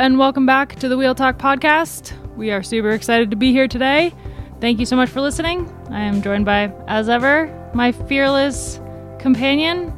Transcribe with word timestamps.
And 0.00 0.16
welcome 0.16 0.46
back 0.46 0.76
to 0.76 0.88
the 0.88 0.96
Wheel 0.96 1.14
Talk 1.14 1.36
podcast. 1.36 2.14
We 2.34 2.52
are 2.52 2.62
super 2.62 2.92
excited 2.92 3.30
to 3.32 3.36
be 3.36 3.52
here 3.52 3.68
today. 3.68 4.14
Thank 4.58 4.80
you 4.80 4.86
so 4.86 4.96
much 4.96 5.10
for 5.10 5.20
listening. 5.20 5.70
I 5.90 6.00
am 6.00 6.22
joined 6.22 6.46
by, 6.46 6.72
as 6.88 7.10
ever, 7.10 7.70
my 7.74 7.92
fearless 7.92 8.80
companion. 9.18 9.90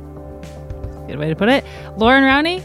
Good 1.06 1.20
way 1.20 1.28
to 1.28 1.36
put 1.36 1.48
it, 1.48 1.64
Loren 1.96 2.24
Rowney. 2.24 2.64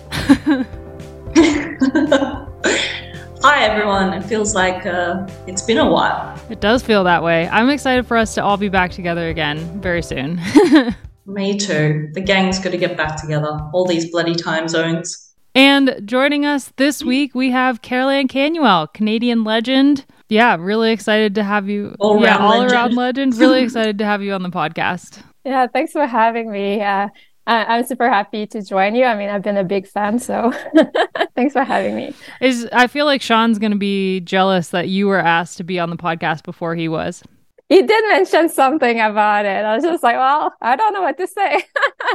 Hi, 3.44 3.66
everyone. 3.66 4.14
It 4.14 4.24
feels 4.24 4.56
like 4.56 4.88
uh, 4.88 5.28
it's 5.46 5.62
been 5.62 5.78
a 5.78 5.88
while. 5.88 6.42
It 6.50 6.60
does 6.60 6.82
feel 6.82 7.04
that 7.04 7.22
way. 7.22 7.48
I'm 7.50 7.70
excited 7.70 8.08
for 8.08 8.18
us 8.18 8.34
to 8.34 8.44
all 8.44 8.58
be 8.58 8.70
back 8.70 8.90
together 8.90 9.30
again 9.30 9.80
very 9.80 10.02
soon. 10.02 10.42
Me 11.28 11.56
too. 11.56 12.10
The 12.14 12.22
gang's 12.22 12.58
going 12.58 12.72
to 12.72 12.80
get 12.80 12.98
back 12.98 13.22
together. 13.22 13.60
All 13.74 13.86
these 13.86 14.10
bloody 14.10 14.34
time 14.34 14.68
zones. 14.68 15.27
And 15.58 16.00
joining 16.06 16.46
us 16.46 16.72
this 16.78 17.04
week, 17.04 17.34
we 17.34 17.50
have 17.50 17.82
Karol-Ann 17.82 18.28
Canuel, 18.28 18.86
Canadian 18.94 19.44
legend. 19.44 20.06
Yeah, 20.30 20.56
really 20.60 20.92
excited 20.92 21.34
to 21.34 21.44
have 21.44 21.68
you. 21.68 21.96
All 22.00 22.22
yeah, 22.22 22.36
around 22.36 22.42
all 22.44 22.50
legend. 22.60 22.72
around 22.72 22.94
legend. 22.96 23.36
Really 23.38 23.62
excited 23.64 23.98
to 23.98 24.06
have 24.06 24.22
you 24.22 24.34
on 24.34 24.44
the 24.44 24.50
podcast. 24.52 25.24
Yeah, 25.44 25.66
thanks 25.66 25.94
for 25.94 26.06
having 26.06 26.52
me. 26.52 26.80
Uh, 26.84 27.08
I- 27.48 27.66
I'm 27.66 27.88
super 27.88 28.08
happy 28.08 28.46
to 28.46 28.62
join 28.62 28.94
you. 28.94 29.06
I 29.06 29.18
mean, 29.18 29.30
I've 29.30 29.42
been 29.42 29.58
a 29.58 29.64
big 29.64 29.88
fan, 29.88 30.20
so 30.20 30.54
thanks 31.36 31.54
for 31.54 31.64
having 31.64 31.96
me. 31.96 32.14
Is 32.40 32.70
I 32.72 32.86
feel 32.86 33.08
like 33.08 33.24
Sean's 33.24 33.58
gonna 33.58 33.78
be 33.78 34.20
jealous 34.20 34.68
that 34.70 34.90
you 34.90 35.08
were 35.08 35.18
asked 35.18 35.58
to 35.58 35.64
be 35.64 35.80
on 35.80 35.90
the 35.90 35.98
podcast 35.98 36.44
before 36.44 36.76
he 36.76 36.88
was. 36.88 37.24
You 37.70 37.86
did 37.86 38.06
mention 38.08 38.48
something 38.48 38.98
about 39.02 39.44
it. 39.46 39.66
I 39.66 39.76
was 39.76 39.84
just 39.84 40.02
like, 40.02 40.16
well, 40.16 40.54
I 40.62 40.78
don't 40.78 40.94
know 40.94 41.02
what 41.02 41.18
to 41.18 41.28
say. 41.28 41.66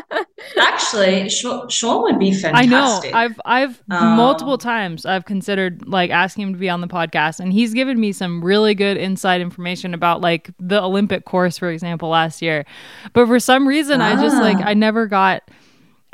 Actually, 0.59 1.29
Sha- 1.29 1.69
Sean 1.69 2.03
would 2.05 2.19
be 2.19 2.33
fantastic. 2.33 2.55
I 2.57 2.65
know. 2.71 3.01
fantastic. 3.01 3.15
I've 3.15 3.41
I've 3.45 3.83
Um, 3.91 4.17
multiple 4.17 4.57
times 4.57 5.05
I've 5.05 5.27
considered 5.27 5.87
like 5.87 6.11
asking 6.11 6.47
him 6.49 6.53
to 6.55 6.59
be 6.59 6.71
on 6.71 6.81
the 6.81 6.89
podcast, 6.89 7.39
and 7.39 7.53
he's 7.53 7.75
given 7.75 8.01
me 8.01 8.13
some 8.13 8.43
really 8.43 8.75
good 8.75 8.97
inside 8.97 9.43
information 9.43 9.93
about 9.93 10.23
like 10.23 10.51
the 10.59 10.83
Olympic 10.83 11.27
course, 11.27 11.59
for 11.59 11.69
example, 11.71 12.09
last 12.09 12.41
year. 12.41 12.65
But 13.13 13.27
for 13.27 13.39
some 13.39 13.69
reason, 13.69 14.01
I 14.01 14.17
just 14.23 14.37
like 14.37 14.57
Ah. 14.59 14.69
I 14.69 14.75
never 14.75 15.07
got. 15.07 15.43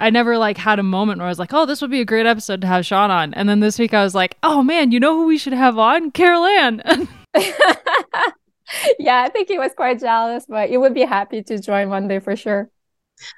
I 0.01 0.11
never 0.11 0.37
like 0.37 0.57
had 0.59 0.81
a 0.81 0.85
moment 0.85 1.19
where 1.19 1.27
I 1.27 1.31
was 1.31 1.39
like, 1.39 1.55
"Oh, 1.55 1.65
this 1.65 1.81
would 1.81 1.91
be 1.93 2.01
a 2.01 2.05
great 2.05 2.27
episode 2.27 2.61
to 2.63 2.67
have 2.67 2.85
Sean 2.85 3.13
on." 3.13 3.35
And 3.35 3.49
then 3.49 3.61
this 3.61 3.79
week 3.79 3.95
I 3.95 4.03
was 4.03 4.17
like, 4.17 4.37
"Oh 4.43 4.65
man, 4.65 4.91
you 4.91 4.99
know 4.99 5.15
who 5.17 5.27
we 5.27 5.39
should 5.39 5.53
have 5.53 5.79
on? 5.79 6.11
Karol-Ann." 6.11 6.83
yeah, 8.99 9.23
I 9.23 9.29
think 9.29 9.49
he 9.49 9.59
was 9.59 9.73
quite 9.75 10.01
jealous, 10.01 10.47
but 10.49 10.69
he 10.69 10.77
would 10.77 10.95
be 10.95 11.03
happy 11.05 11.43
to 11.45 11.59
join 11.59 11.89
one 11.89 12.09
day 12.09 12.19
for 12.19 12.37
sure. 12.37 12.71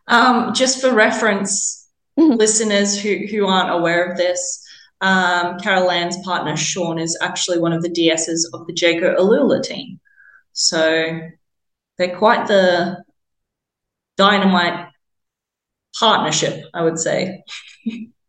Um, 0.08 0.52
just 0.54 0.80
for 0.80 0.92
reference, 0.92 1.88
listeners 2.16 3.00
who, 3.00 3.26
who 3.30 3.46
aren't 3.46 3.70
aware 3.70 4.10
of 4.10 4.16
this, 4.16 4.66
um, 5.00 5.58
Karol-Ann's 5.58 6.18
partner, 6.24 6.56
Sean, 6.56 6.98
is 6.98 7.18
actually 7.22 7.58
one 7.58 7.72
of 7.72 7.82
the 7.82 7.88
DSs 7.88 8.42
of 8.52 8.66
the 8.66 8.74
Jayco 8.74 9.16
AlUla 9.16 9.62
team. 9.62 9.98
So 10.52 11.20
they're 11.96 12.16
quite 12.16 12.46
the 12.46 13.02
dynamite 14.16 14.88
partnership, 15.98 16.64
I 16.74 16.82
would 16.82 16.98
say, 16.98 17.42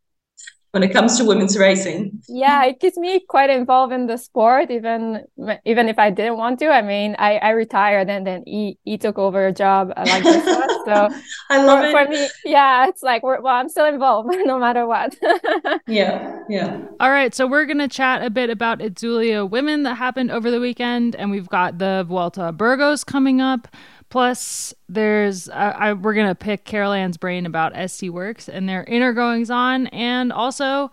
when 0.72 0.82
it 0.82 0.92
comes 0.92 1.18
to 1.18 1.24
women's 1.24 1.56
racing. 1.56 2.22
Yeah, 2.28 2.64
it 2.64 2.80
keeps 2.80 2.96
me 2.96 3.20
quite 3.20 3.50
involved 3.50 3.92
in 3.92 4.06
the 4.06 4.16
sport, 4.16 4.70
even 4.70 5.24
even 5.66 5.88
if 5.88 5.98
I 5.98 6.10
didn't 6.10 6.38
want 6.38 6.58
to. 6.60 6.68
I 6.68 6.80
mean, 6.80 7.14
I, 7.18 7.36
I 7.36 7.50
retired 7.50 8.08
and 8.08 8.26
then 8.26 8.42
he, 8.46 8.78
he 8.84 8.96
took 8.96 9.18
over 9.18 9.46
a 9.46 9.52
job 9.52 9.92
uh, 9.96 10.04
like 10.06 10.24
this 10.24 10.44
one. 10.44 10.68
So 10.82 11.08
I 11.48 11.62
love 11.62 11.78
for, 11.92 12.00
it. 12.00 12.06
for 12.06 12.10
me, 12.10 12.28
yeah, 12.44 12.88
it's 12.88 13.04
like, 13.04 13.22
we're, 13.22 13.40
well, 13.40 13.54
I'm 13.54 13.68
still 13.68 13.86
involved 13.86 14.34
no 14.44 14.58
matter 14.58 14.84
what. 14.86 15.16
Yeah, 15.86 16.40
yeah. 16.48 16.80
All 16.98 17.10
right, 17.10 17.34
so 17.34 17.46
we're 17.46 17.66
gonna 17.66 17.86
chat 17.86 18.24
a 18.24 18.30
bit 18.30 18.50
about 18.50 18.80
Itzulia 18.80 19.48
women 19.48 19.84
that 19.84 19.94
happened 19.94 20.32
over 20.32 20.50
the 20.50 20.58
weekend, 20.58 21.14
and 21.14 21.30
we've 21.30 21.48
got 21.48 21.78
the 21.78 22.04
Vuelta 22.08 22.50
Burgos 22.50 23.04
coming 23.04 23.40
up. 23.40 23.68
Plus, 24.12 24.74
there's 24.90 25.48
I, 25.48 25.70
I, 25.70 25.92
we're 25.94 26.12
gonna 26.12 26.34
pick 26.34 26.66
Karol-Ann's 26.66 27.16
brain 27.16 27.46
about 27.46 27.72
SD 27.72 28.10
Worx 28.10 28.46
and 28.46 28.68
their 28.68 28.84
inner 28.84 29.14
goings 29.14 29.50
on, 29.50 29.86
and 29.86 30.30
also 30.34 30.90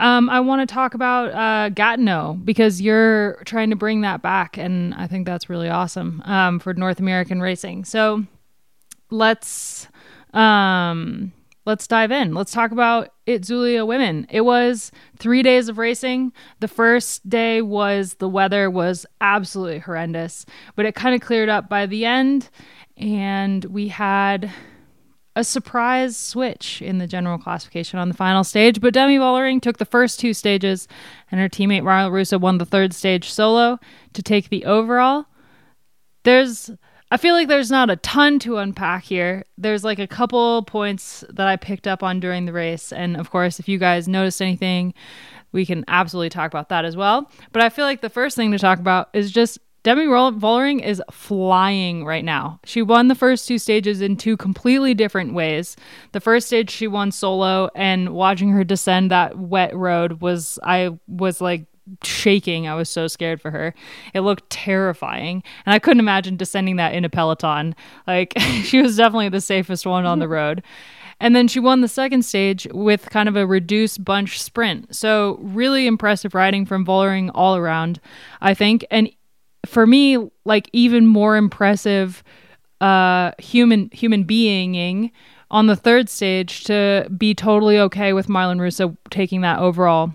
um, 0.00 0.28
I 0.28 0.40
want 0.40 0.68
to 0.68 0.74
talk 0.74 0.94
about 0.94 1.32
uh, 1.32 1.68
Gatineau 1.68 2.36
because 2.44 2.80
you're 2.80 3.40
trying 3.44 3.70
to 3.70 3.76
bring 3.76 4.00
that 4.00 4.22
back, 4.22 4.58
and 4.58 4.92
I 4.94 5.06
think 5.06 5.24
that's 5.24 5.48
really 5.48 5.68
awesome 5.68 6.20
um, 6.24 6.58
for 6.58 6.74
North 6.74 6.98
American 6.98 7.40
racing. 7.40 7.84
So 7.84 8.24
let's 9.08 9.86
um 10.34 11.32
let's 11.68 11.86
dive 11.86 12.10
in. 12.10 12.32
Let's 12.32 12.50
talk 12.50 12.72
about 12.72 13.12
Itzulia 13.26 13.86
women. 13.86 14.26
It 14.30 14.40
was 14.40 14.90
3 15.18 15.42
days 15.42 15.68
of 15.68 15.76
racing. 15.76 16.32
The 16.60 16.66
first 16.66 17.28
day 17.28 17.60
was 17.60 18.14
the 18.14 18.28
weather 18.28 18.70
was 18.70 19.04
absolutely 19.20 19.80
horrendous, 19.80 20.46
but 20.76 20.86
it 20.86 20.94
kind 20.94 21.14
of 21.14 21.20
cleared 21.20 21.50
up 21.50 21.68
by 21.68 21.84
the 21.84 22.06
end 22.06 22.48
and 22.96 23.66
we 23.66 23.88
had 23.88 24.50
a 25.36 25.44
surprise 25.44 26.16
switch 26.16 26.80
in 26.80 26.96
the 26.96 27.06
general 27.06 27.36
classification 27.36 27.98
on 27.98 28.08
the 28.08 28.14
final 28.14 28.44
stage, 28.44 28.80
but 28.80 28.94
Demi 28.94 29.18
Vollering 29.18 29.60
took 29.60 29.76
the 29.76 29.84
first 29.84 30.18
two 30.18 30.32
stages 30.32 30.88
and 31.30 31.38
her 31.38 31.50
teammate 31.50 31.82
Marlen 31.82 32.10
Reusser 32.10 32.40
won 32.40 32.56
the 32.56 32.64
third 32.64 32.94
stage 32.94 33.30
solo 33.30 33.78
to 34.14 34.22
take 34.22 34.48
the 34.48 34.64
overall 34.64 35.26
there's 36.24 36.70
I 37.10 37.16
feel 37.16 37.34
like 37.34 37.48
there's 37.48 37.70
not 37.70 37.90
a 37.90 37.96
ton 37.96 38.38
to 38.40 38.58
unpack 38.58 39.04
here. 39.04 39.44
There's 39.56 39.84
like 39.84 39.98
a 39.98 40.06
couple 40.06 40.62
points 40.64 41.24
that 41.30 41.48
I 41.48 41.56
picked 41.56 41.86
up 41.86 42.02
on 42.02 42.20
during 42.20 42.44
the 42.44 42.52
race. 42.52 42.92
And 42.92 43.16
of 43.16 43.30
course, 43.30 43.58
if 43.58 43.68
you 43.68 43.78
guys 43.78 44.08
noticed 44.08 44.42
anything, 44.42 44.92
we 45.52 45.64
can 45.64 45.84
absolutely 45.88 46.28
talk 46.28 46.50
about 46.52 46.68
that 46.68 46.84
as 46.84 46.96
well. 46.96 47.30
But 47.52 47.62
I 47.62 47.70
feel 47.70 47.86
like 47.86 48.02
the 48.02 48.10
first 48.10 48.36
thing 48.36 48.52
to 48.52 48.58
talk 48.58 48.78
about 48.78 49.08
is 49.14 49.30
just 49.30 49.58
Demi 49.84 50.04
Vollering 50.04 50.84
is 50.84 51.02
flying 51.10 52.04
right 52.04 52.24
now. 52.24 52.60
She 52.64 52.82
won 52.82 53.08
the 53.08 53.14
first 53.14 53.48
two 53.48 53.58
stages 53.58 54.02
in 54.02 54.16
two 54.16 54.36
completely 54.36 54.92
different 54.92 55.32
ways. 55.32 55.76
The 56.12 56.20
first 56.20 56.48
stage 56.48 56.68
she 56.68 56.88
won 56.88 57.10
solo, 57.10 57.70
and 57.74 58.10
watching 58.10 58.50
her 58.50 58.64
descend 58.64 59.10
that 59.10 59.38
wet 59.38 59.74
road 59.74 60.20
was, 60.20 60.58
I 60.62 60.98
was 61.06 61.40
like, 61.40 61.67
shaking. 62.02 62.66
I 62.66 62.74
was 62.74 62.88
so 62.88 63.06
scared 63.06 63.40
for 63.40 63.50
her. 63.50 63.74
It 64.14 64.20
looked 64.20 64.48
terrifying. 64.50 65.42
And 65.66 65.74
I 65.74 65.78
couldn't 65.78 66.00
imagine 66.00 66.36
descending 66.36 66.76
that 66.76 66.94
in 66.94 67.04
a 67.04 67.08
peloton. 67.08 67.74
Like 68.06 68.34
she 68.64 68.82
was 68.82 68.96
definitely 68.96 69.28
the 69.28 69.40
safest 69.40 69.86
one 69.86 70.06
on 70.06 70.18
the 70.18 70.28
road. 70.28 70.62
And 71.20 71.34
then 71.34 71.48
she 71.48 71.58
won 71.58 71.80
the 71.80 71.88
second 71.88 72.22
stage 72.22 72.68
with 72.72 73.10
kind 73.10 73.28
of 73.28 73.36
a 73.36 73.46
reduced 73.46 74.04
bunch 74.04 74.40
sprint. 74.40 74.94
So 74.94 75.38
really 75.40 75.86
impressive 75.86 76.34
riding 76.34 76.64
from 76.64 76.86
Vollering 76.86 77.30
all 77.34 77.56
around, 77.56 78.00
I 78.40 78.54
think. 78.54 78.86
And 78.90 79.10
for 79.66 79.86
me, 79.86 80.30
like 80.44 80.70
even 80.72 81.06
more 81.06 81.36
impressive 81.36 82.22
uh 82.80 83.32
human 83.40 83.90
human 83.92 84.24
beinging 84.24 85.10
on 85.50 85.66
the 85.66 85.76
third 85.76 86.08
stage 86.08 86.64
to 86.64 87.08
be 87.16 87.34
totally 87.34 87.78
okay 87.78 88.12
with 88.12 88.28
Marlen 88.28 88.58
Reusser 88.58 88.96
taking 89.10 89.40
that 89.40 89.58
overall 89.58 90.12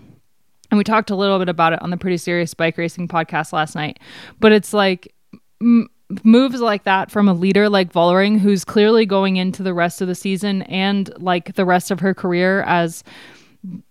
and 0.74 0.78
we 0.78 0.82
talked 0.82 1.10
a 1.10 1.14
little 1.14 1.38
bit 1.38 1.48
about 1.48 1.72
it 1.72 1.80
on 1.82 1.90
the 1.90 1.96
pretty 1.96 2.16
serious 2.16 2.52
bike 2.52 2.76
racing 2.76 3.06
podcast 3.06 3.52
last 3.52 3.76
night 3.76 4.00
but 4.40 4.50
it's 4.50 4.72
like 4.72 5.14
m- 5.62 5.88
moves 6.24 6.60
like 6.60 6.82
that 6.82 7.12
from 7.12 7.28
a 7.28 7.32
leader 7.32 7.68
like 7.68 7.92
Vollering 7.92 8.40
who's 8.40 8.64
clearly 8.64 9.06
going 9.06 9.36
into 9.36 9.62
the 9.62 9.72
rest 9.72 10.00
of 10.00 10.08
the 10.08 10.16
season 10.16 10.62
and 10.62 11.12
like 11.22 11.54
the 11.54 11.64
rest 11.64 11.92
of 11.92 12.00
her 12.00 12.12
career 12.12 12.62
as 12.62 13.04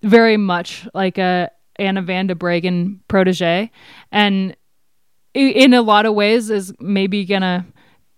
very 0.02 0.36
much 0.36 0.86
like 0.94 1.18
a 1.18 1.50
Anna 1.78 2.02
van 2.02 2.28
der 2.28 2.36
Breggen 2.36 3.00
protege 3.08 3.72
and 4.12 4.54
in 5.34 5.74
a 5.74 5.82
lot 5.82 6.06
of 6.06 6.14
ways 6.14 6.50
is 6.50 6.74
maybe 6.82 7.24
gonna 7.24 7.66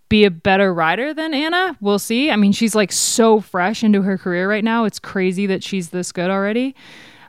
be 0.10 0.25
a 0.25 0.31
better 0.31 0.74
rider 0.74 1.13
than 1.13 1.36
Anna. 1.36 1.78
We'll 1.81 2.00
see. 2.00 2.31
I 2.31 2.36
mean, 2.36 2.51
she's 2.51 2.75
like 2.75 2.92
so 2.92 3.39
fresh 3.42 3.84
into 3.84 4.01
her 4.01 4.18
career 4.18 4.50
right 4.50 4.63
now. 4.63 4.86
It's 4.86 5.00
crazy 5.00 5.45
that 5.45 5.63
she's 5.63 5.89
this 5.89 6.12
good 6.12 6.30
already 6.30 6.75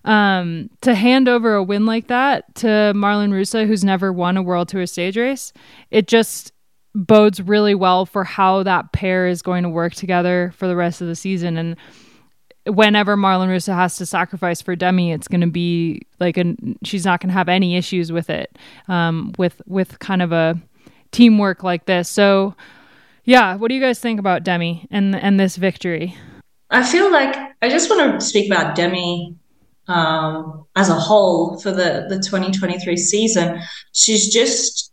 um, 0.06 0.70
to 0.82 0.94
hand 0.94 1.29
over 1.29 1.55
a 1.55 1.62
win 1.62 1.85
like 1.85 2.06
that 2.06 2.55
to 2.56 2.67
Marlen 2.67 3.31
Reusser, 3.31 3.67
who's 3.67 3.85
never 3.85 4.12
won 4.12 4.37
a 4.37 4.43
World 4.43 4.69
Tour 4.69 4.87
stage 4.87 5.19
race, 5.19 5.53
it 5.91 6.06
just 6.06 6.53
bodes 6.94 7.43
really 7.43 7.75
well 7.75 8.06
for 8.06 8.25
how 8.25 8.62
that 8.62 8.93
pair 8.93 9.26
is 9.26 9.43
going 9.43 9.64
to 9.64 9.69
work 9.69 9.94
together 9.94 10.53
for 10.56 10.69
the 10.69 10.76
rest 10.76 11.03
of 11.03 11.08
the 11.08 11.17
season. 11.17 11.58
And 11.58 11.76
whenever 12.67 13.17
Marlen 13.17 13.49
Reusser 13.49 13.75
has 13.75 13.97
to 13.97 14.06
sacrifice 14.06 14.62
for 14.62 14.76
Demi, 14.76 15.11
it's 15.12 15.29
going 15.29 15.41
to 15.41 15.49
be 15.49 16.03
like 16.20 16.38
a 16.38 16.55
she's 16.85 17.05
not 17.05 17.20
going 17.20 17.29
to 17.29 17.35
have 17.35 17.49
any 17.49 17.76
issues 17.76 18.12
with 18.12 18.31
it, 18.31 18.56
um, 18.87 19.35
with 19.38 19.61
with 19.67 19.99
kind 19.99 20.23
of 20.23 20.31
a 20.31 20.58
teamwork 21.11 21.64
like 21.64 21.87
this. 21.87 22.08
So, 22.08 22.55
yeah, 23.25 23.56
what 23.56 23.69
do 23.69 23.75
you 23.75 23.81
guys 23.81 23.99
think 23.99 24.20
about 24.20 24.44
Demi 24.44 24.87
and 24.93 25.17
and 25.17 25.38
this 25.38 25.56
victory? 25.56 26.17
I 26.70 26.85
feel 26.85 27.11
like 27.11 27.37
I 27.61 27.69
just 27.69 27.91
want 27.91 28.20
to 28.20 28.25
speak 28.25 28.50
about 28.50 28.76
Demi 28.76 29.37
um, 29.88 30.66
as 30.76 30.88
a 30.88 30.94
whole 30.94 31.58
for 31.60 31.70
the, 31.70 32.06
the 32.08 32.16
2023 32.16 32.96
season. 32.96 33.60
She's 33.92 34.32
just 34.32 34.92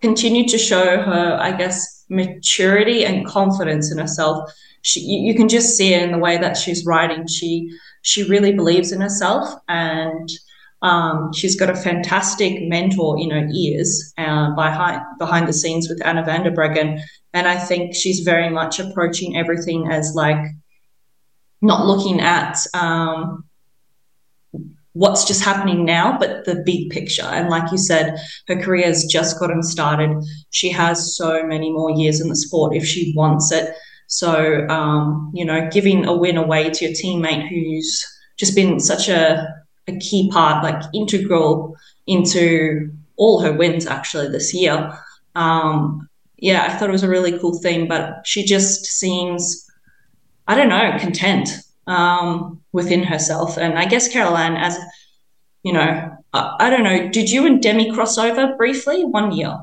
continued 0.00 0.48
to 0.48 0.58
show 0.58 1.00
her, 1.02 1.38
I 1.40 1.52
guess, 1.52 2.04
maturity 2.08 3.04
and 3.04 3.26
confidence 3.26 3.92
in 3.92 3.98
herself. 3.98 4.50
She, 4.82 5.00
you, 5.00 5.28
you 5.28 5.34
can 5.34 5.48
just 5.48 5.76
see 5.76 5.94
it 5.94 6.02
in 6.02 6.12
the 6.12 6.18
way 6.18 6.38
that 6.38 6.56
she's 6.56 6.86
riding. 6.86 7.26
She 7.26 7.70
she 8.02 8.22
really 8.24 8.52
believes 8.52 8.92
in 8.92 9.00
herself 9.00 9.52
and 9.68 10.30
um, 10.82 11.32
she's 11.34 11.56
got 11.56 11.68
a 11.68 11.76
fantastic 11.76 12.62
mentor 12.62 13.20
in 13.20 13.30
her 13.30 13.46
ears 13.54 14.12
uh, 14.16 14.54
behind 14.54 15.02
behind 15.18 15.46
the 15.46 15.52
scenes 15.52 15.88
with 15.88 16.04
Anna 16.04 16.24
van 16.24 16.44
der 16.44 16.52
Breggen, 16.52 17.02
and 17.34 17.46
I 17.46 17.58
think 17.58 17.94
she's 17.94 18.20
very 18.20 18.48
much 18.48 18.80
approaching 18.80 19.36
everything 19.36 19.88
as 19.90 20.14
like 20.14 20.42
not 21.60 21.86
looking 21.86 22.20
at 22.20 22.56
um, 22.72 23.44
what's 24.92 25.24
just 25.24 25.44
happening 25.44 25.84
now, 25.84 26.18
but 26.18 26.44
the 26.44 26.62
big 26.66 26.90
picture. 26.90 27.22
And 27.22 27.48
like 27.48 27.70
you 27.70 27.78
said, 27.78 28.18
her 28.48 28.60
career 28.60 28.86
has 28.86 29.04
just 29.04 29.38
gotten 29.38 29.62
started. 29.62 30.10
She 30.50 30.70
has 30.70 31.16
so 31.16 31.46
many 31.46 31.70
more 31.70 31.90
years 31.90 32.20
in 32.20 32.28
the 32.28 32.36
sport 32.36 32.74
if 32.74 32.84
she 32.84 33.12
wants 33.16 33.52
it. 33.52 33.74
So, 34.08 34.66
um, 34.68 35.30
you 35.32 35.44
know, 35.44 35.68
giving 35.70 36.04
a 36.04 36.16
win 36.16 36.36
away 36.36 36.70
to 36.70 36.84
your 36.84 36.94
teammate 36.94 37.48
who's 37.48 38.04
just 38.36 38.56
been 38.56 38.80
such 38.80 39.08
a 39.08 39.46
a 39.88 39.96
key 39.98 40.30
part, 40.30 40.62
like 40.62 40.82
integral 40.92 41.76
into 42.06 42.90
all 43.16 43.40
her 43.40 43.52
wins 43.52 43.86
actually 43.86 44.28
this 44.28 44.52
year. 44.52 44.92
Um, 45.34 46.08
yeah, 46.38 46.64
I 46.64 46.76
thought 46.76 46.88
it 46.88 46.92
was 46.92 47.02
a 47.02 47.08
really 47.08 47.38
cool 47.38 47.58
thing, 47.58 47.86
but 47.86 48.26
she 48.26 48.44
just 48.44 48.86
seems, 48.86 49.70
I 50.48 50.54
don't 50.54 50.68
know, 50.68 50.96
content 50.98 51.50
um, 51.90 52.60
within 52.72 53.02
herself. 53.02 53.58
And 53.58 53.78
I 53.78 53.84
guess 53.84 54.08
Karol-Ann, 54.08 54.56
as 54.56 54.78
you 55.62 55.72
know, 55.72 56.16
I, 56.32 56.56
I 56.60 56.70
don't 56.70 56.84
know, 56.84 57.08
did 57.10 57.30
you 57.30 57.46
and 57.46 57.62
Demi 57.62 57.92
cross 57.92 58.16
over 58.16 58.56
briefly 58.56 59.04
one 59.04 59.32
year? 59.32 59.58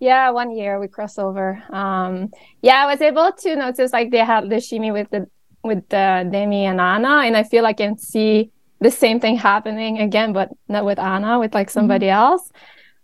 Yeah, 0.00 0.30
one 0.30 0.50
year 0.56 0.80
we 0.80 0.88
crossed 0.88 1.18
over. 1.18 1.62
Um, 1.70 2.30
yeah, 2.62 2.84
I 2.84 2.86
was 2.86 3.00
able 3.00 3.30
to 3.32 3.56
notice 3.56 3.92
like 3.92 4.10
they 4.10 4.18
had 4.18 4.48
the 4.48 4.60
shimmy 4.60 4.92
with 4.92 5.10
the 5.10 5.26
with 5.64 5.88
the 5.88 6.28
Demi 6.30 6.66
and 6.66 6.80
Anna, 6.80 7.22
and 7.26 7.36
I 7.36 7.42
feel 7.42 7.64
like 7.64 7.80
I 7.80 7.86
can 7.86 7.98
see 7.98 8.50
the 8.80 8.90
same 8.90 9.18
thing 9.18 9.36
happening 9.36 9.98
again, 9.98 10.32
but 10.32 10.50
not 10.68 10.84
with 10.84 11.00
Anna, 11.00 11.40
with 11.40 11.52
like 11.52 11.68
somebody 11.68 12.06
mm-hmm. 12.06 12.22
else. 12.22 12.52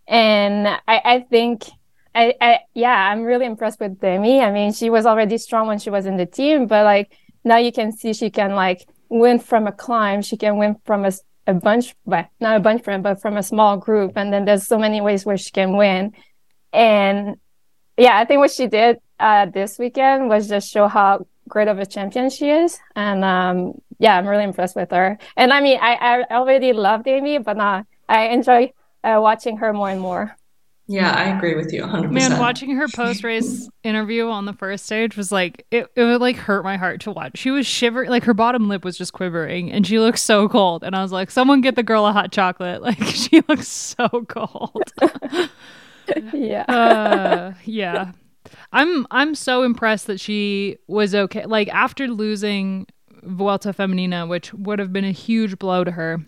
And 0.07 0.69
I, 0.69 1.01
I 1.05 1.27
think, 1.29 1.65
I, 2.15 2.35
I, 2.41 2.61
yeah, 2.75 2.95
I'm 3.11 3.23
really 3.23 3.47
impressed 3.47 3.81
with 3.81 3.99
Demi. 3.99 4.41
I 4.41 4.53
mean, 4.53 4.73
she 4.73 4.89
was 4.89 5.05
already 5.05 5.37
strong 5.37 5.67
when 5.67 5.81
she 5.81 5.91
was 5.91 6.07
in 6.07 6.17
the 6.17 6.27
team, 6.27 6.67
but 6.69 6.85
like 6.85 7.11
now 7.45 7.59
you 7.59 7.73
can 7.73 7.93
see 7.93 8.13
she 8.13 8.31
can 8.31 8.55
like 8.55 8.87
win 9.09 9.39
from 9.39 9.67
a 9.67 9.73
climb. 9.73 10.23
She 10.23 10.37
can 10.37 10.57
win 10.57 10.77
from 10.85 11.05
a, 11.05 11.13
a 11.47 11.55
bunch, 11.55 11.95
but 12.07 12.29
not 12.41 12.57
a 12.57 12.61
bunch 12.61 12.83
from, 12.83 13.03
but 13.03 13.21
from 13.21 13.37
a 13.37 13.43
small 13.43 13.77
group. 13.77 14.13
And 14.17 14.33
then 14.33 14.45
there's 14.45 14.67
so 14.67 14.79
many 14.79 15.01
ways 15.01 15.25
where 15.25 15.37
she 15.37 15.51
can 15.51 15.77
win. 15.77 16.13
And 16.73 17.37
yeah, 17.97 18.19
I 18.19 18.25
think 18.25 18.41
what 18.41 18.51
she 18.51 18.67
did 18.67 18.99
uh, 19.21 19.47
this 19.47 19.79
weekend 19.79 20.29
was 20.29 20.49
just 20.49 20.71
show 20.71 20.89
how 20.89 21.27
great 21.49 21.69
of 21.69 21.79
a 21.79 21.87
champion 21.87 22.31
she 22.31 22.51
is. 22.51 22.79
And 22.97 23.25
um, 23.25 23.81
yeah, 23.99 24.17
I'm 24.17 24.27
really 24.27 24.45
impressed 24.45 24.75
with 24.75 24.91
her. 24.91 25.19
And 25.37 25.53
I 25.53 25.61
mean, 25.61 25.79
I, 25.81 25.95
I 25.95 26.35
already 26.35 26.73
loved 26.73 27.07
Amy, 27.07 27.39
but 27.39 27.59
uh, 27.59 27.83
I 28.09 28.29
enjoy 28.29 28.73
uh, 29.05 29.19
watching 29.21 29.59
her 29.59 29.73
more 29.73 29.91
and 29.91 30.01
more. 30.01 30.37
Yeah, 30.87 31.13
I 31.13 31.35
agree 31.37 31.55
with 31.55 31.73
you 31.73 31.83
100%. 31.83 32.11
Man, 32.11 32.39
watching 32.39 32.77
her 32.77 32.87
post 32.95 33.25
race 33.25 33.69
interview 33.85 34.29
on 34.29 34.45
the 34.45 34.53
first 34.53 34.85
stage 34.85 35.17
was 35.17 35.33
like, 35.33 35.67
it, 35.71 35.87
it 35.97 36.05
would 36.05 36.21
like 36.21 36.37
hurt 36.37 36.63
my 36.63 36.77
heart 36.77 37.01
to 37.03 37.11
watch. 37.11 37.39
She 37.39 37.51
was 37.51 37.67
shivering, 37.67 38.11
like 38.11 38.25
her 38.25 38.35
bottom 38.35 38.69
lip 38.69 38.85
was 38.85 38.99
just 38.99 39.15
quivering 39.15 39.73
and 39.73 39.87
she 39.87 39.99
looked 39.99 40.19
so 40.19 40.47
cold. 40.47 40.85
And 40.85 40.95
I 40.95 41.03
was 41.03 41.11
like, 41.11 41.31
someone 41.31 41.63
get 41.63 41.75
the 41.75 41.83
girl 41.83 42.07
a 42.07 42.13
hot 42.13 42.33
chocolate. 42.33 42.83
Like, 42.85 43.03
she 43.03 43.41
looks 43.49 43.69
so 43.69 44.09
cold. 44.29 44.93
yeah. 46.35 46.65
Uh, 46.69 47.55
yeah. 47.65 48.13
I'm 48.73 49.07
I'm 49.11 49.35
so 49.35 49.63
impressed 49.63 50.07
that 50.09 50.21
she 50.21 50.77
was 50.87 51.15
okay. 51.15 51.47
Like 51.47 51.69
after 51.69 52.09
losing 52.09 52.87
Vuelta 53.23 53.73
Femenina, 53.73 54.29
which 54.29 54.53
would 54.53 54.79
have 54.79 54.93
been 54.93 55.05
a 55.05 55.13
huge 55.13 55.59
blow 55.59 55.83
to 55.83 55.93
her, 55.93 56.21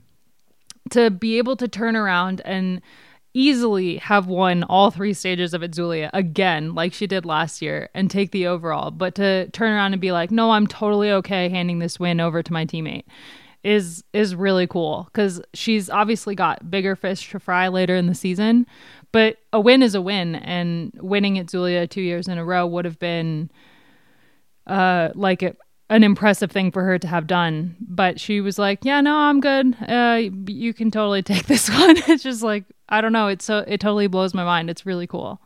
to 0.91 1.11
be 1.11 1.37
able 1.37 1.57
to 1.57 1.69
turn 1.69 1.95
around 1.95 2.41
and 2.45 2.81
easily 3.37 3.99
have 3.99 4.27
won 4.27 4.65
all 4.65 4.91
three 4.91 5.13
stages 5.13 5.53
of 5.53 5.61
Itzulia 5.61 6.09
again, 6.15 6.75
like 6.75 6.95
she 6.95 7.07
did 7.07 7.27
last 7.27 7.61
year, 7.61 7.91
and 7.95 8.11
take 8.11 8.31
the 8.31 8.47
overall, 8.47 8.91
but 8.91 9.15
to 9.17 9.49
turn 9.51 9.73
around 9.73 9.93
and 9.93 10.01
be 10.01 10.11
like, 10.11 10.31
no, 10.31 10.53
I'm 10.53 10.67
totally 10.67 11.11
okay 11.11 11.51
handing 11.51 11.79
this 11.79 12.01
win 12.01 12.19
over 12.19 12.43
to 12.43 12.53
my 12.53 12.65
teammate 12.65 13.05
is 13.63 14.05
is 14.13 14.35
really 14.37 14.67
cool 14.67 15.09
because 15.13 15.43
she's 15.53 15.91
obviously 15.91 16.37
got 16.37 16.71
bigger 16.71 16.95
fish 16.95 17.29
to 17.31 17.41
fry 17.41 17.67
later 17.67 17.97
in 17.97 18.07
the 18.07 18.15
season. 18.15 18.65
But 19.11 19.39
a 19.53 19.61
win 19.61 19.83
is 19.83 19.97
a 19.97 20.01
win 20.01 20.37
and 20.37 20.93
winning 20.95 21.35
Itzulia 21.35 21.91
two 21.91 22.01
years 22.01 22.29
in 22.29 22.39
a 22.39 22.45
row 22.45 22.65
would 22.65 22.85
have 22.85 23.01
been 23.01 23.51
uh 24.69 25.09
like 25.17 25.43
an 25.43 26.05
impressive 26.05 26.53
thing 26.53 26.71
for 26.71 26.85
her 26.85 26.97
to 26.97 27.09
have 27.09 27.27
done. 27.27 27.77
But 27.81 28.21
she 28.21 28.41
was 28.41 28.57
like 28.57 28.85
yeah 28.85 29.01
no 29.01 29.17
i'm 29.17 29.41
good. 29.41 29.77
Uh 29.83 30.31
you 30.47 30.73
can 30.73 30.93
totally 30.93 31.23
take 31.23 31.47
this 31.47 31.69
one. 31.81 31.97
It's 32.07 32.23
just 32.23 32.45
like 32.45 32.67
i 32.89 33.01
don't 33.01 33.13
know 33.13 33.29
it's 33.29 33.45
so 33.45 33.59
it 33.67 33.81
totally 33.81 34.07
blows 34.07 34.35
my 34.35 34.45
mind 34.45 34.71
it's 34.71 34.87
really 34.87 35.07
cool 35.07 35.41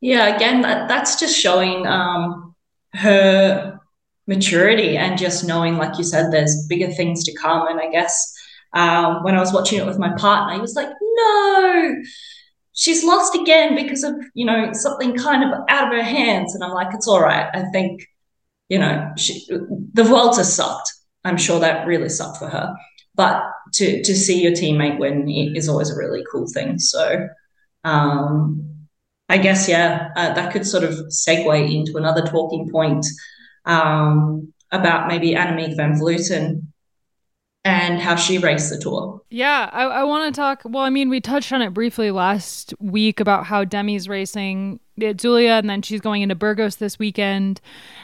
yeah 0.00 0.34
again 0.34 0.62
that, 0.62 0.88
that's 0.88 1.18
just 1.18 1.38
showing 1.38 1.86
um 1.86 2.54
her 2.94 3.80
maturity 4.26 4.96
and 4.96 5.18
just 5.18 5.46
knowing, 5.46 5.76
like 5.76 5.98
you 5.98 6.04
said, 6.04 6.30
there's 6.30 6.66
bigger 6.68 6.90
things 6.90 7.24
to 7.24 7.36
come. 7.36 7.66
And 7.68 7.80
I 7.80 7.90
guess 7.90 8.34
um, 8.72 9.22
when 9.22 9.34
I 9.34 9.40
was 9.40 9.52
watching 9.52 9.78
it 9.78 9.86
with 9.86 9.98
my 9.98 10.12
partner, 10.16 10.54
he 10.54 10.60
was 10.60 10.74
like, 10.74 10.88
no, 11.00 11.96
she's 12.72 13.04
lost 13.04 13.34
again 13.34 13.74
because 13.74 14.04
of, 14.04 14.14
you 14.34 14.44
know, 14.44 14.72
something 14.72 15.16
kind 15.16 15.44
of 15.44 15.60
out 15.68 15.88
of 15.88 15.92
her 15.92 16.02
hands. 16.02 16.54
And 16.54 16.62
I'm 16.62 16.72
like, 16.72 16.94
it's 16.94 17.08
all 17.08 17.20
right. 17.20 17.48
I 17.52 17.64
think, 17.72 18.06
you 18.68 18.78
know, 18.78 19.10
she, 19.16 19.46
the 19.48 20.04
Vuelta 20.04 20.44
sucked. 20.44 20.90
I'm 21.24 21.36
sure 21.36 21.60
that 21.60 21.86
really 21.86 22.08
sucked 22.08 22.38
for 22.38 22.48
her. 22.48 22.74
But 23.14 23.42
to, 23.74 24.02
to 24.02 24.14
see 24.14 24.42
your 24.42 24.52
teammate 24.52 24.98
win 24.98 25.28
is 25.28 25.68
always 25.68 25.90
a 25.90 25.96
really 25.96 26.24
cool 26.30 26.46
thing. 26.52 26.78
So, 26.78 27.28
um, 27.84 28.86
I 29.28 29.38
guess, 29.38 29.68
yeah, 29.68 30.08
uh, 30.16 30.34
that 30.34 30.52
could 30.52 30.66
sort 30.66 30.84
of 30.84 30.94
segue 31.10 31.74
into 31.74 31.96
another 31.96 32.22
talking 32.22 32.70
point 32.70 33.06
um, 33.64 34.52
about 34.70 35.08
maybe 35.08 35.34
Annemiek 35.34 35.76
van 35.76 35.98
Vleuten 35.98 36.66
and 37.64 38.00
how 38.00 38.16
she 38.16 38.38
raced 38.38 38.70
the 38.70 38.78
tour. 38.78 39.22
Yeah, 39.30 39.70
I, 39.72 39.84
I 39.84 40.04
want 40.04 40.34
to 40.34 40.38
talk. 40.38 40.62
Well, 40.64 40.82
I 40.82 40.90
mean, 40.90 41.08
we 41.08 41.20
touched 41.20 41.52
on 41.52 41.62
it 41.62 41.70
briefly 41.70 42.10
last 42.10 42.74
week 42.80 43.20
about 43.20 43.46
how 43.46 43.64
Demi's 43.64 44.08
racing 44.08 44.80
Itzulia, 45.00 45.58
and 45.58 45.68
then 45.70 45.82
she's 45.82 46.00
going 46.00 46.22
into 46.22 46.34
Burgos 46.34 46.76
this 46.76 46.98
weekend. 46.98 47.60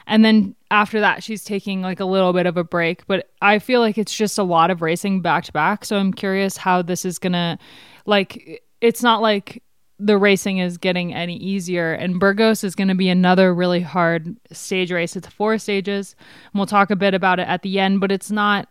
And 0.07 0.25
then 0.25 0.55
after 0.71 1.01
that, 1.01 1.23
she's 1.23 1.45
taking 1.45 1.83
like 1.83 2.01
a 2.01 2.05
little 2.05 2.33
bit 2.33 2.47
of 2.47 2.57
a 2.57 2.65
break. 2.65 3.07
But 3.07 3.31
I 3.43 3.59
feel 3.59 3.81
like 3.81 3.99
it's 3.99 4.15
just 4.15 4.39
a 4.39 4.43
lot 4.43 4.71
of 4.71 4.83
racing 4.83 5.21
back 5.21 5.45
to 5.45 5.53
back. 5.53 5.85
So 5.85 5.97
I'm 5.97 6.13
curious 6.13 6.57
how 6.57 6.83
this 6.83 7.05
is 7.05 7.19
to, 7.19 7.59
like, 8.07 8.63
it's 8.81 9.03
not 9.03 9.21
like 9.23 9.63
the 9.99 10.17
racing 10.17 10.59
is 10.59 10.79
getting 10.79 11.13
any 11.13 11.37
easier. 11.37 11.93
And 11.93 12.21
Burgos 12.21 12.65
is 12.65 12.75
going 12.75 12.89
to 12.89 12.95
be 12.95 13.09
another 13.09 13.53
really 13.53 13.81
hard 13.81 14.37
stage 14.53 14.93
race. 14.93 15.17
It's 15.17 15.29
four 15.29 15.59
stages. 15.59 16.15
And 16.53 16.59
we'll 16.59 16.67
talk 16.67 16.91
a 16.91 16.97
bit 16.97 17.15
about 17.15 17.41
it 17.41 17.49
at 17.49 17.63
the 17.63 17.79
end, 17.79 18.01
but 18.01 18.13
it's 18.13 18.31
not. 18.31 18.69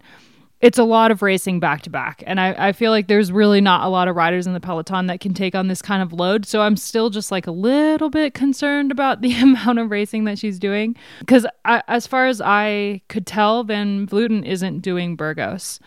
It's 0.59 0.79
a 0.79 0.83
lot 0.83 1.11
of 1.11 1.21
racing 1.21 1.59
back 1.59 1.83
to 1.83 1.89
back. 1.89 2.23
And 2.25 2.39
I, 2.39 2.69
I 2.69 2.71
feel 2.71 2.91
like 2.91 3.07
there's 3.07 3.31
really 3.31 3.61
not 3.61 3.85
a 3.85 3.89
lot 3.89 4.07
of 4.07 4.15
riders 4.15 4.47
in 4.47 4.53
the 4.53 4.59
peloton 4.59 5.05
that 5.07 5.19
can 5.19 5.33
take 5.33 5.53
on 5.53 5.67
this 5.67 5.81
kind 5.81 6.01
of 6.01 6.13
load. 6.13 6.45
So 6.47 6.61
I'm 6.61 6.75
still 6.75 7.09
just 7.11 7.31
like 7.31 7.45
a 7.45 7.51
little 7.51 8.09
bit 8.09 8.33
concerned 8.33 8.91
about 8.91 9.21
the 9.21 9.33
amount 9.41 9.79
of 9.79 9.91
racing 9.91 10.23
that 10.23 10.39
she's 10.39 10.57
doing. 10.57 10.95
Because 11.19 11.45
as 11.65 12.07
far 12.07 12.25
as 12.25 12.41
I 12.41 13.01
could 13.07 13.27
tell, 13.27 13.63
Van 13.63 14.07
Vleuten 14.07 14.45
isn't 14.45 14.79
doing 14.79 15.15
Burgos. 15.15 15.79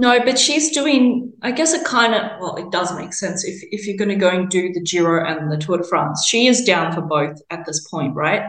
No, 0.00 0.16
but 0.20 0.38
she's 0.38 0.70
doing, 0.70 1.32
I 1.42 1.50
guess 1.50 1.74
it 1.74 1.84
kind 1.84 2.14
of, 2.14 2.40
well, 2.40 2.54
it 2.54 2.70
does 2.70 2.96
make 2.96 3.12
sense 3.12 3.44
if, 3.44 3.60
if 3.72 3.84
you're 3.84 3.96
going 3.96 4.08
to 4.08 4.14
go 4.14 4.30
and 4.30 4.48
do 4.48 4.72
the 4.72 4.80
Giro 4.80 5.26
and 5.28 5.50
the 5.50 5.56
Tour 5.58 5.78
de 5.78 5.84
France. 5.84 6.24
She 6.24 6.46
is 6.46 6.62
down 6.62 6.92
for 6.92 7.00
both 7.00 7.42
at 7.50 7.66
this 7.66 7.86
point, 7.88 8.14
right? 8.14 8.42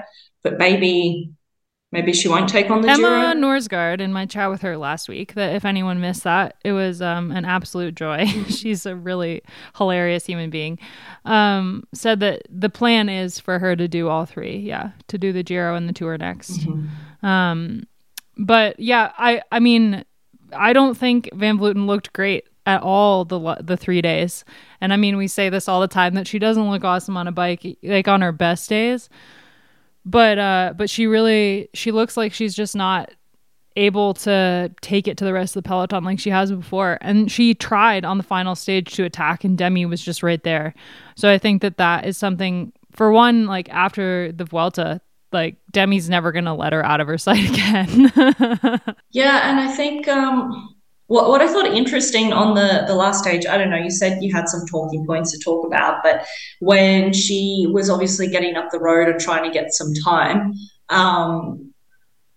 But 0.44 0.60
maybe 0.60 1.32
maybe 1.92 2.14
she 2.14 2.28
won't 2.28 2.50
take 2.50 2.70
on 2.70 2.82
the 2.82 2.90
Emma 2.90 3.02
Giro. 3.02 3.34
Norsgaard 3.34 4.00
in 4.00 4.14
my 4.14 4.26
chat 4.26 4.50
with 4.50 4.62
her 4.62 4.78
last 4.78 5.10
week 5.10 5.34
that 5.34 5.56
if 5.56 5.66
anyone 5.66 6.00
missed 6.00 6.24
that 6.24 6.56
it 6.64 6.72
was 6.72 7.02
um, 7.02 7.32
an 7.32 7.46
absolute 7.46 7.96
joy 7.96 8.26
she's 8.50 8.86
a 8.86 8.96
really 8.96 9.42
hilarious 9.76 10.26
human 10.26 10.50
being 10.50 10.78
um, 11.26 11.84
said 11.94 12.20
that 12.20 12.44
the 12.50 12.70
plan 12.70 13.10
is 13.10 13.40
for 13.40 13.60
her 13.60 13.76
to 13.76 13.88
do 13.88 14.08
all 14.08 14.26
three 14.26 14.58
yeah 14.58 14.92
to 15.08 15.18
do 15.18 15.32
the 15.32 15.44
Giro 15.44 15.76
and 15.76 15.88
the 15.88 15.94
tour 15.94 16.18
next 16.18 16.60
mm-hmm. 16.60 17.26
um, 17.26 17.84
but 18.38 18.80
yeah 18.80 19.12
I 19.18 19.42
I 19.52 19.60
mean 19.60 20.06
I 20.54 20.74
don't 20.74 20.98
think 20.98 21.30
Van 21.34 21.58
Vleuten 21.58 21.86
looked 21.86 22.14
great 22.14 22.46
at 22.66 22.82
all 22.82 23.26
the 23.26 23.58
the 23.62 23.78
three 23.78 24.02
days. 24.02 24.46
And 24.82 24.94
I 24.94 24.98
mean, 24.98 25.18
we 25.18 25.28
say 25.28 25.50
this 25.50 25.68
all 25.68 25.82
the 25.82 25.88
time 25.88 26.14
that 26.16 26.28
she 26.28 26.40
doesn't 26.40 26.70
look 26.70 26.84
awesome 26.84 27.18
on 27.18 27.28
a 27.28 27.32
bike, 27.32 27.66
like 27.84 28.08
on 28.08 28.22
her 28.22 28.32
best 28.32 28.70
days. 28.70 29.10
But 30.06 30.38
uh, 30.40 30.74
but 30.76 30.90
she 30.90 31.08
really 31.08 31.70
she 31.74 31.92
looks 31.92 32.18
like 32.18 32.34
she's 32.34 32.56
just 32.56 32.76
not 32.76 33.12
able 33.76 34.14
to 34.14 34.72
take 34.82 35.08
it 35.08 35.18
to 35.18 35.24
the 35.24 35.32
rest 35.32 35.56
of 35.56 35.64
the 35.64 35.68
peloton 35.68 36.04
like 36.04 36.20
she 36.20 36.30
has 36.30 36.52
before. 36.52 36.98
And 37.02 37.32
she 37.32 37.54
tried 37.54 38.04
on 38.04 38.18
the 38.18 38.24
final 38.24 38.56
stage 38.56 38.94
to 38.96 39.04
attack, 39.04 39.44
and 39.44 39.58
Demi 39.58 39.86
was 39.86 40.02
just 40.02 40.24
right 40.24 40.44
there. 40.44 40.74
So 41.16 41.30
I 41.32 41.38
think 41.38 41.62
that 41.62 41.78
that 41.78 42.06
is 42.06 42.18
something 42.18 42.74
for 42.92 43.12
one, 43.12 43.46
like 43.46 43.70
after 43.70 44.32
the 44.32 44.46
Vuelta, 44.46 45.02
like 45.32 45.58
Demi's 45.72 46.10
never 46.10 46.32
to 46.46 46.54
let 46.54 46.74
her 46.74 46.84
out 46.86 47.02
of 47.02 47.08
her 47.08 47.18
sight 47.18 47.50
again. 47.52 48.12
yeah, 49.12 49.50
and 49.50 49.60
I 49.60 49.72
think 49.76 50.08
um, 50.08 50.76
what 51.10 51.28
what 51.28 51.42
I 51.42 51.48
thought 51.48 51.66
interesting 51.66 52.32
on 52.32 52.54
the 52.54 52.84
the 52.88 52.94
last 52.94 53.24
stage, 53.24 53.46
I 53.48 53.58
don't 53.58 53.72
know, 53.72 53.78
you 53.78 53.90
said 53.90 54.22
you 54.22 54.32
had 54.32 54.48
some 54.48 54.66
talking 54.68 55.06
points 55.06 55.32
to 55.32 55.40
talk 55.40 55.66
about, 55.66 56.04
but 56.04 56.26
when 56.60 57.14
she 57.14 57.68
was 57.72 57.90
obviously 57.90 58.28
getting 58.28 58.56
up 58.56 58.70
the 58.72 58.80
road 58.80 59.10
and 59.10 59.20
trying 59.20 59.44
to 59.44 59.50
get 59.50 59.74
some 59.74 59.92
time, 59.96 60.54
um, 60.90 61.74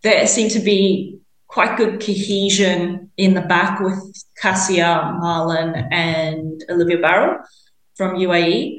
there 0.02 0.26
seemed 0.26 0.52
to 0.52 0.60
be 0.60 1.18
quite 1.48 1.76
good 1.76 2.00
cohesion 2.00 3.10
in 3.18 3.34
the 3.34 3.42
back 3.42 3.78
with 3.80 4.00
Kasia, 4.40 5.18
Marlen, 5.20 5.86
and 5.92 6.64
Olivia 6.70 6.96
Baril 6.96 7.44
from 7.94 8.16
UAE. 8.16 8.78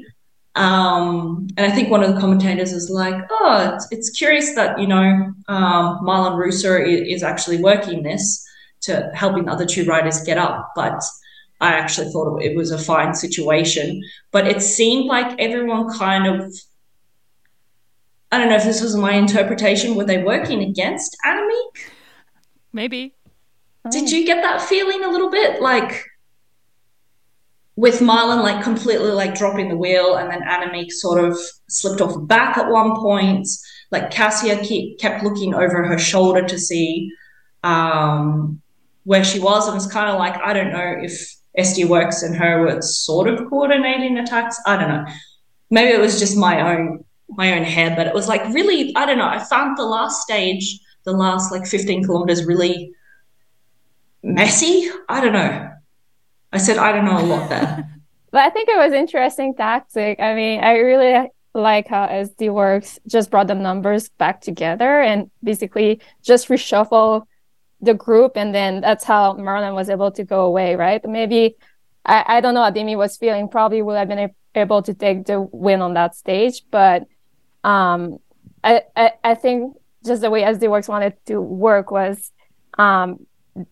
Um, 0.56 1.46
and 1.56 1.70
I 1.70 1.74
think 1.74 1.90
one 1.90 2.02
of 2.02 2.12
the 2.12 2.20
commentators 2.20 2.72
is 2.72 2.90
like, 2.90 3.14
oh, 3.30 3.74
it's, 3.74 3.86
it's 3.92 4.10
curious 4.10 4.56
that, 4.56 4.80
you 4.80 4.88
know, 4.88 5.32
um, 5.46 6.00
Marlen 6.04 6.34
Reusser 6.34 6.84
is, 6.84 7.16
is 7.16 7.22
actually 7.22 7.58
working 7.62 8.02
this 8.02 8.44
to 8.84 9.10
helping 9.14 9.44
the 9.44 9.52
other 9.52 9.66
two 9.66 9.84
riders 9.84 10.22
get 10.22 10.38
up. 10.38 10.72
But 10.74 11.02
I 11.60 11.72
actually 11.72 12.10
thought 12.10 12.42
it 12.42 12.56
was 12.56 12.70
a 12.70 12.78
fine 12.78 13.14
situation. 13.14 14.02
But 14.30 14.46
it 14.46 14.62
seemed 14.62 15.06
like 15.06 15.38
everyone 15.38 15.90
kind 15.96 16.26
of, 16.26 16.54
I 18.32 18.38
don't 18.38 18.48
know 18.48 18.56
if 18.56 18.64
this 18.64 18.82
was 18.82 18.96
my 18.96 19.12
interpretation, 19.12 19.94
were 19.94 20.04
they 20.04 20.22
working 20.22 20.62
against 20.62 21.16
Annemiek? 21.24 21.90
Maybe. 22.72 23.14
Did 23.90 24.10
you 24.10 24.26
get 24.26 24.42
that 24.42 24.60
feeling 24.62 25.04
a 25.04 25.10
little 25.10 25.30
bit? 25.30 25.60
Like, 25.60 26.04
with 27.76 28.00
Marlen 28.00 28.42
like 28.42 28.62
completely 28.62 29.10
like 29.10 29.34
dropping 29.34 29.68
the 29.68 29.76
wheel, 29.76 30.16
and 30.16 30.30
then 30.30 30.42
Annemiek 30.42 30.90
sort 30.90 31.22
of 31.22 31.36
slipped 31.68 32.00
off 32.00 32.14
back 32.26 32.56
at 32.56 32.70
one 32.70 32.94
point. 32.96 33.46
Like 33.90 34.10
Kasia 34.10 34.58
keep, 34.62 34.98
kept 34.98 35.24
looking 35.24 35.54
over 35.54 35.84
her 35.84 35.98
shoulder 35.98 36.42
to 36.46 36.58
see 36.58 37.10
um, 37.62 38.60
where 39.04 39.24
she 39.24 39.38
was, 39.38 39.66
and 39.66 39.74
was 39.74 39.86
kind 39.86 40.10
of 40.10 40.18
like, 40.18 40.40
I 40.42 40.52
don't 40.52 40.72
know 40.72 40.96
if 41.02 41.34
SD 41.58 41.86
Worx 41.86 42.22
and 42.24 42.34
her 42.36 42.62
were 42.62 42.82
sort 42.82 43.28
of 43.28 43.48
coordinating 43.48 44.18
attacks. 44.18 44.60
I 44.66 44.76
don't 44.76 44.88
know. 44.88 45.04
Maybe 45.70 45.92
it 45.92 46.00
was 46.00 46.18
just 46.18 46.36
my 46.36 46.76
own 46.76 47.04
my 47.28 47.56
own 47.56 47.64
head, 47.64 47.96
but 47.96 48.06
it 48.06 48.14
was 48.14 48.28
like 48.28 48.44
really, 48.52 48.94
I 48.96 49.06
don't 49.06 49.18
know. 49.18 49.26
I 49.26 49.38
found 49.38 49.76
the 49.78 49.84
last 49.84 50.22
stage, 50.22 50.78
the 51.04 51.12
last 51.12 51.50
like 51.50 51.66
15 51.66 52.04
kilometers, 52.04 52.44
really 52.44 52.92
messy. 54.22 54.88
I 55.08 55.20
don't 55.20 55.32
know. 55.32 55.70
I 56.52 56.58
said, 56.58 56.76
I 56.76 56.92
don't 56.92 57.04
know 57.04 57.18
a 57.18 57.26
lot 57.26 57.48
there. 57.48 57.88
but 58.30 58.40
I 58.40 58.50
think 58.50 58.68
it 58.68 58.76
was 58.76 58.92
interesting 58.92 59.54
tactic. 59.54 60.20
I 60.20 60.34
mean, 60.34 60.60
I 60.62 60.76
really 60.76 61.30
like 61.54 61.88
how 61.88 62.06
SD 62.06 62.48
Worx 62.50 62.98
just 63.06 63.30
brought 63.30 63.46
the 63.46 63.54
numbers 63.54 64.08
back 64.10 64.40
together 64.40 65.00
and 65.00 65.30
basically 65.42 66.00
just 66.22 66.48
reshuffle 66.48 67.26
the 67.84 67.94
group. 67.94 68.36
And 68.36 68.54
then 68.54 68.80
that's 68.80 69.04
how 69.04 69.34
Marlen 69.34 69.74
was 69.74 69.90
able 69.90 70.10
to 70.12 70.24
go 70.24 70.42
away, 70.42 70.76
right? 70.76 71.04
Maybe, 71.04 71.56
I, 72.04 72.24
I 72.26 72.40
don't 72.40 72.54
know 72.54 72.62
how 72.62 72.70
Demi 72.70 72.96
was 72.96 73.16
feeling, 73.16 73.48
probably 73.48 73.82
would 73.82 73.96
have 73.96 74.08
been 74.08 74.30
able 74.54 74.82
to 74.82 74.94
take 74.94 75.26
the 75.26 75.40
win 75.40 75.80
on 75.80 75.94
that 75.94 76.14
stage. 76.14 76.62
But 76.70 77.04
um, 77.62 78.18
I, 78.62 78.82
I, 78.96 79.12
I 79.22 79.34
think 79.34 79.76
just 80.04 80.22
the 80.22 80.30
way 80.30 80.42
SD 80.42 80.68
Worx 80.68 80.88
wanted 80.88 81.14
to 81.26 81.40
work 81.40 81.90
was 81.90 82.30
um, 82.78 83.26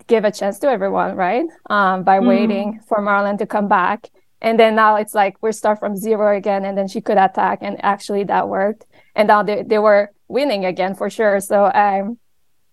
give 0.07 0.25
a 0.25 0.31
chance 0.31 0.59
to 0.61 0.69
everyone, 0.69 1.17
right? 1.17 1.45
Um, 1.69 2.05
by 2.05 2.21
mm. 2.21 2.27
waiting 2.27 2.81
for 2.89 2.99
Marlen 2.99 3.39
to 3.39 3.47
come 3.47 3.69
back. 3.69 4.11
And 4.41 4.59
then 4.59 4.75
now 4.75 4.97
it's 4.97 5.15
like 5.15 5.37
we 5.41 5.53
start 5.53 5.79
from 5.79 5.97
zero 5.97 6.37
again, 6.37 6.65
and 6.65 6.77
then 6.77 6.89
she 6.89 7.01
could 7.01 7.17
attack, 7.17 7.61
and 7.63 7.83
actually 7.85 8.25
that 8.25 8.49
worked. 8.49 8.85
And 9.15 9.29
now 9.29 9.45
they, 9.45 9.63
they 9.63 9.79
were 9.79 10.11
winning 10.27 10.65
again 10.65 10.97
for 10.97 11.09
sure. 11.09 11.39
So 11.39 11.71
um, 11.73 12.19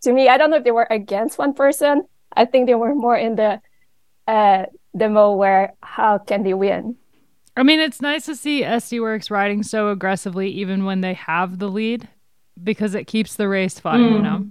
to 0.01 0.13
me, 0.13 0.29
I 0.29 0.37
don't 0.37 0.49
know 0.49 0.57
if 0.57 0.63
they 0.63 0.71
were 0.71 0.87
against 0.89 1.37
one 1.37 1.53
person. 1.53 2.03
I 2.35 2.45
think 2.45 2.67
they 2.67 2.75
were 2.75 2.95
more 2.95 3.17
in 3.17 3.35
the 3.35 3.61
uh, 4.27 4.65
the 4.93 5.09
mode 5.09 5.37
where 5.37 5.73
how 5.81 6.17
can 6.17 6.43
they 6.43 6.53
win? 6.53 6.95
I 7.57 7.63
mean, 7.63 7.79
it's 7.79 8.01
nice 8.01 8.25
to 8.25 8.35
see 8.35 8.61
SD 8.61 8.99
Worx 8.99 9.29
riding 9.29 9.63
so 9.63 9.89
aggressively, 9.89 10.49
even 10.49 10.85
when 10.85 11.01
they 11.01 11.13
have 11.15 11.59
the 11.59 11.67
lead, 11.67 12.07
because 12.63 12.95
it 12.95 13.05
keeps 13.05 13.35
the 13.35 13.49
race 13.49 13.79
fun. 13.79 13.99
Mm. 13.99 14.11
You 14.11 14.21
know. 14.21 14.47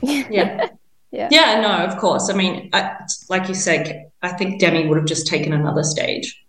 yeah. 0.30 0.68
Yeah. 1.10 1.28
Yeah, 1.30 1.60
no, 1.60 1.70
of 1.70 1.96
course. 1.98 2.28
I 2.28 2.34
mean, 2.34 2.68
I, 2.74 2.94
like 3.30 3.48
you 3.48 3.54
said, 3.54 4.10
I 4.20 4.28
think 4.28 4.60
Demi 4.60 4.86
would 4.86 4.98
have 4.98 5.06
just 5.06 5.26
taken 5.26 5.54
another 5.54 5.82
stage 5.82 6.44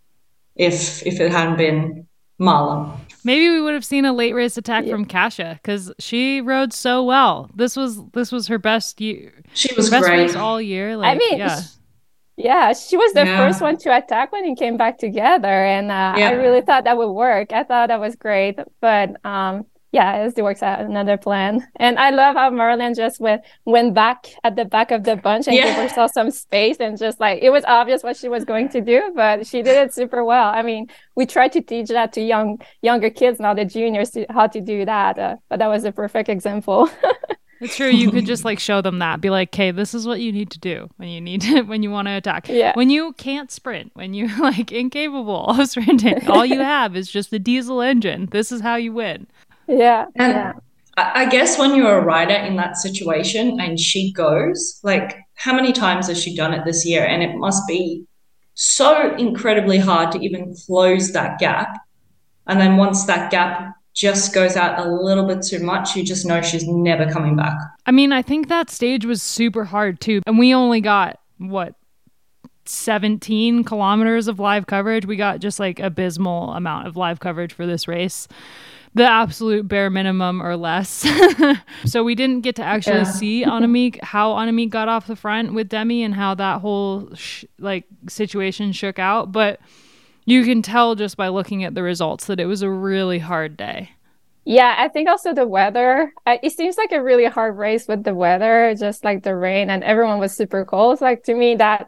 if 0.55 1.05
if 1.05 1.19
it 1.19 1.31
hadn't 1.31 1.57
been 1.57 2.07
Marlen. 2.39 2.99
Maybe 3.23 3.49
we 3.49 3.61
would 3.61 3.73
have 3.73 3.85
seen 3.85 4.05
a 4.05 4.13
late 4.13 4.33
race 4.33 4.57
attack 4.57 4.85
yeah. 4.85 4.91
from 4.91 5.05
Kasia 5.05 5.59
because 5.61 5.91
she 5.99 6.41
rode 6.41 6.73
so 6.73 7.03
well. 7.03 7.49
This 7.55 7.75
was 7.75 8.03
this 8.11 8.31
was 8.31 8.47
her 8.47 8.57
best 8.57 9.01
year. 9.01 9.33
She 9.53 9.73
was 9.75 9.89
best 9.89 10.05
great 10.05 10.19
race 10.19 10.35
all 10.35 10.61
year. 10.61 10.95
Like, 10.95 11.15
I 11.15 11.17
mean, 11.17 11.39
yeah. 11.39 11.61
Yeah, 12.37 12.71
she 12.71 12.95
was 12.95 13.11
the 13.11 13.25
yeah. 13.25 13.37
first 13.37 13.59
one 13.59 13.75
to 13.79 13.97
attack 13.97 14.31
when 14.31 14.45
he 14.45 14.55
came 14.55 14.77
back 14.77 14.97
together, 14.97 15.47
and 15.47 15.91
uh, 15.91 16.15
yeah. 16.17 16.29
I 16.29 16.31
really 16.31 16.61
thought 16.61 16.85
that 16.85 16.97
would 16.97 17.11
work. 17.11 17.51
I 17.51 17.63
thought 17.63 17.87
that 17.89 17.99
was 17.99 18.15
great, 18.15 18.57
but 18.79 19.23
um, 19.25 19.65
yeah, 19.91 20.27
it 20.27 20.41
works 20.41 20.61
out 20.61 20.81
another 20.81 21.17
plan. 21.17 21.67
And 21.77 21.97
I 21.97 22.11
love 22.11 22.35
how 22.35 22.51
Marlen 22.51 22.95
just 22.95 23.19
went 23.19 23.41
went 23.65 23.93
back 23.93 24.27
at 24.43 24.55
the 24.55 24.65
back 24.65 24.91
of 24.91 25.03
the 25.03 25.15
bunch 25.15 25.47
and 25.47 25.55
yeah. 25.55 25.65
gave 25.65 25.89
herself 25.89 26.11
some 26.11 26.29
space 26.31 26.77
and 26.79 26.97
just 26.97 27.19
like 27.19 27.41
it 27.41 27.49
was 27.49 27.63
obvious 27.65 28.03
what 28.03 28.15
she 28.15 28.29
was 28.29 28.45
going 28.45 28.69
to 28.69 28.81
do, 28.81 29.11
but 29.15 29.47
she 29.47 29.61
did 29.61 29.77
it 29.77 29.93
super 29.93 30.23
well. 30.23 30.49
I 30.49 30.61
mean, 30.61 30.87
we 31.15 31.25
try 31.25 31.47
to 31.47 31.61
teach 31.61 31.87
that 31.89 32.13
to 32.13 32.21
young 32.21 32.59
younger 32.81 33.09
kids 33.09 33.39
now, 33.39 33.53
the 33.53 33.65
juniors, 33.65 34.11
to, 34.11 34.25
how 34.29 34.47
to 34.47 34.61
do 34.61 34.85
that. 34.85 35.17
Uh, 35.17 35.37
but 35.49 35.59
that 35.59 35.67
was 35.67 35.83
a 35.85 35.91
perfect 35.91 36.29
example. 36.29 36.89
It's 37.61 37.75
true. 37.75 37.89
You 37.89 38.11
could 38.11 38.25
just 38.33 38.45
like 38.45 38.59
show 38.59 38.81
them 38.81 38.99
that. 38.99 39.21
Be 39.21 39.29
like, 39.29 39.49
"Okay, 39.49 39.71
this 39.71 39.93
is 39.93 40.07
what 40.07 40.21
you 40.21 40.31
need 40.31 40.51
to 40.51 40.59
do 40.59 40.89
when 40.97 41.09
you 41.09 41.21
need 41.21 41.41
to 41.43 41.61
when 41.61 41.83
you 41.83 41.91
want 41.91 42.07
to 42.07 42.15
attack. 42.15 42.47
Yeah. 42.47 42.73
When 42.75 42.89
you 42.89 43.13
can't 43.13 43.51
sprint, 43.51 43.91
when 43.93 44.13
you're 44.13 44.35
like 44.39 44.71
incapable 44.71 45.45
of 45.47 45.67
sprinting, 45.67 46.27
all 46.27 46.45
you 46.45 46.59
have 46.59 46.95
is 46.95 47.09
just 47.09 47.31
the 47.31 47.39
diesel 47.39 47.81
engine. 47.81 48.27
This 48.31 48.51
is 48.51 48.61
how 48.61 48.75
you 48.75 48.93
win. 48.93 49.27
Yeah. 49.69 50.07
And 50.15 50.33
yeah. 50.33 50.53
I 50.97 51.29
guess 51.29 51.57
when 51.57 51.75
you're 51.75 51.99
a 51.99 52.03
rider 52.03 52.33
in 52.33 52.57
that 52.57 52.75
situation 52.75 53.61
and 53.61 53.79
she 53.79 54.11
goes, 54.11 54.79
like, 54.83 55.17
how 55.35 55.55
many 55.55 55.71
times 55.71 56.07
has 56.07 56.21
she 56.21 56.35
done 56.35 56.53
it 56.53 56.65
this 56.65 56.85
year? 56.85 57.05
And 57.05 57.23
it 57.23 57.35
must 57.35 57.65
be 57.67 58.03
so 58.55 59.15
incredibly 59.15 59.77
hard 59.77 60.11
to 60.11 60.19
even 60.19 60.53
close 60.65 61.13
that 61.13 61.39
gap. 61.39 61.77
And 62.47 62.59
then 62.59 62.75
once 62.75 63.05
that 63.05 63.31
gap 63.31 63.75
just 63.93 64.33
goes 64.33 64.57
out 64.57 64.85
a 64.85 64.91
little 64.91 65.25
bit 65.25 65.41
too 65.41 65.59
much, 65.59 65.95
you 65.95 66.03
just 66.03 66.25
know 66.25 66.41
she's 66.41 66.67
never 66.67 67.09
coming 67.09 67.37
back. 67.37 67.57
I 67.85 67.91
mean, 67.91 68.11
I 68.11 68.21
think 68.21 68.49
that 68.49 68.69
stage 68.69 69.05
was 69.05 69.21
super 69.21 69.63
hard 69.65 70.01
too. 70.01 70.21
And 70.25 70.37
we 70.37 70.53
only 70.53 70.81
got 70.81 71.19
what 71.37 71.75
17 72.65 73.63
kilometers 73.63 74.27
of 74.27 74.39
live 74.39 74.67
coverage. 74.67 75.05
We 75.05 75.15
got 75.15 75.39
just 75.39 75.59
like 75.59 75.79
abysmal 75.79 76.51
amount 76.53 76.87
of 76.87 76.97
live 76.97 77.19
coverage 77.19 77.53
for 77.53 77.65
this 77.65 77.87
race 77.87 78.27
the 78.99 79.09
absolute 79.09 79.65
bare 79.65 79.89
minimum 79.89 80.41
or 80.41 80.57
less. 80.57 81.07
so 81.85 82.03
we 82.03 82.15
didn't 82.15 82.41
get 82.41 82.57
to 82.57 82.63
actually 82.63 82.97
yeah. 82.97 83.03
see 83.03 83.45
Annemiek 83.45 84.03
how 84.03 84.33
Annemiek 84.33 84.69
got 84.69 84.89
off 84.89 85.07
the 85.07 85.15
front 85.15 85.53
with 85.53 85.69
Demi 85.69 86.03
and 86.03 86.13
how 86.13 86.35
that 86.35 86.59
whole 86.59 87.15
sh- 87.15 87.45
like 87.57 87.85
situation 88.09 88.73
shook 88.73 88.99
out, 88.99 89.31
but 89.31 89.61
you 90.25 90.43
can 90.43 90.61
tell 90.61 90.95
just 90.95 91.15
by 91.15 91.29
looking 91.29 91.63
at 91.63 91.75
the 91.75 91.81
results 91.81 92.25
that 92.25 92.41
it 92.41 92.45
was 92.45 92.61
a 92.61 92.69
really 92.69 93.19
hard 93.19 93.55
day. 93.55 93.91
Yeah, 94.43 94.75
I 94.77 94.89
think 94.89 95.07
also 95.07 95.33
the 95.33 95.47
weather. 95.47 96.11
It 96.27 96.51
seems 96.51 96.77
like 96.77 96.91
a 96.91 97.01
really 97.01 97.25
hard 97.25 97.57
race 97.57 97.87
with 97.87 98.03
the 98.03 98.13
weather, 98.13 98.75
just 98.77 99.05
like 99.05 99.23
the 99.23 99.35
rain, 99.35 99.69
and 99.69 99.81
everyone 99.81 100.19
was 100.19 100.35
super 100.35 100.65
cold. 100.65 100.99
Like 100.99 101.23
to 101.23 101.33
me, 101.33 101.55
that 101.55 101.87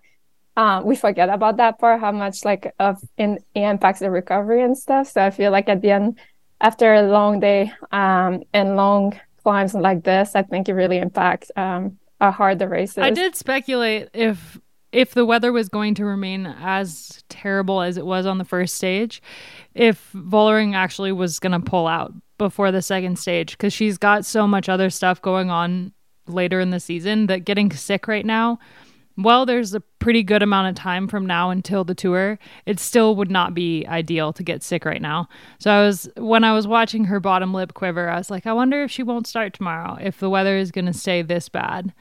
um, 0.55 0.85
we 0.85 0.95
forget 0.95 1.27
about 1.29 1.57
that 1.57 1.77
part, 1.77 1.99
how 1.99 2.11
much 2.11 2.45
like 2.45 2.73
of 2.79 3.01
in 3.17 3.39
it 3.53 3.61
impacts 3.61 3.99
the 3.99 4.11
recovery 4.11 4.63
and 4.63 4.77
stuff. 4.77 5.09
So 5.09 5.21
I 5.21 5.31
feel 5.31 5.51
like 5.51 5.67
at 5.67 5.81
the 5.81 5.91
end, 5.91 6.17
after 6.61 6.93
a 6.93 7.01
long 7.03 7.39
day 7.39 7.71
um, 7.91 8.43
and 8.53 8.75
long 8.75 9.19
climbs 9.43 9.73
like 9.73 10.03
this, 10.03 10.35
I 10.35 10.43
think 10.43 10.69
it 10.69 10.73
really 10.73 10.97
impacts 10.97 11.51
um, 11.55 11.97
how 12.19 12.31
hard 12.31 12.59
the 12.59 12.69
race 12.69 12.91
is. 12.91 12.99
I 12.99 13.09
did 13.09 13.35
speculate 13.35 14.09
if 14.13 14.59
if 14.91 15.13
the 15.13 15.25
weather 15.25 15.51
was 15.51 15.69
going 15.69 15.95
to 15.95 16.05
remain 16.05 16.45
as 16.45 17.23
terrible 17.29 17.81
as 17.81 17.97
it 17.97 18.05
was 18.05 18.25
on 18.25 18.37
the 18.37 18.45
first 18.45 18.75
stage, 18.75 19.21
if 19.73 20.11
Vollering 20.13 20.75
actually 20.75 21.13
was 21.13 21.39
going 21.39 21.53
to 21.53 21.61
pull 21.61 21.87
out 21.87 22.13
before 22.37 22.71
the 22.71 22.81
second 22.81 23.17
stage 23.17 23.51
because 23.57 23.71
she's 23.71 23.97
got 23.97 24.25
so 24.25 24.45
much 24.47 24.67
other 24.67 24.89
stuff 24.89 25.21
going 25.21 25.49
on 25.49 25.93
later 26.27 26.59
in 26.59 26.71
the 26.71 26.79
season 26.79 27.27
that 27.27 27.45
getting 27.45 27.71
sick 27.71 28.07
right 28.07 28.25
now 28.25 28.59
well, 29.17 29.45
there's 29.45 29.73
a 29.73 29.81
pretty 29.99 30.23
good 30.23 30.41
amount 30.41 30.69
of 30.69 30.81
time 30.81 31.07
from 31.07 31.25
now 31.25 31.49
until 31.49 31.83
the 31.83 31.93
tour, 31.93 32.39
it 32.65 32.79
still 32.79 33.15
would 33.15 33.29
not 33.29 33.53
be 33.53 33.85
ideal 33.87 34.33
to 34.33 34.43
get 34.43 34.63
sick 34.63 34.85
right 34.85 35.01
now. 35.01 35.27
So 35.59 35.71
I 35.71 35.85
was 35.85 36.09
when 36.17 36.43
I 36.43 36.53
was 36.53 36.67
watching 36.67 37.05
her 37.05 37.19
bottom 37.19 37.53
lip 37.53 37.73
quiver, 37.73 38.09
I 38.09 38.17
was 38.17 38.31
like, 38.31 38.47
I 38.47 38.53
wonder 38.53 38.83
if 38.83 38.91
she 38.91 39.03
won't 39.03 39.27
start 39.27 39.53
tomorrow 39.53 39.97
if 40.01 40.19
the 40.19 40.29
weather 40.29 40.57
is 40.57 40.71
going 40.71 40.85
to 40.85 40.93
stay 40.93 41.21
this 41.21 41.49
bad. 41.49 41.93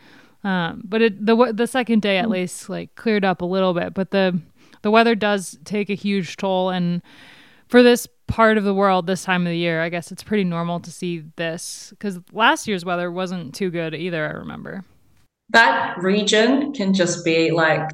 Um, 0.43 0.83
but 0.85 1.03
it, 1.03 1.27
the 1.27 1.53
the 1.53 1.67
second 1.67 2.01
day 2.01 2.19
at 2.19 2.27
mm. 2.27 2.31
least 2.31 2.69
like 2.69 2.95
cleared 2.95 3.25
up 3.25 3.43
a 3.43 3.47
little 3.47 3.75
bit, 3.75 3.93
but 3.93 4.11
the 4.11 4.41
the 4.83 4.91
weather 4.91 5.15
does 5.15 5.59
take 5.65 5.91
a 5.91 5.95
huge 5.95 6.37
toll 6.37 6.71
and 6.71 7.03
for 7.69 7.83
this 7.85 8.09
part 8.27 8.59
of 8.59 8.65
the 8.65 8.75
world 8.75 9.07
this 9.07 9.23
time 9.23 9.47
of 9.47 9.51
the 9.51 9.57
year, 9.57 9.81
I 9.81 9.91
guess 9.91 10.11
it's 10.11 10.25
pretty 10.25 10.43
normal 10.43 10.81
to 10.81 10.91
see 10.91 11.25
this 11.37 11.89
because 11.91 12.19
last 12.33 12.67
year's 12.67 12.85
weather 12.85 13.13
wasn't 13.13 13.55
too 13.55 13.71
good 13.71 13.95
either. 13.95 14.27
I 14.27 14.33
remember 14.33 14.85
that 15.51 15.99
region 15.99 16.73
can 16.73 16.95
just 16.95 17.25
be 17.25 17.51
like 17.51 17.91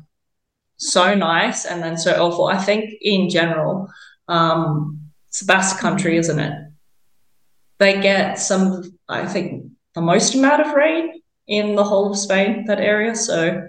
so 0.76 1.14
nice 1.14 1.64
and 1.64 1.82
then 1.82 1.96
so 1.96 2.12
awful. 2.12 2.46
I 2.46 2.58
think 2.58 2.94
in 3.00 3.28
general, 3.28 3.90
um, 4.28 5.00
it's 5.28 5.40
the 5.40 5.46
Basque 5.46 5.80
country, 5.80 6.16
isn't 6.16 6.38
it? 6.38 6.52
They 7.78 8.00
get 8.00 8.38
some, 8.38 8.98
I 9.08 9.26
think, 9.26 9.70
the 9.94 10.00
most 10.00 10.34
amount 10.34 10.66
of 10.66 10.75
rain 10.75 11.20
in 11.46 11.75
the 11.76 11.84
whole 11.84 12.10
of 12.10 12.18
Spain, 12.18 12.64
that 12.66 12.80
area. 12.80 13.14
So, 13.14 13.66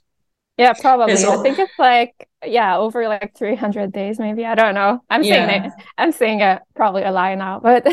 yeah, 0.56 0.72
probably. 0.74 1.22
All... 1.24 1.40
I 1.40 1.42
think 1.42 1.58
it's 1.58 1.78
like, 1.78 2.28
yeah, 2.44 2.76
over 2.76 3.08
like 3.08 3.36
300 3.36 3.92
days, 3.92 4.18
maybe. 4.18 4.44
I 4.44 4.54
don't 4.54 4.74
know. 4.74 5.02
I'm 5.10 5.22
yeah. 5.22 5.46
saying 5.46 5.64
it, 5.64 5.72
I'm 5.96 6.12
saying 6.12 6.40
it 6.40 6.62
probably 6.74 7.02
a 7.02 7.12
lie 7.12 7.34
now, 7.34 7.60
but 7.60 7.82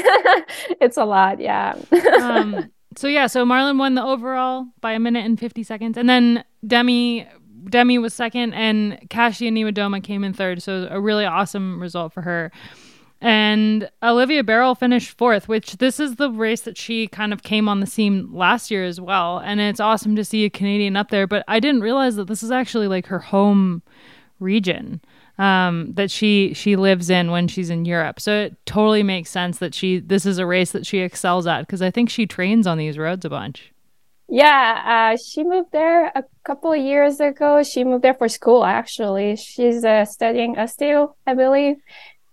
it's 0.82 0.98
a 0.98 1.06
lot. 1.06 1.40
Yeah. 1.40 1.76
um, 2.22 2.72
so 2.96 3.08
yeah, 3.08 3.28
so 3.28 3.46
Marlen 3.46 3.78
won 3.78 3.96
the 3.96 4.04
overall 4.04 4.68
by 4.82 4.94
a 4.94 5.00
minute 5.00 5.26
and 5.26 5.40
50 5.40 5.64
seconds. 5.64 5.98
And 5.98 6.10
then 6.10 6.44
Demi 6.66 7.28
Demi 7.70 7.98
was 7.98 8.14
second 8.14 8.54
and 8.54 9.00
Kasia 9.10 9.50
Niewiadoma 9.50 10.04
came 10.04 10.24
in 10.24 10.34
third. 10.34 10.62
So 10.62 10.88
a 10.90 11.00
really 11.00 11.26
awesome 11.26 11.82
result 11.82 12.14
for 12.14 12.22
her. 12.22 12.52
And 13.22 13.90
Olivia 14.04 14.44
Baril 14.44 14.78
finished 14.78 15.18
fourth, 15.18 15.48
which 15.48 15.78
this 15.78 16.00
is 16.00 16.18
the 16.18 16.30
race 16.30 16.62
that 16.62 16.78
she 16.78 17.08
kind 17.08 17.34
of 17.34 17.44
came 17.44 17.68
on 17.68 17.80
the 17.80 17.88
scene 17.88 18.32
last 18.32 18.70
year 18.70 18.86
as 18.86 19.02
well. 19.02 19.40
And 19.40 19.60
it's 19.60 19.80
awesome 19.80 20.16
to 20.16 20.26
see 20.26 20.46
a 20.46 20.50
Canadian 20.50 20.96
up 20.96 21.10
there. 21.10 21.26
But 21.26 21.44
I 21.48 21.60
didn't 21.60 21.82
realize 21.82 22.18
that 22.18 22.28
this 22.28 22.44
is 22.44 22.52
actually 22.52 22.88
like 22.88 23.08
her 23.08 23.20
home 23.20 23.82
region 24.40 25.02
um, 25.38 25.94
that 25.94 26.12
she 26.12 26.54
she 26.54 26.76
lives 26.76 27.10
in 27.10 27.32
when 27.32 27.48
she's 27.48 27.70
in 27.70 27.86
Europe. 27.86 28.20
So 28.20 28.32
it 28.34 28.66
totally 28.66 29.04
makes 29.04 29.30
sense 29.30 29.58
that 29.60 29.74
she 29.74 30.00
this 30.00 30.26
is 30.26 30.38
a 30.38 30.46
race 30.46 30.72
that 30.72 30.86
she 30.86 31.00
excels 31.00 31.48
at 31.48 31.62
because 31.62 31.82
I 31.82 31.92
think 31.92 32.10
she 32.10 32.26
trains 32.26 32.68
on 32.68 32.78
these 32.78 32.98
roads 32.98 33.26
a 33.26 33.30
bunch. 33.30 33.72
Yeah, 34.28 35.12
uh, 35.14 35.18
she 35.18 35.44
moved 35.44 35.72
there 35.72 36.08
a 36.08 36.24
couple 36.44 36.72
of 36.74 36.80
years 36.80 37.20
ago. 37.20 37.62
She 37.62 37.84
moved 37.84 38.04
there 38.04 38.16
for 38.16 38.28
school. 38.28 38.66
Actually, 38.66 39.36
she's 39.36 39.86
uh, 39.86 40.06
studying 40.06 40.56
osteo, 40.56 41.14
I 41.28 41.36
believe, 41.36 41.76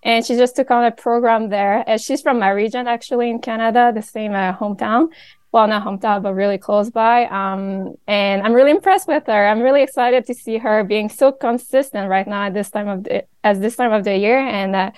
and 0.03 0.25
she 0.25 0.37
just 0.37 0.57
took 0.57 0.71
on 0.71 0.85
a 0.85 0.91
program 0.91 1.51
there. 1.51 1.85
Uh, 1.87 1.99
she's 1.99 2.23
from 2.23 2.39
my 2.39 2.49
region, 2.49 2.89
actually, 2.89 3.29
in 3.29 3.41
Canada, 3.41 3.93
the 3.95 4.01
same 4.01 4.33
uh, 4.33 4.57
hometown 4.57 5.09
well, 5.53 5.69
not 5.69 5.85
hometown, 5.85 6.23
but 6.23 6.33
really 6.33 6.57
close 6.57 6.91
by. 6.91 7.27
Um, 7.27 7.95
and 8.07 8.43
I'm 8.43 8.55
really 8.55 8.71
impressed 8.71 9.07
with 9.07 9.27
her. 9.27 9.47
I'm 9.47 9.61
really 9.61 9.83
excited 9.83 10.27
to 10.27 10.35
see 10.35 10.57
her 10.57 10.83
being 10.83 11.11
so 11.11 11.31
consistent 11.31 12.09
right 12.09 12.27
now 12.27 12.45
at 12.45 12.55
this 12.55 12.71
time 12.71 12.89
of 12.89 13.05
the, 13.05 13.25
as 13.45 13.61
this 13.61 13.77
time 13.77 13.93
of 13.93 14.05
the 14.05 14.17
year. 14.17 14.39
And 14.39 14.75
uh, 14.75 14.91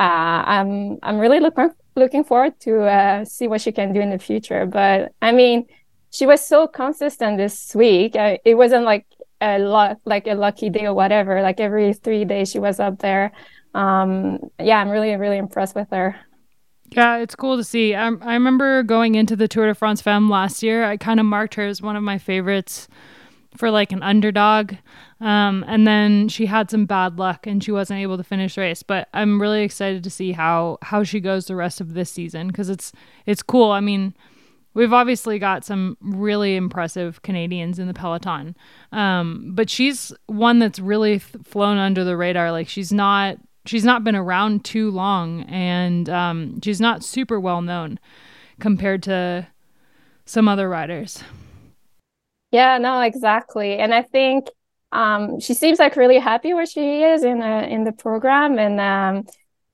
uh, 0.00 0.42
I'm 0.46 0.98
I'm 1.02 1.18
really 1.18 1.40
looking 1.40 1.70
looking 1.94 2.24
forward 2.24 2.58
to 2.60 2.84
uh, 2.84 3.24
see 3.26 3.48
what 3.48 3.60
she 3.60 3.70
can 3.70 3.92
do 3.92 4.00
in 4.00 4.08
the 4.08 4.18
future. 4.18 4.64
But 4.64 5.12
I 5.20 5.32
mean, 5.32 5.66
she 6.10 6.24
was 6.24 6.44
so 6.46 6.66
consistent 6.66 7.36
this 7.36 7.74
week. 7.74 8.16
Uh, 8.16 8.38
it 8.46 8.54
wasn't 8.54 8.84
like 8.84 9.06
a 9.42 9.58
lot 9.58 9.98
like 10.06 10.26
a 10.26 10.34
lucky 10.34 10.70
day 10.70 10.86
or 10.86 10.94
whatever. 10.94 11.42
Like 11.42 11.60
every 11.60 11.92
three 11.92 12.24
days 12.24 12.50
she 12.50 12.58
was 12.58 12.80
up 12.80 13.00
there. 13.00 13.32
Um, 13.74 14.38
yeah, 14.58 14.78
I'm 14.80 14.88
really 14.88 15.14
really 15.16 15.36
impressed 15.36 15.74
with 15.74 15.88
her. 15.90 16.16
Yeah, 16.90 17.18
it's 17.18 17.34
cool 17.34 17.56
to 17.56 17.64
see. 17.64 17.94
I, 17.94 18.06
I 18.06 18.34
remember 18.34 18.82
going 18.82 19.14
into 19.14 19.36
the 19.36 19.48
Tour 19.48 19.66
de 19.66 19.74
France 19.74 20.00
Femme 20.00 20.30
last 20.30 20.62
year. 20.62 20.84
I 20.84 20.96
kind 20.96 21.20
of 21.20 21.26
marked 21.26 21.54
her 21.54 21.66
as 21.66 21.82
one 21.82 21.96
of 21.96 22.02
my 22.02 22.18
favorites 22.18 22.88
for 23.56 23.70
like 23.70 23.92
an 23.92 24.02
underdog. 24.02 24.74
Um, 25.20 25.64
and 25.66 25.86
then 25.86 26.28
she 26.28 26.46
had 26.46 26.70
some 26.70 26.86
bad 26.86 27.18
luck 27.18 27.46
and 27.46 27.62
she 27.62 27.72
wasn't 27.72 28.00
able 28.00 28.16
to 28.16 28.24
finish 28.24 28.54
the 28.54 28.62
race. 28.62 28.82
But 28.82 29.08
I'm 29.12 29.40
really 29.40 29.62
excited 29.62 30.02
to 30.04 30.10
see 30.10 30.32
how 30.32 30.78
how 30.82 31.02
she 31.02 31.20
goes 31.20 31.46
the 31.46 31.56
rest 31.56 31.80
of 31.80 31.94
this 31.94 32.10
season 32.10 32.48
because 32.48 32.70
it's 32.70 32.92
it's 33.26 33.42
cool. 33.42 33.70
I 33.70 33.80
mean, 33.80 34.14
we've 34.74 34.92
obviously 34.92 35.38
got 35.38 35.64
some 35.64 35.96
really 36.00 36.56
impressive 36.56 37.22
Canadians 37.22 37.78
in 37.78 37.88
the 37.88 37.94
peloton, 37.94 38.56
um, 38.92 39.50
but 39.54 39.68
she's 39.68 40.12
one 40.26 40.58
that's 40.60 40.78
really 40.78 41.18
th- 41.18 41.44
flown 41.44 41.78
under 41.78 42.04
the 42.04 42.16
radar. 42.16 42.52
Like 42.52 42.68
she's 42.68 42.92
not 42.92 43.38
she's 43.68 43.84
not 43.84 44.02
been 44.02 44.16
around 44.16 44.64
too 44.64 44.90
long 44.90 45.42
and 45.42 46.08
um, 46.08 46.60
she's 46.62 46.80
not 46.80 47.04
super 47.04 47.38
well 47.38 47.60
known 47.60 47.98
compared 48.58 49.02
to 49.04 49.46
some 50.24 50.48
other 50.48 50.68
riders. 50.68 51.22
Yeah, 52.50 52.78
no, 52.78 53.00
exactly. 53.02 53.78
And 53.78 53.92
I 53.92 54.02
think 54.02 54.48
um, 54.92 55.38
she 55.40 55.54
seems 55.54 55.78
like 55.78 55.96
really 55.96 56.18
happy 56.18 56.54
where 56.54 56.66
she 56.66 57.02
is 57.02 57.22
in 57.22 57.42
in 57.42 57.84
the 57.84 57.92
program, 57.92 58.58
and 58.58 58.80
um, 58.80 59.16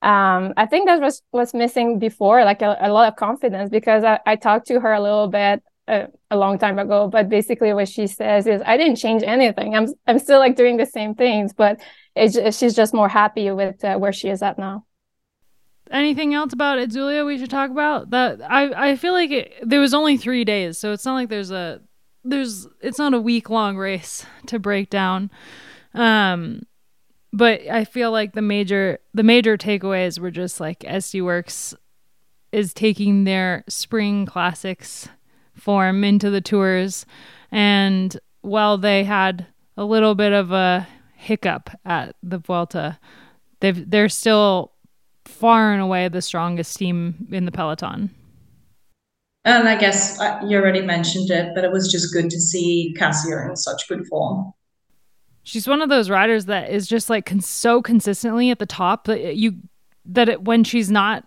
um, 0.03 0.53
I 0.57 0.67
think 0.67 0.87
that 0.87 1.01
was 1.01 1.23
was 1.33 1.55
missing 1.55 2.01
before, 2.01 2.45
like 2.45 2.63
a, 2.63 2.77
a 2.81 2.93
lot 2.93 3.09
of 3.09 3.17
confidence. 3.17 3.71
Because 3.71 4.03
I, 4.03 4.19
I 4.27 4.35
talked 4.37 4.67
to 4.69 4.81
her 4.81 4.93
a 4.93 5.01
little 5.01 5.29
bit 5.29 5.63
a, 5.87 6.09
a, 6.33 6.37
long 6.37 6.59
time 6.59 6.81
ago, 6.81 7.09
but 7.09 7.29
basically 7.29 7.73
what 7.73 7.89
she 7.89 8.09
says 8.09 8.47
is, 8.49 8.61
I 8.67 8.77
didn't 8.77 8.97
change 8.97 9.23
anything. 9.23 9.77
I'm 9.77 9.87
I'm 10.09 10.19
still 10.19 10.41
like 10.41 10.57
doing 10.57 10.79
the 10.79 10.87
same 10.87 11.15
things, 11.15 11.53
but 11.53 11.81
it's, 12.17 12.59
she's 12.59 12.75
just 12.75 12.95
more 12.95 13.09
happy 13.09 13.51
with 13.51 13.85
uh, 13.85 13.97
where 13.97 14.13
she 14.13 14.29
is 14.29 14.43
at 14.43 14.59
now. 14.59 14.85
Anything 15.91 16.33
else 16.35 16.53
about 16.53 16.89
Julia? 16.89 17.25
we 17.25 17.39
should 17.39 17.51
talk 17.51 17.71
about? 17.71 18.11
That 18.11 18.41
I 18.43 18.91
I 18.93 18.97
feel 18.97 19.13
like 19.13 19.31
it, 19.31 19.53
there 19.63 19.81
was 19.81 19.93
only 19.93 20.17
three 20.17 20.45
days, 20.45 20.79
so 20.79 20.93
it's 20.93 21.05
not 21.05 21.15
like 21.15 21.29
there's 21.29 21.51
a 21.51 21.81
there's 22.25 22.67
it's 22.81 22.99
not 22.99 23.15
a 23.15 23.21
week 23.21 23.51
long 23.51 23.77
race 23.77 24.25
to 24.47 24.59
break 24.59 24.91
down. 24.91 25.31
Um, 25.93 26.63
but 27.33 27.61
I 27.71 27.85
feel 27.85 28.11
like 28.11 28.33
the 28.33 28.43
major 28.43 28.99
the 29.13 29.23
major 29.23 29.59
takeaways 29.59 30.19
were 30.19 30.31
just 30.31 30.59
like 30.61 30.81
SD 30.81 31.21
Worx 31.21 31.75
is 32.51 32.73
taking 32.73 33.25
their 33.25 33.65
spring 33.69 34.25
classics 34.25 35.09
form 35.55 36.03
into 36.03 36.31
the 36.31 36.41
tours, 36.41 37.05
and 37.51 38.19
while 38.41 38.79
they 38.79 39.05
had 39.05 39.47
a 39.77 39.85
little 39.85 40.15
bit 40.15 40.33
of 40.33 40.51
a 40.51 40.89
hiccup 41.25 41.71
at 41.85 42.17
the 42.23 42.39
Vuelta. 42.39 42.99
They've 43.61 43.89
they're 43.91 44.09
still 44.09 44.73
far 45.25 45.73
and 45.73 45.83
away 45.83 46.09
the 46.09 46.23
strongest 46.23 46.77
team 46.77 47.27
in 47.31 47.45
the 47.47 47.53
peloton. 47.53 48.11
And 49.47 49.69
I 49.69 49.77
guess 49.77 50.21
uh, 50.21 50.41
you 50.47 50.57
already 50.57 50.81
mentioned 50.83 51.31
it, 51.31 51.55
but 51.55 51.65
it 51.65 51.73
was 51.73 51.91
just 51.91 52.15
good 52.15 52.31
to 52.31 52.41
see 52.41 52.95
Kasia 52.99 53.47
in 53.49 53.57
such 53.57 53.89
good 53.89 54.07
form. 54.07 54.53
She's 55.43 55.69
one 55.69 55.83
of 55.83 55.91
those 55.91 56.09
riders 56.09 56.47
that 56.47 56.71
is 56.71 56.87
just 56.87 57.11
like 57.11 57.27
con- 57.27 57.41
so 57.41 57.83
consistently 57.83 58.51
at 58.51 58.59
the 58.59 58.67
top 58.67 59.05
that 59.05 59.37
you 59.37 59.57
that 60.07 60.29
it, 60.29 60.43
when 60.43 60.65
she's 60.65 60.91
not 60.91 61.27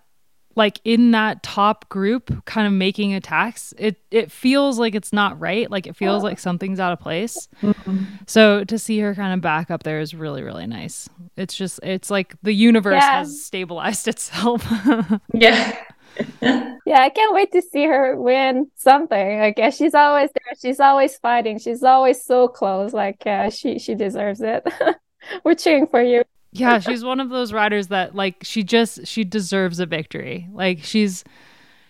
like 0.58 0.80
in 0.84 1.12
that 1.12 1.42
top 1.42 1.88
group 1.88 2.44
kind 2.44 2.66
of 2.66 2.72
making 2.72 3.14
attacks 3.14 3.72
it 3.78 3.96
it 4.10 4.30
feels 4.32 4.78
like 4.78 4.94
it's 4.94 5.12
not 5.12 5.38
right. 5.38 5.70
Like 5.70 5.86
it 5.86 5.96
feels 5.96 6.22
like 6.24 6.38
something's 6.38 6.80
out 6.80 6.92
of 6.92 7.00
place. 7.00 7.48
Mm-hmm. 7.62 8.04
so 8.26 8.64
to 8.64 8.78
see 8.78 8.98
her 8.98 9.14
kind 9.14 9.32
of 9.32 9.40
back 9.40 9.70
up 9.70 9.84
there 9.84 10.00
is 10.00 10.14
really 10.14 10.42
really 10.42 10.66
nice. 10.66 11.08
It's 11.36 11.54
just 11.54 11.78
it's 11.82 12.10
like 12.10 12.34
the 12.42 12.52
universe 12.52 13.00
yeah. 13.00 13.20
has 13.20 13.42
stabilized 13.42 14.08
itself. 14.12 14.66
Yeah. 15.32 15.78
Yeah 16.42 17.02
i 17.02 17.10
can't 17.10 17.32
wait 17.32 17.52
to 17.52 17.62
see 17.62 17.84
her 17.84 18.16
win 18.20 18.68
something. 18.74 19.38
Like 19.38 19.56
yeah, 19.56 19.70
she's 19.70 19.94
always 19.94 20.30
there. 20.34 20.54
She's 20.60 20.80
always 20.80 21.16
fighting. 21.16 21.60
She's 21.60 21.84
always 21.84 22.24
so 22.24 22.48
close. 22.48 22.92
Like 22.92 23.24
uh, 23.24 23.50
she 23.50 23.78
she 23.78 23.94
deserves 23.94 24.40
it. 24.40 24.66
We're 25.44 25.54
cheering 25.54 25.86
for 25.86 26.02
you 26.02 26.24
yeah, 26.58 26.80
she's 26.80 27.04
one 27.04 27.20
of 27.20 27.30
those 27.30 27.52
riders 27.52 27.88
that 27.88 28.14
like 28.14 28.38
she 28.42 28.62
just 28.62 29.06
she 29.06 29.24
deserves 29.24 29.80
a 29.80 29.86
victory. 29.86 30.48
Like 30.52 30.80
she's 30.82 31.24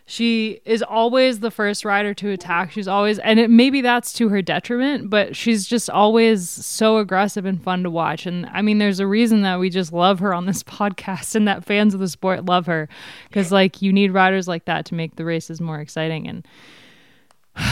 she 0.06 0.60
is 0.64 0.82
always 0.82 1.40
the 1.40 1.50
first 1.50 1.84
rider 1.84 2.14
to 2.14 2.30
attack. 2.30 2.72
She's 2.72 2.88
always 2.88 3.18
and 3.18 3.38
it 3.38 3.50
maybe 3.50 3.80
that's 3.80 4.12
to 4.14 4.28
her 4.30 4.40
detriment, 4.40 5.10
but 5.10 5.36
she's 5.36 5.66
just 5.66 5.90
always 5.90 6.48
so 6.48 6.98
aggressive 6.98 7.44
and 7.44 7.62
fun 7.62 7.82
to 7.82 7.90
watch. 7.90 8.26
And 8.26 8.46
I 8.46 8.62
mean 8.62 8.78
there's 8.78 9.00
a 9.00 9.06
reason 9.06 9.42
that 9.42 9.58
we 9.58 9.70
just 9.70 9.92
love 9.92 10.18
her 10.20 10.32
on 10.32 10.46
this 10.46 10.62
podcast 10.64 11.34
and 11.34 11.46
that 11.46 11.64
fans 11.64 11.94
of 11.94 12.00
the 12.00 12.08
sport 12.08 12.46
love 12.46 12.66
her 12.66 12.88
cuz 13.32 13.52
like 13.52 13.82
you 13.82 13.92
need 13.92 14.12
riders 14.12 14.48
like 14.48 14.64
that 14.64 14.86
to 14.86 14.94
make 14.94 15.16
the 15.16 15.24
races 15.24 15.60
more 15.60 15.80
exciting 15.80 16.26
and 16.26 16.46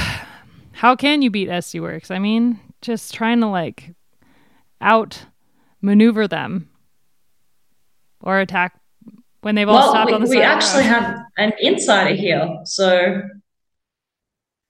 how 0.72 0.94
can 0.94 1.22
you 1.22 1.30
beat 1.30 1.48
SD 1.48 1.80
Worx? 1.80 2.10
I 2.10 2.18
mean, 2.18 2.60
just 2.82 3.14
trying 3.14 3.40
to 3.40 3.46
like 3.46 3.94
out 4.80 5.24
maneuver 5.80 6.28
them 6.28 6.68
or 8.26 8.40
attack 8.40 8.78
when 9.42 9.54
they've 9.54 9.68
all 9.68 9.76
well, 9.76 9.90
stopped 9.90 10.08
we, 10.08 10.14
on 10.14 10.24
the 10.24 10.28
we 10.28 10.42
actually 10.42 10.82
have 10.82 11.24
an 11.38 11.52
insider 11.60 12.14
here, 12.14 12.58
so 12.64 13.22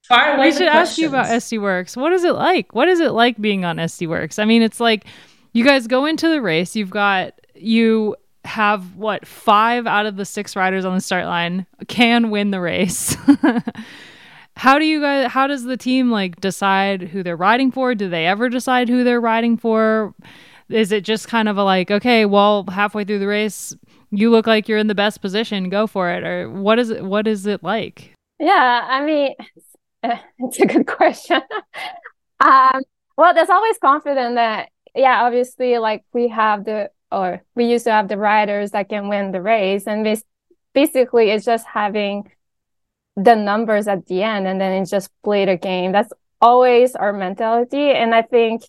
fire 0.07 0.37
away. 0.37 0.49
We 0.49 0.53
should 0.53 0.69
ask 0.69 0.99
you 0.99 1.09
about 1.09 1.27
SD 1.27 1.59
Worx. 1.59 1.97
What 1.97 2.12
is 2.12 2.23
it 2.23 2.35
like? 2.35 2.75
What 2.75 2.87
is 2.87 3.01
it 3.01 3.12
like 3.12 3.40
being 3.40 3.64
on 3.64 3.79
SD 3.79 4.07
Worx? 4.07 4.38
I 4.38 4.45
mean, 4.45 4.61
it's 4.61 4.79
like 4.79 5.07
you 5.55 5.64
guys 5.64 5.87
go 5.87 6.05
into 6.05 6.29
the 6.29 6.42
race. 6.42 6.77
You've 6.77 6.90
got 6.90 7.33
you 7.55 8.14
have 8.45 8.97
what 8.97 9.27
five 9.27 9.87
out 9.87 10.05
of 10.05 10.16
the 10.16 10.27
six 10.27 10.55
riders 10.55 10.85
on 10.85 10.95
the 10.95 11.01
start 11.01 11.25
line 11.25 11.66
can 11.88 12.31
win 12.31 12.51
the 12.51 12.61
race. 12.61 13.16
how 14.57 14.79
do 14.79 14.85
you 14.85 15.01
guys? 15.01 15.33
How 15.33 15.47
does 15.47 15.64
the 15.64 15.79
team 15.79 16.11
like 16.11 16.38
decide 16.38 17.01
who 17.01 17.23
they're 17.23 17.35
riding 17.35 17.73
for? 17.73 17.95
Do 17.95 18.11
they 18.11 18.27
ever 18.27 18.51
decide 18.51 18.90
who 18.90 19.05
they're 19.05 19.23
riding 19.23 19.57
for? 19.57 20.14
Is 20.68 20.92
it 20.92 21.05
just 21.05 21.29
kind 21.29 21.48
of 21.48 21.57
a 21.57 21.64
like, 21.64 21.90
okay, 21.90 22.24
well, 22.26 22.64
halfway 22.68 23.05
through 23.05 23.20
the 23.20 23.26
race, 23.26 23.74
you 24.11 24.31
look 24.31 24.46
like 24.46 24.68
you're 24.68 24.79
in 24.79 24.87
the 24.87 24.94
best 24.94 25.20
position, 25.20 25.68
go 25.68 25.87
for 25.87 26.11
it? 26.11 26.24
Or 26.24 26.50
what 26.50 26.79
is 26.79 26.90
it 26.90 27.05
what 27.05 27.26
is 27.26 27.46
it 27.46 27.62
like? 27.62 28.12
Yeah, 28.38 28.87
I 28.88 29.05
mean 29.05 29.35
it's 30.38 30.61
a 30.61 30.66
good 30.66 30.87
question. 30.87 31.40
um 32.40 32.83
well 33.16 33.33
there's 33.33 33.50
always 33.50 33.79
confidence 33.79 34.35
that 34.35 34.70
yeah, 34.94 35.22
obviously 35.22 35.79
like 35.79 36.05
we 36.12 36.29
have 36.29 36.64
the 36.64 36.90
or 37.12 37.42
we 37.55 37.66
used 37.66 37.85
to 37.85 37.92
have 37.92 38.09
the 38.09 38.18
riders 38.18 38.72
that 38.72 38.88
can 38.88 39.09
win 39.09 39.31
the 39.31 39.40
race 39.40 39.87
and 39.87 40.05
this 40.05 40.24
basically 40.74 41.31
it's 41.31 41.44
just 41.44 41.66
having 41.66 42.31
the 43.16 43.35
numbers 43.35 43.88
at 43.88 44.07
the 44.07 44.22
end 44.22 44.46
and 44.46 44.61
then 44.61 44.83
it's 44.83 44.90
just 44.90 45.11
play 45.22 45.44
the 45.46 45.57
game. 45.57 45.92
That's 45.92 46.12
always 46.40 46.94
our 46.94 47.12
mentality. 47.12 47.90
And 47.90 48.14
I 48.14 48.22
think 48.22 48.62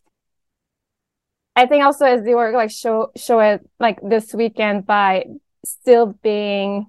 I 1.58 1.66
think 1.66 1.84
also 1.84 2.06
SD 2.06 2.28
Worx 2.36 2.54
like 2.54 2.70
show 2.70 3.12
show 3.16 3.40
it 3.40 3.68
like 3.80 4.00
this 4.04 4.32
weekend 4.32 4.86
by 4.86 5.26
still 5.66 6.14
being 6.22 6.86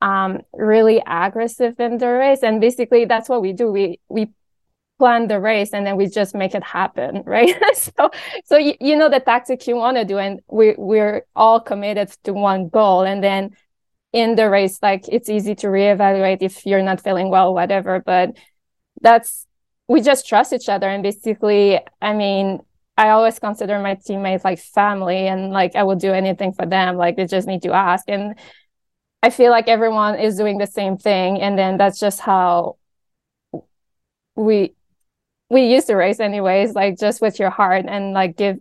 um 0.00 0.42
really 0.52 1.02
aggressive 1.04 1.80
in 1.80 1.98
the 1.98 2.06
race. 2.06 2.44
And 2.44 2.60
basically 2.60 3.06
that's 3.06 3.28
what 3.28 3.42
we 3.42 3.52
do. 3.52 3.72
We 3.72 3.98
we 4.08 4.28
plan 5.00 5.26
the 5.26 5.40
race 5.40 5.72
and 5.72 5.84
then 5.84 5.96
we 5.96 6.06
just 6.06 6.32
make 6.34 6.54
it 6.54 6.62
happen 6.62 7.22
right 7.26 7.54
so 7.74 8.10
so 8.44 8.56
you, 8.56 8.74
you 8.80 8.96
know 8.96 9.08
the 9.08 9.20
tactics 9.20 9.68
you 9.68 9.76
want 9.76 9.96
to 9.96 10.04
do 10.04 10.18
and 10.18 10.40
we 10.48 10.74
we're 10.76 11.24
all 11.36 11.60
committed 11.60 12.08
to 12.24 12.32
one 12.32 12.68
goal 12.68 13.02
and 13.02 13.22
then 13.22 13.50
in 14.12 14.34
the 14.34 14.50
race 14.50 14.80
like 14.82 15.04
it's 15.08 15.28
easy 15.28 15.54
to 15.54 15.68
reevaluate 15.68 16.38
if 16.40 16.66
you're 16.66 16.82
not 16.82 17.00
feeling 17.00 17.30
well 17.30 17.54
whatever 17.54 18.02
but 18.04 18.36
that's 19.00 19.46
we 19.86 20.00
just 20.00 20.26
trust 20.26 20.52
each 20.52 20.68
other 20.68 20.88
and 20.88 21.04
basically 21.04 21.78
i 22.02 22.12
mean 22.12 22.58
i 22.98 23.10
always 23.10 23.38
consider 23.38 23.78
my 23.78 23.94
teammates 23.94 24.44
like 24.44 24.58
family 24.58 25.26
and 25.26 25.50
like 25.50 25.74
i 25.76 25.82
will 25.82 25.96
do 25.96 26.12
anything 26.12 26.52
for 26.52 26.66
them 26.66 26.96
like 26.96 27.16
they 27.16 27.26
just 27.26 27.48
need 27.48 27.62
to 27.62 27.72
ask. 27.72 28.04
And 28.08 28.38
i 29.22 29.30
feel 29.30 29.50
like 29.50 29.68
everyone 29.68 30.18
is 30.18 30.36
doing 30.36 30.58
the 30.58 30.66
same 30.66 30.98
thing 30.98 31.40
and 31.40 31.58
then 31.58 31.78
that's 31.78 31.98
just 31.98 32.20
how 32.20 32.76
we 34.36 34.74
we 35.50 35.62
used 35.66 35.86
to 35.86 35.94
race 35.94 36.20
anyways 36.20 36.74
like 36.74 36.98
just 36.98 37.22
with 37.22 37.38
your 37.38 37.50
heart 37.50 37.86
and 37.88 38.12
like 38.12 38.36
give 38.36 38.58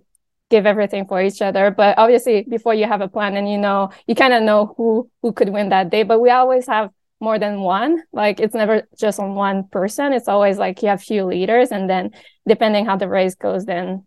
give 0.50 0.66
everything 0.66 1.06
for 1.06 1.22
each 1.22 1.42
other. 1.42 1.72
But 1.72 1.98
obviously 1.98 2.44
before 2.44 2.74
you 2.74 2.86
have 2.86 3.02
a 3.02 3.08
plan 3.08 3.36
and 3.36 3.50
you 3.50 3.58
know 3.58 3.92
you 4.08 4.16
kind 4.16 4.34
of 4.34 4.44
know 4.44 4.74
who 4.78 5.10
who 5.22 5.34
could 5.34 5.50
win 5.50 5.70
that 5.70 5.90
day. 5.90 6.04
But 6.04 6.20
we 6.20 6.30
always 6.30 6.68
have 6.68 6.92
more 7.20 7.40
than 7.40 7.62
one. 7.62 8.04
Like 8.14 8.40
it's 8.40 8.54
never 8.54 8.84
just 8.98 9.20
on 9.20 9.36
one 9.36 9.68
person. 9.68 10.14
It's 10.14 10.28
always 10.28 10.58
like 10.58 10.82
you 10.82 10.90
have 10.90 11.02
few 11.02 11.26
leaders 11.26 11.72
and 11.72 11.90
then 11.90 12.12
depending 12.48 12.86
how 12.86 12.96
the 12.98 13.10
race 13.10 13.36
goes 13.36 13.66
then 13.66 14.06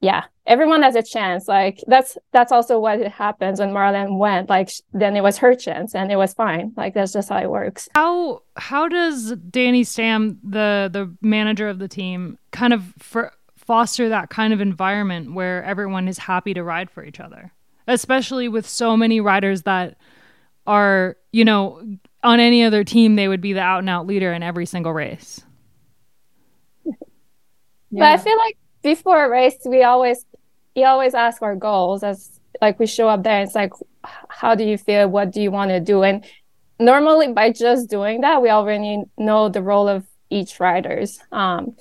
yeah 0.00 0.24
everyone 0.46 0.82
has 0.82 0.94
a 0.94 1.02
chance 1.02 1.48
like 1.48 1.82
that's 1.86 2.18
that's 2.32 2.52
also 2.52 2.78
what 2.78 3.00
happens 3.08 3.60
when 3.60 3.70
marlen 3.70 4.18
went 4.18 4.48
like 4.48 4.70
then 4.92 5.16
it 5.16 5.22
was 5.22 5.38
her 5.38 5.54
chance 5.54 5.94
and 5.94 6.12
it 6.12 6.16
was 6.16 6.34
fine 6.34 6.72
like 6.76 6.94
that's 6.94 7.12
just 7.12 7.28
how 7.28 7.38
it 7.38 7.50
works 7.50 7.88
how 7.94 8.42
how 8.56 8.88
does 8.88 9.32
danny 9.50 9.82
stam 9.82 10.38
the 10.44 10.90
the 10.92 11.12
manager 11.22 11.68
of 11.68 11.78
the 11.78 11.88
team 11.88 12.38
kind 12.52 12.72
of 12.72 12.92
for 12.98 13.32
foster 13.66 14.08
that 14.08 14.30
kind 14.30 14.52
of 14.52 14.60
environment 14.60 15.34
where 15.34 15.62
everyone 15.64 16.06
is 16.06 16.18
happy 16.18 16.54
to 16.54 16.62
ride 16.62 16.88
for 16.88 17.04
each 17.04 17.18
other, 17.18 17.52
especially 17.88 18.48
with 18.48 18.66
so 18.66 18.96
many 18.96 19.20
riders 19.20 19.62
that 19.62 19.96
are, 20.66 21.16
you 21.32 21.44
know, 21.44 21.82
on 22.22 22.38
any 22.38 22.62
other 22.62 22.84
team, 22.84 23.16
they 23.16 23.26
would 23.26 23.40
be 23.40 23.52
the 23.52 23.60
out 23.60 23.80
and 23.80 23.90
out 23.90 24.06
leader 24.06 24.32
in 24.32 24.42
every 24.42 24.66
single 24.66 24.92
race. 24.92 25.42
Yeah. 26.84 28.00
But 28.00 28.12
I 28.12 28.16
feel 28.18 28.36
like 28.36 28.58
before 28.86 29.24
a 29.24 29.28
race, 29.28 29.58
we 29.66 29.82
always, 29.82 30.24
we 30.74 30.84
always 30.84 31.14
ask 31.14 31.42
our 31.42 31.56
goals 31.56 32.02
as 32.02 32.40
like 32.62 32.78
we 32.78 32.86
show 32.86 33.08
up 33.08 33.22
there. 33.22 33.40
And 33.40 33.46
it's 33.46 33.54
like, 33.54 33.72
how 34.28 34.54
do 34.54 34.64
you 34.64 34.78
feel? 34.78 35.08
What 35.08 35.32
do 35.32 35.42
you 35.42 35.50
want 35.50 35.70
to 35.70 35.80
do? 35.80 36.02
And 36.02 36.24
normally 36.78 37.32
by 37.32 37.52
just 37.52 37.90
doing 37.90 38.22
that, 38.22 38.40
we 38.40 38.48
already 38.48 39.02
know 39.18 39.48
the 39.48 39.62
role 39.62 39.88
of 39.88 40.06
each 40.30 40.58
riders. 40.60 41.18
Um, 41.32 41.76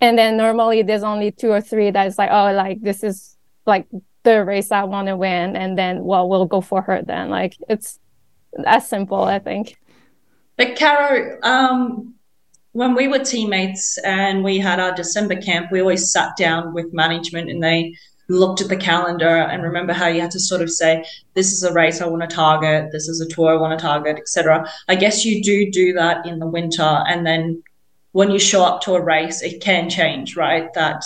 and 0.00 0.18
then 0.18 0.36
normally 0.36 0.82
there's 0.82 1.02
only 1.02 1.30
two 1.30 1.50
or 1.50 1.60
three 1.60 1.90
that's 1.90 2.18
like 2.18 2.30
oh 2.30 2.52
like 2.52 2.80
this 2.82 3.02
is 3.02 3.36
like 3.66 3.86
the 4.22 4.44
race 4.44 4.70
i 4.70 4.84
want 4.84 5.08
to 5.08 5.16
win 5.16 5.56
and 5.56 5.76
then 5.76 6.04
well 6.04 6.28
we'll 6.28 6.46
go 6.46 6.60
for 6.60 6.82
her 6.82 7.02
then 7.02 7.28
like 7.30 7.56
it's 7.68 7.98
as 8.66 8.88
simple 8.88 9.24
i 9.24 9.38
think 9.38 9.78
but 10.56 10.76
caro 10.78 11.38
um 11.42 12.14
when 12.72 12.94
we 12.94 13.08
were 13.08 13.18
teammates 13.18 13.98
and 13.98 14.44
we 14.44 14.58
had 14.58 14.80
our 14.80 14.94
december 14.94 15.36
camp 15.36 15.70
we 15.70 15.80
always 15.80 16.12
sat 16.12 16.36
down 16.36 16.72
with 16.72 16.92
management 16.92 17.50
and 17.50 17.62
they 17.62 17.94
looked 18.30 18.60
at 18.60 18.68
the 18.68 18.76
calendar 18.76 19.26
and 19.26 19.62
remember 19.62 19.92
how 19.92 20.06
you 20.06 20.20
had 20.20 20.30
to 20.30 20.40
sort 20.40 20.60
of 20.60 20.70
say 20.70 21.02
this 21.34 21.52
is 21.52 21.62
a 21.62 21.72
race 21.72 22.00
i 22.00 22.06
want 22.06 22.22
to 22.22 22.34
target 22.34 22.90
this 22.92 23.08
is 23.08 23.20
a 23.20 23.28
tour 23.28 23.50
i 23.50 23.56
want 23.60 23.78
to 23.78 23.82
target 23.82 24.16
etc 24.16 24.68
i 24.88 24.94
guess 24.94 25.24
you 25.24 25.42
do 25.42 25.70
do 25.70 25.92
that 25.92 26.24
in 26.26 26.38
the 26.38 26.46
winter 26.46 27.02
and 27.06 27.26
then 27.26 27.62
when 28.12 28.30
you 28.30 28.38
show 28.38 28.64
up 28.64 28.80
to 28.82 28.94
a 28.94 29.00
race, 29.00 29.42
it 29.42 29.60
can 29.60 29.88
change, 29.88 30.36
right? 30.36 30.72
That, 30.74 31.04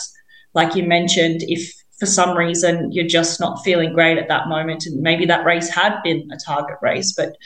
like 0.55 0.75
you 0.75 0.85
mentioned, 0.85 1.43
if 1.43 1.73
for 1.99 2.07
some 2.07 2.37
reason 2.37 2.91
you're 2.91 3.07
just 3.07 3.41
not 3.41 3.63
feeling 3.65 3.93
great 3.93 4.19
at 4.19 4.29
that 4.29 4.49
moment, 4.49 4.87
and 4.87 5.01
maybe 5.03 5.27
that 5.27 5.45
race 5.45 5.69
had 5.69 6.01
been 6.03 6.29
a 6.33 6.39
target 6.39 6.79
race, 6.81 7.13
but 7.13 7.37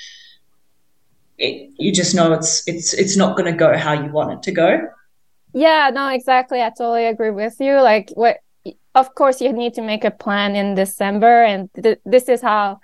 it, 1.38 1.70
you 1.76 1.92
just 1.92 2.14
know 2.14 2.32
it's 2.32 2.66
it's 2.66 2.94
it's 2.94 3.16
not 3.16 3.36
going 3.36 3.50
to 3.50 3.56
go 3.56 3.76
how 3.76 3.92
you 3.92 4.10
want 4.10 4.32
it 4.32 4.42
to 4.44 4.52
go. 4.52 4.88
Yeah, 5.52 5.90
no, 5.92 6.08
exactly. 6.08 6.60
I 6.62 6.70
totally 6.70 7.06
agree 7.06 7.30
with 7.30 7.56
you. 7.60 7.80
Like, 7.80 8.10
what? 8.14 8.38
Of 8.94 9.14
course, 9.14 9.40
you 9.40 9.52
need 9.52 9.74
to 9.74 9.82
make 9.82 10.04
a 10.04 10.10
plan 10.10 10.56
in 10.56 10.74
December, 10.74 11.44
and 11.44 11.68
th- 11.74 12.00
this 12.04 12.28
is 12.28 12.40
how 12.40 12.80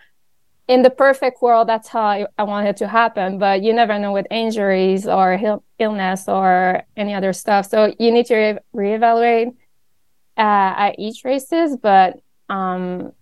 in 0.68 0.82
the 0.82 0.90
perfect 0.90 1.42
world, 1.42 1.68
that's 1.68 1.88
how 1.88 2.26
I, 2.38 2.42
want 2.44 2.68
it 2.68 2.76
to 2.78 2.88
happen. 2.88 3.38
But 3.38 3.62
you 3.62 3.72
never 3.72 3.98
know 3.98 4.12
with 4.12 4.26
injuries 4.30 5.06
or 5.06 5.34
Ill- 5.34 5.64
illness 5.78 6.28
or 6.28 6.82
any 6.96 7.14
other 7.14 7.32
stuff. 7.32 7.66
So 7.68 7.92
you 7.98 8.10
need 8.12 8.26
to 8.26 8.36
re- 8.36 8.58
reevaluate 8.74 9.48
uh, 10.36 10.74
at 10.86 10.98
each 10.98 11.24
races. 11.24 11.76
But 11.76 12.20
um, 12.48 13.12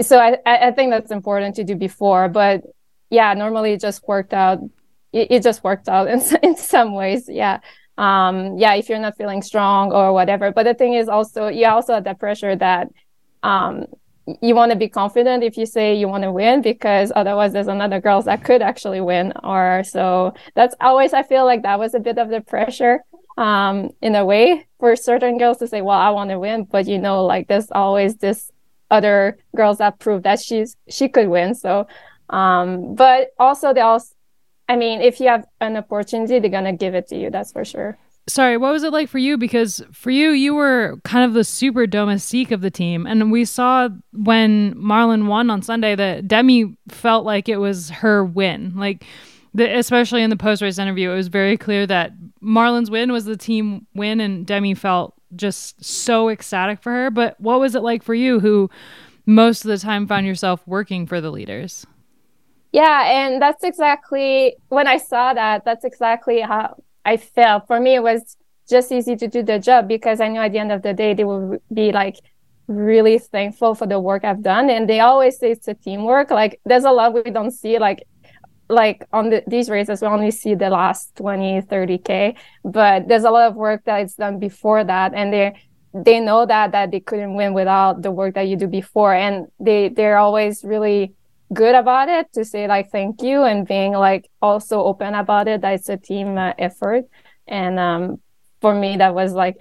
so 0.00 0.18
I, 0.18 0.36
I 0.44 0.70
think 0.72 0.90
that's 0.90 1.10
important 1.10 1.56
to 1.56 1.64
do 1.64 1.74
before. 1.74 2.28
But 2.28 2.62
yeah, 3.10 3.34
normally 3.34 3.72
it 3.72 3.80
just 3.80 4.06
worked 4.06 4.32
out. 4.32 4.58
It, 5.12 5.28
it 5.30 5.42
just 5.42 5.62
worked 5.64 5.88
out 5.88 6.08
in, 6.12 6.20
in 6.42 6.56
some 6.56 6.94
ways. 6.94 7.28
Yeah. 7.28 7.60
Um, 7.98 8.58
yeah, 8.58 8.74
if 8.74 8.88
you're 8.88 8.98
not 8.98 9.16
feeling 9.16 9.40
strong 9.42 9.92
or 9.92 10.12
whatever. 10.12 10.52
But 10.52 10.64
the 10.64 10.74
thing 10.74 10.94
is 10.94 11.08
also, 11.08 11.48
you 11.48 11.66
also 11.66 11.94
have 11.94 12.04
that 12.04 12.18
pressure 12.18 12.54
that 12.56 12.88
um, 13.42 13.86
you 14.42 14.54
want 14.54 14.72
to 14.72 14.76
be 14.76 14.88
confident 14.88 15.44
if 15.44 15.56
you 15.56 15.66
say 15.66 15.94
you 15.94 16.08
want 16.08 16.24
to 16.24 16.32
win 16.32 16.60
because 16.60 17.12
otherwise 17.14 17.52
there's 17.52 17.68
another 17.68 18.00
girls 18.00 18.24
that 18.24 18.42
could 18.42 18.60
actually 18.60 19.00
win 19.00 19.32
or 19.44 19.82
so 19.84 20.34
that's 20.54 20.74
always 20.80 21.12
i 21.12 21.22
feel 21.22 21.44
like 21.44 21.62
that 21.62 21.78
was 21.78 21.94
a 21.94 22.00
bit 22.00 22.18
of 22.18 22.28
the 22.28 22.40
pressure 22.40 22.98
um 23.38 23.90
in 24.02 24.16
a 24.16 24.24
way 24.24 24.66
for 24.80 24.96
certain 24.96 25.38
girls 25.38 25.58
to 25.58 25.66
say 25.66 25.80
well 25.80 25.98
i 25.98 26.10
want 26.10 26.30
to 26.30 26.38
win 26.38 26.64
but 26.64 26.88
you 26.88 26.98
know 26.98 27.24
like 27.24 27.46
there's 27.46 27.70
always 27.70 28.16
this 28.16 28.50
other 28.90 29.38
girls 29.54 29.78
that 29.78 29.98
prove 30.00 30.24
that 30.24 30.40
she's 30.40 30.76
she 30.88 31.08
could 31.08 31.28
win 31.28 31.54
so 31.54 31.86
um 32.30 32.94
but 32.94 33.28
also 33.38 33.72
they 33.72 33.80
also 33.80 34.14
i 34.68 34.76
mean 34.76 35.00
if 35.00 35.20
you 35.20 35.28
have 35.28 35.46
an 35.60 35.76
opportunity 35.76 36.38
they're 36.38 36.50
gonna 36.50 36.72
give 36.72 36.94
it 36.94 37.06
to 37.08 37.16
you 37.16 37.30
that's 37.30 37.52
for 37.52 37.64
sure 37.64 37.98
sorry, 38.28 38.56
what 38.56 38.72
was 38.72 38.82
it 38.82 38.92
like 38.92 39.08
for 39.08 39.18
you? 39.18 39.36
Because 39.36 39.82
for 39.92 40.10
you, 40.10 40.30
you 40.30 40.54
were 40.54 40.98
kind 41.04 41.24
of 41.24 41.34
the 41.34 41.44
super 41.44 41.86
domestique 41.86 42.50
of 42.50 42.60
the 42.60 42.70
team. 42.70 43.06
And 43.06 43.30
we 43.30 43.44
saw 43.44 43.88
when 44.12 44.74
Marlen 44.74 45.26
won 45.26 45.50
on 45.50 45.62
Sunday 45.62 45.94
that 45.94 46.28
Demi 46.28 46.76
felt 46.88 47.24
like 47.24 47.48
it 47.48 47.58
was 47.58 47.90
her 47.90 48.24
win. 48.24 48.72
Like, 48.76 49.04
the, 49.54 49.78
especially 49.78 50.22
in 50.22 50.30
the 50.30 50.36
post 50.36 50.60
race 50.60 50.78
interview, 50.78 51.10
it 51.10 51.16
was 51.16 51.28
very 51.28 51.56
clear 51.56 51.86
that 51.86 52.12
Marlen's 52.42 52.90
win 52.90 53.12
was 53.12 53.24
the 53.24 53.36
team 53.36 53.86
win, 53.94 54.20
and 54.20 54.46
Demi 54.46 54.74
felt 54.74 55.14
just 55.34 55.82
so 55.84 56.28
ecstatic 56.28 56.82
for 56.82 56.92
her. 56.92 57.10
But 57.10 57.40
what 57.40 57.60
was 57.60 57.74
it 57.74 57.82
like 57.82 58.02
for 58.02 58.14
you, 58.14 58.40
who 58.40 58.68
most 59.24 59.64
of 59.64 59.68
the 59.68 59.78
time 59.78 60.06
found 60.06 60.26
yourself 60.26 60.66
working 60.66 61.06
for 61.06 61.20
the 61.20 61.30
leaders? 61.30 61.86
Yeah, 62.76 63.04
and 63.06 63.40
that's 63.40 63.64
exactly 63.64 64.56
when 64.68 64.86
I 64.86 64.98
saw 64.98 65.32
that. 65.32 65.64
That's 65.64 65.84
exactly 65.84 66.42
how 66.42 66.76
I 67.06 67.16
felt. 67.16 67.66
For 67.66 67.80
me, 67.80 67.94
it 67.94 68.02
was 68.02 68.36
just 68.68 68.92
easy 68.92 69.16
to 69.16 69.28
do 69.28 69.42
the 69.42 69.58
job 69.58 69.88
because 69.88 70.20
I 70.20 70.28
knew 70.28 70.40
at 70.40 70.52
the 70.52 70.58
end 70.58 70.72
of 70.72 70.82
the 70.82 70.92
day 70.92 71.14
they 71.14 71.24
will 71.24 71.56
be 71.72 71.90
like 71.92 72.16
really 72.68 73.18
thankful 73.18 73.74
for 73.74 73.86
the 73.86 73.98
work 73.98 74.24
I've 74.24 74.42
done. 74.42 74.68
And 74.68 74.88
they 74.88 75.00
always 75.00 75.38
say 75.38 75.52
it's 75.52 75.68
a 75.68 75.74
teamwork. 75.74 76.30
Like 76.30 76.60
there's 76.66 76.84
a 76.84 76.90
lot 76.90 77.14
we 77.14 77.22
don't 77.30 77.50
see. 77.50 77.78
Like 77.78 78.06
like 78.68 79.06
on 79.12 79.30
the, 79.30 79.42
these 79.46 79.70
races 79.70 80.02
we 80.02 80.08
only 80.08 80.30
see 80.30 80.54
the 80.54 80.70
last 80.70 81.14
20 81.16 81.60
30k 81.62 82.36
but 82.64 83.06
there's 83.08 83.24
a 83.24 83.30
lot 83.30 83.48
of 83.48 83.56
work 83.56 83.84
that 83.84 84.02
is 84.04 84.14
done 84.14 84.40
before 84.40 84.84
that 84.84 85.14
and 85.14 85.32
they 85.32 85.54
they 85.94 86.20
know 86.20 86.46
that 86.46 86.72
that 86.72 86.90
they 86.90 87.00
couldn't 87.00 87.36
win 87.36 87.54
without 87.54 88.02
the 88.02 88.10
work 88.10 88.34
that 88.34 88.48
you 88.48 88.56
do 88.56 88.66
before 88.68 89.14
and 89.14 89.46
they 89.60 89.88
they're 89.90 90.18
always 90.18 90.64
really 90.64 91.14
good 91.52 91.74
about 91.74 92.08
it 92.08 92.32
to 92.32 92.44
say 92.44 92.66
like 92.66 92.90
thank 92.90 93.22
you 93.22 93.44
and 93.44 93.66
being 93.66 93.92
like 93.92 94.28
also 94.42 94.82
open 94.82 95.14
about 95.14 95.48
it 95.48 95.60
that 95.60 95.74
it's 95.74 95.88
a 95.88 95.96
team 95.96 96.36
uh, 96.36 96.52
effort 96.58 97.04
and 97.46 97.78
um, 97.78 98.20
for 98.60 98.74
me 98.74 98.96
that 98.96 99.14
was 99.14 99.32
like 99.32 99.56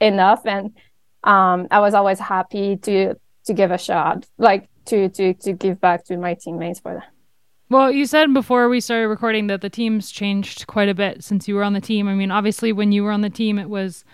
enough 0.00 0.44
and 0.44 0.76
um, 1.22 1.66
i 1.70 1.80
was 1.80 1.94
always 1.94 2.18
happy 2.18 2.76
to 2.76 3.14
to 3.44 3.54
give 3.54 3.70
a 3.70 3.78
shot 3.78 4.26
like 4.38 4.68
to 4.86 5.08
to 5.10 5.34
to 5.34 5.52
give 5.52 5.80
back 5.80 6.04
to 6.04 6.16
my 6.16 6.34
teammates 6.34 6.80
for 6.80 6.94
that. 6.94 7.08
Well, 7.70 7.90
you 7.90 8.06
said 8.06 8.32
before 8.34 8.68
we 8.68 8.80
started 8.80 9.08
recording 9.08 9.46
that 9.46 9.62
the 9.62 9.70
team's 9.70 10.10
changed 10.10 10.66
quite 10.66 10.88
a 10.88 10.94
bit 10.94 11.24
since 11.24 11.48
you 11.48 11.54
were 11.54 11.62
on 11.62 11.72
the 11.72 11.80
team. 11.80 12.08
I 12.08 12.14
mean, 12.14 12.30
obviously, 12.30 12.72
when 12.72 12.92
you 12.92 13.02
were 13.02 13.10
on 13.10 13.22
the 13.22 13.30
team, 13.30 13.58
it 13.58 13.70
was 13.70 14.04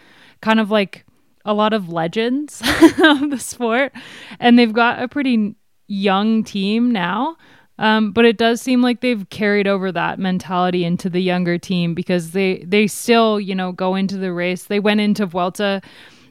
kind 0.41 0.61
of 0.61 0.71
like 0.71 1.05
a 1.45 1.53
lot 1.53 1.73
of 1.73 1.89
legends 1.89 2.61
of 3.03 3.31
the 3.31 3.39
sport, 3.39 3.93
and 4.39 4.59
they've 4.59 4.73
got 4.73 5.03
a 5.03 5.09
pretty 5.09 5.57
young 5.91 6.45
team 6.45 6.91
now. 6.91 7.37
Um, 7.79 8.13
but 8.13 8.27
it 8.27 8.37
does 8.37 8.61
seem 8.61 8.83
like 8.83 9.01
they've 9.01 9.29
carried 9.31 9.67
over 9.67 9.91
that 9.91 10.19
mentality 10.19 10.85
into 10.85 11.09
the 11.09 11.23
younger 11.23 11.57
team 11.57 11.95
because 11.95 12.33
they 12.33 12.63
they 12.67 12.87
still 12.87 13.41
you 13.41 13.55
know 13.55 13.73
go 13.73 13.95
into 13.95 14.19
the 14.19 14.33
race. 14.33 14.65
They 14.65 14.81
went 14.81 15.01
into 15.01 15.25
Vuelta 15.25 15.81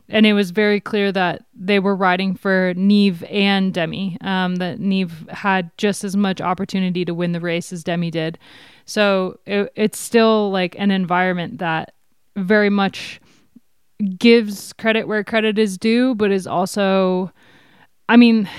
and 0.09 0.25
it 0.25 0.33
was 0.33 0.51
very 0.51 0.79
clear 0.79 1.11
that 1.11 1.45
they 1.53 1.79
were 1.79 1.95
riding 1.95 2.35
for 2.35 2.73
Niamh 2.73 3.23
and 3.31 3.73
Demi. 3.73 4.17
Um, 4.21 4.55
that 4.55 4.79
Niamh 4.79 5.29
had 5.29 5.69
just 5.77 6.03
as 6.03 6.15
much 6.15 6.41
opportunity 6.41 7.05
to 7.05 7.13
win 7.13 7.31
the 7.31 7.39
race 7.39 7.71
as 7.71 7.83
Demi 7.83 8.09
did. 8.09 8.39
So 8.85 9.39
it, 9.45 9.71
it's 9.75 9.99
still 9.99 10.49
like 10.51 10.75
an 10.79 10.89
environment 10.89 11.59
that 11.59 11.93
very 12.35 12.71
much 12.71 13.21
gives 14.17 14.73
credit 14.73 15.07
where 15.07 15.23
credit 15.23 15.59
is 15.59 15.77
due, 15.77 16.15
but 16.15 16.31
is 16.31 16.47
also, 16.47 17.31
I 18.09 18.17
mean, 18.17 18.49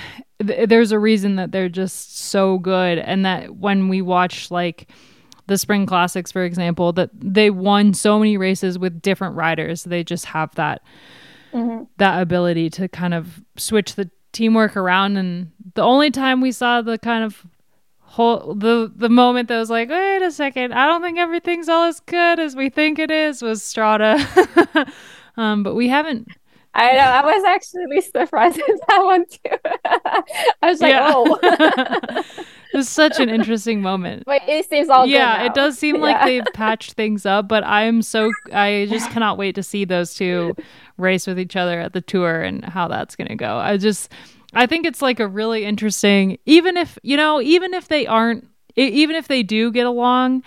th- 0.47 0.69
there's 0.69 0.93
a 0.93 0.99
reason 0.99 1.37
that 1.37 1.53
they're 1.53 1.69
just 1.69 2.17
so 2.17 2.59
good, 2.59 2.99
and 2.99 3.27
that 3.27 3.57
when 3.57 3.89
we 3.89 4.01
watch 4.01 4.51
like 4.51 4.89
the 5.51 5.59
spring 5.59 5.85
classics, 5.85 6.31
for 6.33 6.45
example, 6.45 6.93
that 6.93 7.11
they 7.13 7.51
won 7.51 7.93
so 7.93 8.19
many 8.19 8.37
races 8.37 8.79
with 8.79 9.03
different 9.03 9.37
riders. 9.37 9.83
They 9.83 10.05
just 10.05 10.27
have 10.27 10.55
that 10.55 10.81
mm-hmm. 11.53 11.85
that 11.99 12.23
ability 12.23 12.71
to 12.71 12.89
kind 12.89 13.13
of 13.13 13.43
switch 13.57 13.97
the 13.97 14.09
teamwork 14.33 14.77
around. 14.77 15.17
And 15.17 15.51
the 15.75 15.83
only 15.83 16.11
time 16.11 16.41
we 16.41 16.53
saw 16.53 16.83
the 16.83 16.99
kind 16.99 17.25
of 17.25 17.45
whole 17.99 18.55
the 18.55 18.93
the 18.95 19.09
moment 19.09 19.49
that 19.49 19.59
was 19.59 19.71
like, 19.71 19.91
wait 19.91 20.23
a 20.23 20.31
second, 20.31 20.73
I 20.73 20.87
don't 20.87 21.03
think 21.03 21.19
everything's 21.19 21.69
all 21.69 21.85
as 21.85 22.01
good 22.01 22.39
as 22.39 22.55
we 22.55 22.69
think 22.69 22.99
it 22.99 23.11
is 23.11 23.43
was 23.43 23.63
strada 23.63 24.25
um, 25.37 25.63
but 25.63 25.75
we 25.75 25.89
haven't. 25.89 26.29
I 26.75 26.93
know. 26.93 26.99
I 27.01 27.25
was 27.25 27.45
actually 27.45 28.01
surprised 28.01 28.59
at 28.59 28.67
that 28.89 29.05
one 29.05 29.27
too. 29.27 29.57
I 30.63 30.71
was 30.71 30.81
like, 30.81 30.93
yeah. 30.93 31.13
oh. 31.13 32.23
it's 32.73 32.89
such 32.89 33.19
an 33.19 33.29
interesting 33.29 33.83
moment. 33.83 34.25
But 34.25 34.43
it 34.49 34.69
seems 34.69 34.89
all 34.89 35.07
yeah, 35.07 35.45
it 35.45 35.55
does 35.55 35.79
seem 35.79 36.01
like 36.01 36.25
they've 36.25 36.45
patched 36.55 36.93
things 36.93 37.27
up, 37.27 37.49
but 37.49 37.65
I'm 37.65 38.03
so 38.03 38.31
I 38.53 38.87
just 38.89 39.11
cannot 39.11 39.37
wait 39.37 39.57
to 39.57 39.63
see 39.63 39.85
those 39.85 40.15
two 40.15 40.55
race 40.97 41.27
with 41.27 41.41
each 41.41 41.57
other 41.57 41.81
at 41.81 41.93
the 41.93 42.01
tour 42.01 42.41
and 42.43 42.65
how 42.65 42.87
that's 42.89 43.17
going 43.17 43.29
to 43.29 43.37
go. 43.37 43.57
I 43.57 43.77
just 43.77 44.13
I 44.53 44.67
think 44.67 44.87
it's 44.87 45.03
like 45.03 45.19
a 45.19 45.27
really 45.27 45.65
interesting 45.65 46.39
even 46.47 46.77
if, 46.77 46.99
you 47.03 47.17
know, 47.17 47.41
even 47.41 47.75
if 47.75 47.89
they 47.89 48.07
aren't 48.07 48.47
even 48.77 49.17
if 49.17 49.27
they 49.27 49.43
do 49.43 49.73
get 49.73 49.87
along, 49.87 50.45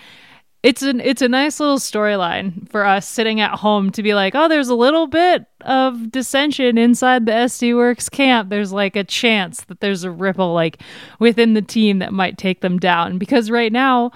it's 0.63 0.81
an 0.81 1.01
it's 1.01 1.21
a 1.21 1.27
nice 1.27 1.59
little 1.59 1.77
storyline 1.77 2.69
for 2.69 2.85
us 2.85 3.05
sitting 3.07 3.41
at 3.41 3.59
home 3.59 3.91
to 3.91 4.01
be 4.01 4.13
like, 4.13 4.33
oh, 4.33 4.47
there's 4.47 4.69
a 4.69 4.75
little 4.75 5.07
bit 5.07 5.45
of 5.61 6.09
dissension 6.09 6.77
inside 6.77 7.25
the 7.25 7.33
SD 7.33 7.73
Worx 7.73 8.09
camp. 8.09 8.49
There's 8.49 8.71
like 8.71 8.95
a 8.95 9.03
chance 9.03 9.65
that 9.65 9.81
there's 9.81 10.05
a 10.05 10.11
ripple 10.11 10.53
like 10.53 10.81
within 11.19 11.53
the 11.53 11.61
team 11.61 11.99
that 11.99 12.13
might 12.13 12.37
take 12.37 12.61
them 12.61 12.79
down 12.79 13.17
because 13.17 13.51
right 13.51 13.73
now 13.73 14.11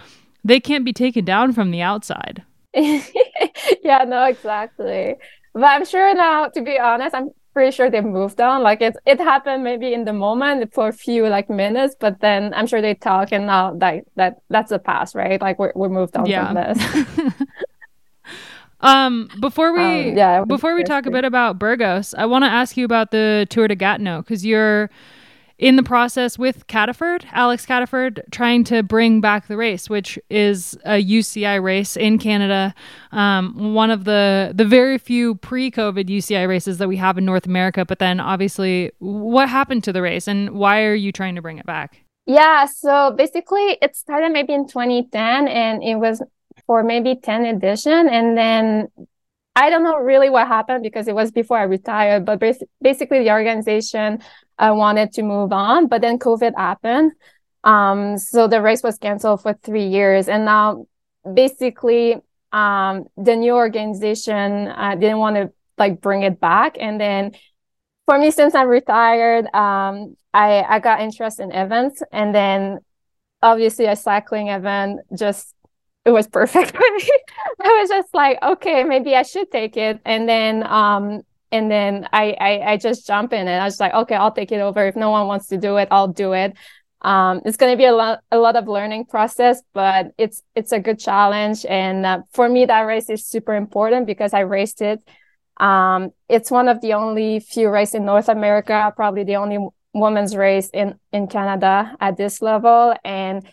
they 0.46 0.62
can't 0.62 0.86
be 0.86 0.94
taken 0.94 1.26
down 1.26 1.52
from 1.52 1.72
the 1.72 1.82
outside. 1.82 2.44
yeah, 2.74 4.06
no, 4.08 4.24
exactly. 4.26 5.16
But 5.54 5.64
I'm 5.64 5.86
sure 5.86 6.14
now, 6.16 6.48
to 6.48 6.62
be 6.62 6.80
honest, 6.80 7.14
I'm 7.14 7.32
pretty 7.58 7.72
sure 7.72 7.90
they 7.90 8.02
moved 8.02 8.40
on. 8.40 8.62
Like 8.62 8.82
it, 8.84 8.96
it 9.08 9.20
happened 9.20 9.64
maybe 9.64 9.92
in 9.92 10.06
the 10.06 10.14
moment 10.14 10.72
for 10.76 10.90
a 10.90 10.94
few 10.94 11.28
like 11.28 11.50
minutes, 11.50 11.96
but 12.00 12.20
then 12.20 12.54
I'm 12.54 12.68
sure 12.68 12.84
they 12.84 12.94
talk 12.94 13.32
and 13.32 13.48
now 13.48 13.74
that 13.78 14.04
that 14.16 14.42
that's 14.52 14.72
a 14.72 14.78
past, 14.78 15.16
right? 15.16 15.42
Like 15.42 15.58
we're 15.58 15.72
we're 15.74 15.90
moved 15.90 16.16
on 16.16 16.28
yeah. 16.28 16.46
from 16.46 16.54
this. 16.54 17.34
um, 18.82 19.28
before 19.42 19.74
we 19.74 20.12
um, 20.12 20.16
yeah, 20.16 20.46
before 20.46 20.76
we 20.76 20.84
talk 20.84 21.08
a 21.08 21.12
bit 21.12 21.26
about 21.26 21.58
Burgos, 21.58 22.14
I 22.14 22.28
want 22.28 22.44
to 22.44 22.48
ask 22.48 22.78
you 22.78 22.86
about 22.86 23.10
the 23.10 23.48
Tour 23.50 23.68
de 23.68 23.76
Gatineau 23.76 24.22
because 24.22 24.46
you're 24.46 24.92
in 25.58 25.76
the 25.76 25.84
process 25.84 26.38
with 26.38 26.68
Cataford, 26.68 27.26
Alex 27.32 27.66
Cataford, 27.66 28.22
trying 28.32 28.64
to 28.66 28.84
bring 28.84 29.22
back 29.22 29.48
the 29.48 29.58
race, 29.58 29.90
which 29.90 30.20
is 30.30 30.78
a 30.86 31.04
UCI 31.04 31.62
race 31.62 31.98
in 31.98 32.20
Canada, 32.20 32.76
um, 33.12 33.74
one 33.74 33.90
of 33.90 34.04
the 34.04 34.52
the 34.54 34.66
very 34.66 34.98
few 34.98 35.36
pre-COVID 35.36 36.06
UCI 36.06 36.48
races 36.48 36.78
that 36.78 36.88
we 36.88 36.98
have 36.98 37.18
in 37.18 37.26
North 37.26 37.46
America. 37.46 37.86
But 37.86 38.00
then, 38.00 38.20
obviously, 38.20 38.92
what 39.00 39.50
happened 39.50 39.84
to 39.86 39.94
the 39.94 40.02
race, 40.02 40.28
and 40.28 40.52
why 40.52 40.84
are 40.84 40.96
you 40.96 41.12
trying 41.12 41.36
to 41.36 41.42
bring 41.42 41.58
it 41.58 41.66
back? 41.66 42.04
Yeah, 42.28 42.66
so 42.66 43.14
basically, 43.18 43.78
it 43.82 43.96
started 43.96 44.32
maybe 44.32 44.54
in 44.54 44.68
2010, 44.68 45.48
and 45.48 45.82
it 45.82 45.96
was 45.96 46.22
for 46.66 46.84
maybe 46.84 47.16
10 47.16 47.46
edition, 47.46 48.10
and 48.10 48.38
then 48.38 48.90
I 49.58 49.72
don't 49.72 49.84
know 49.84 49.98
really 49.98 50.30
what 50.30 50.48
happened 50.48 50.84
because 50.84 51.08
it 51.08 51.16
was 51.16 51.32
before 51.32 51.58
I 51.58 51.64
retired, 51.64 52.26
but 52.26 52.40
basically 52.80 53.24
the 53.24 53.32
organization 53.32 54.20
I 54.60 54.70
wanted 54.70 55.14
to 55.14 55.24
move 55.24 55.52
on, 55.52 55.88
but 55.88 56.02
then 56.02 56.20
COVID 56.20 56.54
happened. 56.56 57.14
Um, 57.64 58.20
so 58.20 58.48
the 58.48 58.62
race 58.62 58.84
was 58.84 59.00
canceled 59.00 59.42
for 59.42 59.54
three 59.54 59.88
years, 59.88 60.28
and 60.28 60.46
now 60.46 60.86
basically 61.34 62.18
um, 62.52 63.06
the 63.18 63.36
new 63.36 63.56
organization 63.56 64.68
uh, 64.68 64.94
didn't 64.94 65.18
want 65.18 65.38
to 65.38 65.52
like 65.80 66.02
bring 66.02 66.22
it 66.22 66.40
back. 66.40 66.78
And 66.80 67.02
then 67.02 67.32
for 68.06 68.20
me, 68.20 68.30
since 68.30 68.54
I'm 68.54 68.68
retired, 68.68 69.48
um, 69.56 70.16
I 70.36 70.62
I 70.70 70.80
got 70.80 71.02
interest 71.02 71.40
in 71.40 71.52
events, 71.52 72.04
and 72.12 72.34
then 72.34 72.78
obviously 73.42 73.86
a 73.86 73.96
cycling 73.96 74.50
event 74.50 75.00
just 75.18 75.56
it 76.08 76.12
was 76.12 76.26
perfect 76.26 76.72
for 76.76 76.80
me. 76.80 77.10
I 77.62 77.68
was 77.82 77.90
just 77.90 78.14
like, 78.14 78.42
okay, 78.42 78.86
maybe 78.86 79.14
I 79.14 79.24
should 79.24 79.52
take 79.52 79.76
it. 79.76 80.00
And 80.06 80.28
then 80.28 80.64
um, 80.64 81.22
and 81.52 81.70
then 81.70 82.08
I, 82.14 82.36
I 82.40 82.72
I 82.72 82.78
just 82.78 83.06
jump 83.06 83.34
in 83.34 83.48
and 83.48 83.62
I 83.62 83.66
was 83.66 83.80
like, 83.80 83.94
okay, 83.94 84.16
I'll 84.16 84.32
take 84.32 84.54
it 84.54 84.62
over. 84.62 84.88
If 84.88 84.96
no 84.96 85.12
one 85.12 85.28
wants 85.28 85.48
to 85.48 85.58
do 85.58 85.76
it, 85.76 85.90
I'll 85.92 86.08
do 86.08 86.32
it. 86.32 86.56
Um, 87.02 87.42
it's 87.46 87.58
going 87.58 87.74
to 87.74 87.78
be 87.78 87.86
a 87.86 87.94
lot 87.94 88.22
a 88.32 88.38
lot 88.38 88.56
of 88.56 88.68
learning 88.70 89.06
process, 89.06 89.62
but 89.74 90.08
it's 90.18 90.42
it's 90.56 90.72
a 90.72 90.80
good 90.80 90.98
challenge. 90.98 91.66
And 91.66 92.06
uh, 92.06 92.22
for 92.32 92.48
me, 92.48 92.66
that 92.66 92.82
race 92.82 93.10
is 93.10 93.26
super 93.26 93.54
important 93.54 94.08
because 94.08 94.34
I 94.34 94.40
raced 94.42 94.82
it. 94.82 95.02
Um, 95.58 96.12
it's 96.30 96.50
one 96.50 96.70
of 96.70 96.80
the 96.80 96.94
only 96.94 97.42
few 97.42 97.70
races 97.70 97.96
in 97.96 98.06
North 98.06 98.30
America, 98.30 98.94
probably 98.96 99.26
the 99.26 99.36
only 99.36 99.60
women's 99.94 100.38
race 100.38 100.70
in 100.74 100.96
in 101.12 101.28
Canada 101.28 101.96
at 102.00 102.16
this 102.16 102.42
level, 102.42 102.96
and 103.04 103.46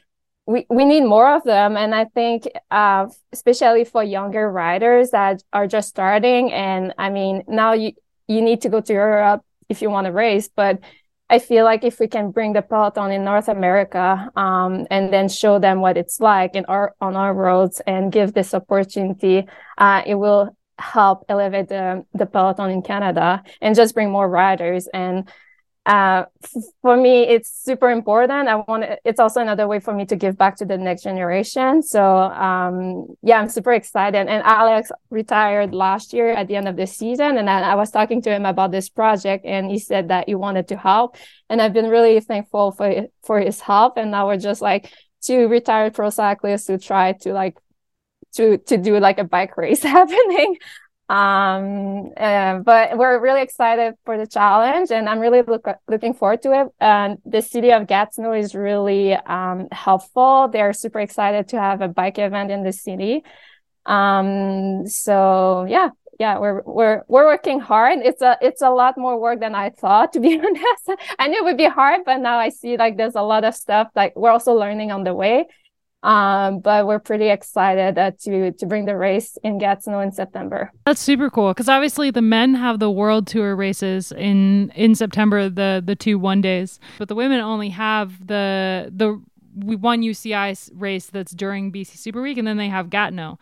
we, 0.46 0.66
we 0.68 0.84
need 0.84 1.04
more 1.04 1.34
of 1.34 1.44
them. 1.44 1.76
And 1.76 1.94
I 1.94 2.04
think, 2.06 2.48
uh, 2.70 3.06
especially 3.32 3.84
for 3.84 4.02
younger 4.02 4.50
riders 4.50 5.10
that 5.10 5.42
are 5.52 5.66
just 5.66 5.88
starting. 5.88 6.52
And 6.52 6.92
I 6.98 7.10
mean, 7.10 7.44
now 7.48 7.72
you, 7.72 7.92
you 8.28 8.42
need 8.42 8.62
to 8.62 8.68
go 8.68 8.80
to 8.80 8.92
Europe 8.92 9.42
if 9.68 9.80
you 9.80 9.90
want 9.90 10.06
to 10.06 10.12
race, 10.12 10.48
but 10.54 10.80
I 11.30 11.38
feel 11.38 11.64
like 11.64 11.84
if 11.84 11.98
we 11.98 12.06
can 12.06 12.30
bring 12.30 12.52
the 12.52 12.60
peloton 12.60 13.10
in 13.10 13.24
North 13.24 13.48
America, 13.48 14.30
um, 14.36 14.86
and 14.90 15.10
then 15.10 15.28
show 15.28 15.58
them 15.58 15.80
what 15.80 15.96
it's 15.96 16.20
like 16.20 16.54
in 16.54 16.66
our, 16.66 16.94
on 17.00 17.16
our 17.16 17.32
roads 17.32 17.80
and 17.86 18.12
give 18.12 18.34
this 18.34 18.52
opportunity, 18.52 19.46
uh, 19.78 20.02
it 20.04 20.16
will 20.16 20.54
help 20.78 21.24
elevate 21.30 21.68
the, 21.68 22.04
the 22.12 22.26
peloton 22.26 22.70
in 22.70 22.82
Canada 22.82 23.42
and 23.62 23.74
just 23.74 23.94
bring 23.94 24.10
more 24.10 24.28
riders. 24.28 24.86
And 24.92 25.26
uh, 25.86 26.24
for 26.80 26.96
me 26.96 27.24
it's 27.24 27.50
super 27.50 27.90
important. 27.90 28.48
I 28.48 28.56
want 28.56 28.84
it's 29.04 29.20
also 29.20 29.40
another 29.40 29.68
way 29.68 29.80
for 29.80 29.92
me 29.92 30.06
to 30.06 30.16
give 30.16 30.38
back 30.38 30.56
to 30.56 30.64
the 30.64 30.78
next 30.78 31.02
generation. 31.02 31.82
So 31.82 32.02
um, 32.02 33.06
yeah 33.22 33.38
i'm 33.38 33.48
super 33.48 33.72
excited. 33.72 34.26
And 34.26 34.42
alex 34.44 34.90
retired 35.10 35.74
last 35.74 36.14
year 36.14 36.30
at 36.30 36.48
the 36.48 36.56
end 36.56 36.68
of 36.68 36.76
the 36.76 36.86
season 36.86 37.36
and 37.36 37.50
I, 37.50 37.72
I 37.72 37.74
was 37.74 37.90
talking 37.90 38.22
to 38.22 38.30
him 38.30 38.46
about 38.46 38.70
this 38.70 38.88
project 38.88 39.44
and 39.44 39.70
he 39.70 39.78
said 39.78 40.08
that 40.08 40.26
he 40.26 40.34
wanted 40.34 40.68
to 40.68 40.76
help. 40.76 41.16
And 41.50 41.60
i've 41.60 41.74
been 41.74 41.88
really 41.88 42.18
thankful 42.20 42.72
for 42.72 43.08
for 43.22 43.38
his 43.40 43.60
help. 43.60 43.98
And 43.98 44.10
now 44.10 44.26
we're 44.26 44.38
just 44.38 44.62
like 44.62 44.90
two 45.20 45.48
retired 45.48 45.94
pro 45.94 46.08
cyclists 46.10 46.66
to 46.66 46.78
try 46.78 47.12
to 47.12 47.32
like 47.34 47.58
to 48.36 48.58
to 48.58 48.76
do 48.76 48.98
like 48.98 49.18
a 49.18 49.24
bike 49.24 49.56
race 49.56 49.82
happening 49.96 50.56
um 51.10 52.12
uh, 52.16 52.58
but 52.60 52.96
we're 52.96 53.20
really 53.20 53.42
excited 53.42 53.94
for 54.06 54.16
the 54.16 54.26
challenge 54.26 54.90
and 54.90 55.06
i'm 55.06 55.18
really 55.18 55.42
look, 55.42 55.66
looking 55.86 56.14
forward 56.14 56.40
to 56.42 56.58
it. 56.58 56.68
And 56.80 57.18
the 57.26 57.42
city 57.42 57.72
of 57.72 57.86
gatineau 57.86 58.32
is 58.32 58.54
really 58.54 59.12
um, 59.12 59.68
helpful. 59.70 60.48
They're 60.48 60.72
super 60.72 61.00
excited 61.00 61.48
to 61.48 61.60
have 61.60 61.82
a 61.82 61.88
bike 61.88 62.18
event 62.18 62.50
in 62.50 62.62
the 62.62 62.72
city. 62.72 63.22
Um 63.84 64.86
so 64.86 65.66
yeah 65.68 65.90
yeah 66.18 66.38
we're 66.38 66.62
we're 66.64 67.02
we're 67.06 67.26
working 67.26 67.60
hard. 67.60 67.98
It's 67.98 68.22
a 68.22 68.38
it's 68.40 68.62
a 68.62 68.70
lot 68.70 68.96
more 68.96 69.20
work 69.20 69.40
than 69.40 69.54
i 69.54 69.68
thought 69.68 70.12
to 70.14 70.20
be 70.20 70.38
honest. 70.38 71.02
I 71.18 71.28
knew 71.28 71.38
it 71.38 71.44
would 71.44 71.58
be 71.58 71.68
hard 71.68 72.00
but 72.06 72.16
now 72.18 72.38
i 72.38 72.48
see 72.48 72.78
like 72.78 72.96
there's 72.96 73.14
a 73.14 73.22
lot 73.22 73.44
of 73.44 73.54
stuff 73.54 73.88
like 73.94 74.16
we're 74.16 74.30
also 74.30 74.54
learning 74.54 74.90
on 74.90 75.04
the 75.04 75.14
way 75.14 75.48
Um, 76.04 76.58
but 76.58 76.86
we're 76.86 76.98
pretty 76.98 77.30
excited 77.30 77.96
uh, 77.98 78.10
to 78.20 78.52
to 78.52 78.66
bring 78.66 78.84
the 78.84 78.94
race 78.94 79.38
in 79.42 79.56
Gatineau 79.56 80.00
in 80.00 80.12
September. 80.12 80.70
That's 80.84 81.00
super 81.00 81.30
cool 81.30 81.48
because 81.48 81.68
obviously 81.68 82.10
the 82.10 82.20
men 82.20 82.52
have 82.54 82.78
the 82.78 82.90
World 82.90 83.26
Tour 83.26 83.56
races 83.56 84.12
in 84.12 84.70
in 84.76 84.94
September, 84.94 85.48
the 85.48 85.82
the 85.84 85.96
two 85.96 86.18
one 86.18 86.42
days, 86.42 86.78
but 86.98 87.08
the 87.08 87.14
women 87.14 87.40
only 87.40 87.70
have 87.70 88.26
the 88.26 88.92
the 88.94 89.18
one 89.54 90.02
UCI 90.02 90.70
race 90.74 91.06
that's 91.06 91.32
during 91.32 91.72
BC 91.72 91.96
Super 91.96 92.20
Week, 92.20 92.36
and 92.36 92.46
then 92.46 92.58
they 92.58 92.68
have 92.68 92.90
Gatineau, 92.90 93.38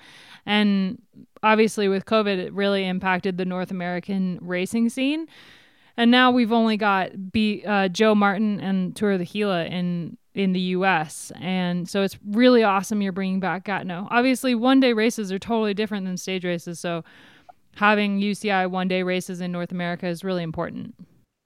and 0.46 1.02
obviously 1.42 1.88
with 1.88 2.06
COVID, 2.06 2.38
it 2.38 2.52
really 2.52 2.86
impacted 2.86 3.38
the 3.38 3.44
North 3.44 3.72
American 3.72 4.38
racing 4.40 4.88
scene. 4.88 5.26
And 5.96 6.10
now 6.10 6.30
we've 6.30 6.52
only 6.52 6.76
got 6.76 7.32
B, 7.32 7.64
uh, 7.66 7.88
Joe 7.88 8.14
Martin 8.14 8.60
and 8.60 8.96
Tour 8.96 9.12
of 9.12 9.18
the 9.18 9.26
Gila 9.26 9.66
in 9.66 10.16
in 10.34 10.52
the 10.52 10.60
US. 10.60 11.32
And 11.40 11.88
so 11.88 12.02
it's 12.02 12.18
really 12.26 12.62
awesome 12.62 13.02
you're 13.02 13.12
bringing 13.12 13.40
back 13.40 13.64
Gatineau. 13.64 14.08
Obviously, 14.10 14.54
one 14.54 14.80
day 14.80 14.92
races 14.92 15.30
are 15.30 15.38
totally 15.38 15.74
different 15.74 16.06
than 16.06 16.16
stage 16.16 16.44
races. 16.44 16.80
So 16.80 17.04
having 17.76 18.20
UCI 18.20 18.70
one 18.70 18.88
day 18.88 19.02
races 19.02 19.40
in 19.40 19.52
North 19.52 19.72
America 19.72 20.06
is 20.06 20.24
really 20.24 20.42
important. 20.42 20.94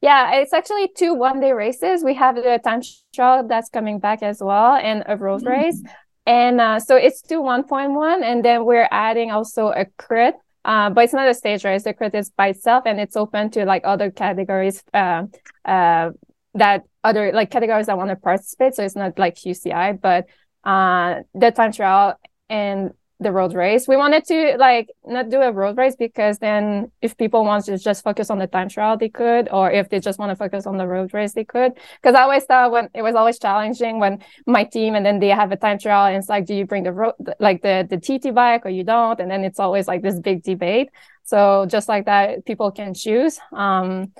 Yeah, 0.03 0.35
it's 0.35 0.53
actually 0.53 0.89
two 0.97 1.15
one 1.15 1.41
day 1.41 1.53
races. 1.53 2.05
We 2.05 2.15
have 2.15 2.37
the 2.37 2.61
time 2.63 2.83
trial 3.15 3.47
that's 3.47 3.69
coming 3.69 3.99
back 3.99 4.23
as 4.23 4.43
well 4.43 4.75
and 4.75 5.03
a 5.07 5.17
road 5.17 5.43
mm-hmm. 5.43 5.49
race. 5.51 5.83
And 6.27 6.61
uh, 6.61 6.81
so 6.81 6.97
it's 6.97 7.23
two 7.23 7.41
1.1. 7.41 8.23
And 8.23 8.45
then 8.45 8.65
we're 8.65 8.89
adding 8.91 9.31
also 9.31 9.69
a 9.69 9.87
crit 9.97 10.35
uh, 10.67 10.91
but 10.91 11.05
it's 11.05 11.13
not 11.13 11.29
a 11.29 11.33
stage 11.33 11.65
race. 11.65 11.85
The 11.85 11.95
crit 11.95 12.13
is 12.15 12.31
by 12.31 12.49
itself, 12.49 12.83
and 12.87 13.01
it's 13.01 13.17
open 13.17 13.51
to 13.51 13.65
like 13.65 13.83
other 13.85 14.11
categories 14.11 14.83
uh, 14.93 15.23
uh, 15.65 16.11
that 16.57 16.83
other 17.05 17.33
like 17.33 17.51
categories 17.51 17.87
that 17.87 17.97
want 17.97 18.11
to 18.11 18.17
participate. 18.17 18.75
So 18.75 18.85
it's 18.85 18.97
not 18.97 19.19
like 19.19 19.37
UCI, 19.37 20.01
but 20.01 20.27
uh, 20.65 21.23
the 21.35 21.51
time 21.51 21.73
trial 21.73 22.19
and 22.49 22.91
the 23.19 23.33
road 23.33 23.55
race. 23.55 23.89
We 23.89 23.97
wanted 23.97 24.25
to 24.27 24.57
like 24.59 24.89
not 25.07 25.31
do 25.31 25.41
a 25.41 25.51
road 25.51 25.79
race 25.79 25.97
because 25.97 26.39
then 26.39 26.93
if 27.01 27.17
people 27.17 27.45
want 27.45 27.65
to 27.65 27.79
just 27.79 28.05
focus 28.05 28.29
on 28.29 28.39
the 28.39 28.47
time 28.47 28.69
trial, 28.69 28.99
they 28.99 29.09
could, 29.09 29.49
or 29.51 29.71
if 29.71 29.89
they 29.89 30.01
just 30.01 30.19
want 30.19 30.31
to 30.31 30.37
focus 30.37 30.67
on 30.67 30.77
the 30.77 30.87
road 30.87 31.15
race, 31.15 31.33
they 31.33 31.45
could. 31.45 31.73
Because 32.03 32.15
I 32.15 32.23
always 32.23 32.45
thought 32.45 32.73
when 32.73 32.91
it 32.95 33.01
was 33.03 33.15
always 33.15 33.39
challenging 33.39 34.01
when 34.01 34.23
my 34.47 34.65
team 34.65 34.95
and 34.95 35.07
then 35.07 35.19
they 35.19 35.29
have 35.29 35.51
a 35.51 35.57
time 35.57 35.79
trial 35.79 36.07
and 36.07 36.17
it's 36.17 36.29
like, 36.29 36.45
do 36.45 36.55
you 36.55 36.67
bring 36.67 36.83
the 36.83 36.93
road 36.93 37.15
like 37.41 37.63
the 37.63 37.87
the 37.89 37.97
TT 37.97 38.35
bike 38.35 38.67
or 38.67 38.71
you 38.71 38.85
don't? 38.85 39.19
And 39.19 39.31
then 39.31 39.45
it's 39.45 39.59
always 39.59 39.89
like 39.89 40.03
this 40.03 40.21
big 40.21 40.43
debate. 40.43 40.91
So 41.25 41.67
just 41.69 41.89
like 41.89 42.05
that, 42.05 42.45
people 42.45 42.71
can 42.71 42.93
choose. 42.93 43.41
Um, 43.53 44.13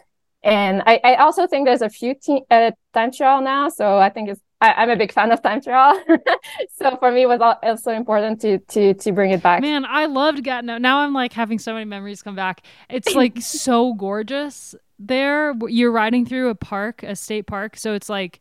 and 0.47 0.83
I, 0.87 1.01
I 1.03 1.15
also 1.17 1.47
think 1.47 1.67
there's 1.67 1.83
a 1.83 1.91
few 1.91 2.15
te- 2.15 2.45
uh, 2.51 2.71
time 2.95 3.11
trial 3.11 3.43
now, 3.43 3.69
so 3.69 3.99
I 3.99 4.11
think 4.11 4.29
it's 4.31 4.41
I, 4.61 4.85
am 4.85 4.91
a 4.91 4.97
big 4.97 5.13
fan 5.13 5.33
of 5.33 5.43
time 5.43 5.61
trial. 5.61 6.01
so 6.77 6.97
for 6.97 7.13
me, 7.13 7.23
it 7.23 7.29
was 7.29 7.41
also 7.41 7.93
important 7.93 8.41
to 8.43 8.59
to 8.59 8.95
to 8.95 9.13
bring 9.13 9.33
it 9.33 9.43
back. 9.43 9.61
Man, 9.61 9.85
I 9.85 10.07
loved 10.07 10.43
Gatineau. 10.45 10.79
Now 10.79 11.01
I'm 11.01 11.13
like 11.13 11.33
having 11.33 11.59
so 11.59 11.73
many 11.73 11.85
memories 11.85 12.23
come 12.23 12.37
back. 12.37 12.63
It's 12.89 13.15
like 13.15 13.35
so 13.41 13.93
gorgeous 13.95 14.75
there. 14.99 15.55
You're 15.69 15.93
riding 15.93 16.27
through 16.27 16.49
a 16.49 16.55
park, 16.55 17.03
a 17.03 17.17
state 17.17 17.47
park, 17.47 17.77
so 17.77 17.95
it's 17.95 18.09
like 18.09 18.41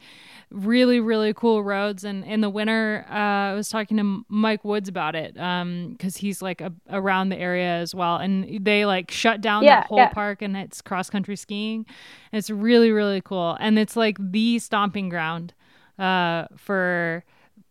really 0.52 1.00
really 1.00 1.34
cool 1.34 1.63
roads. 1.63 2.04
And 2.04 2.24
in 2.24 2.41
the 2.41 2.50
winter, 2.50 3.06
uh, 3.10 3.13
I 3.13 3.54
was 3.54 3.70
talking 3.70 3.98
to 3.98 4.26
Mike 4.30 4.63
Woods 4.63 4.89
about 4.89 5.15
it 5.15 5.34
because 5.34 5.62
um, 5.62 6.20
he's 6.20 6.41
like 6.41 6.62
a, 6.62 6.72
around 6.89 7.30
the 7.30 7.38
area 7.38 7.76
as 7.78 7.94
well, 7.94 8.18
and 8.18 8.65
they 8.65 8.86
like 8.86 9.12
shut 9.12 9.41
down 9.41 9.63
yeah, 9.63 9.82
that 9.82 9.88
whole 9.88 9.98
yeah. 9.98 10.10
park 10.10 10.41
and 10.41 10.56
it's 10.56 10.82
cross 10.82 11.10
country 11.10 11.36
skiing. 11.36 11.86
It's 12.32 12.50
really 12.50 12.91
really 12.91 13.22
cool, 13.22 13.58
and 13.60 13.78
it's 13.78 13.96
like 13.96 14.18
the 14.20 14.60
stomping 14.60 15.10
ground 15.10 15.54
uh, 16.00 16.46
for 16.56 17.24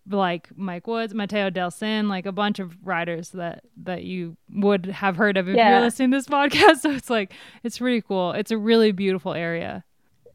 like 0.09 0.49
Mike 0.57 0.87
Woods, 0.87 1.15
Matteo 1.15 1.51
Dal-Cin, 1.51 2.09
like 2.09 2.27
a 2.27 2.33
bunch 2.33 2.59
of 2.59 2.77
riders 2.83 3.31
that 3.31 3.65
that 3.83 4.05
you 4.05 4.37
would 4.51 4.87
have 4.87 5.17
heard 5.17 5.37
of 5.37 5.49
if 5.49 5.57
yeah. 5.57 5.71
you're 5.71 5.81
listening 5.81 6.11
to 6.11 6.19
this 6.19 6.27
podcast. 6.29 6.79
So 6.81 6.91
it's 6.91 7.11
like 7.11 7.33
it's 7.63 7.79
pretty 7.79 8.01
cool. 8.01 8.33
It's 8.33 8.51
a 8.51 8.59
really 8.59 8.93
beautiful 8.93 9.35
area. 9.35 9.85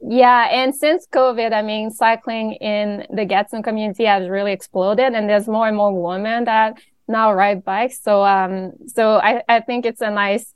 Yeah, 0.01 0.47
and 0.49 0.73
since 0.73 1.05
COVID, 1.08 1.51
I 1.51 1.62
mean, 1.62 1.91
cycling 1.91 2.53
in 2.53 3.05
the 3.13 3.25
Gatineau 3.25 3.62
community 3.62 4.05
has 4.05 4.29
really 4.29 4.53
exploded, 4.53 5.13
and 5.13 5.29
there's 5.29 5.47
more 5.47 5.67
and 5.67 5.75
more 5.75 5.91
women 5.91 6.45
that 6.45 6.79
now 7.10 7.34
ride 7.34 7.65
bikes. 7.65 8.01
So, 8.01 8.23
um, 8.23 8.71
so 8.88 9.15
I 9.15 9.43
I 9.49 9.60
think 9.60 9.86
it's 9.86 10.01
a 10.01 10.10
nice 10.10 10.53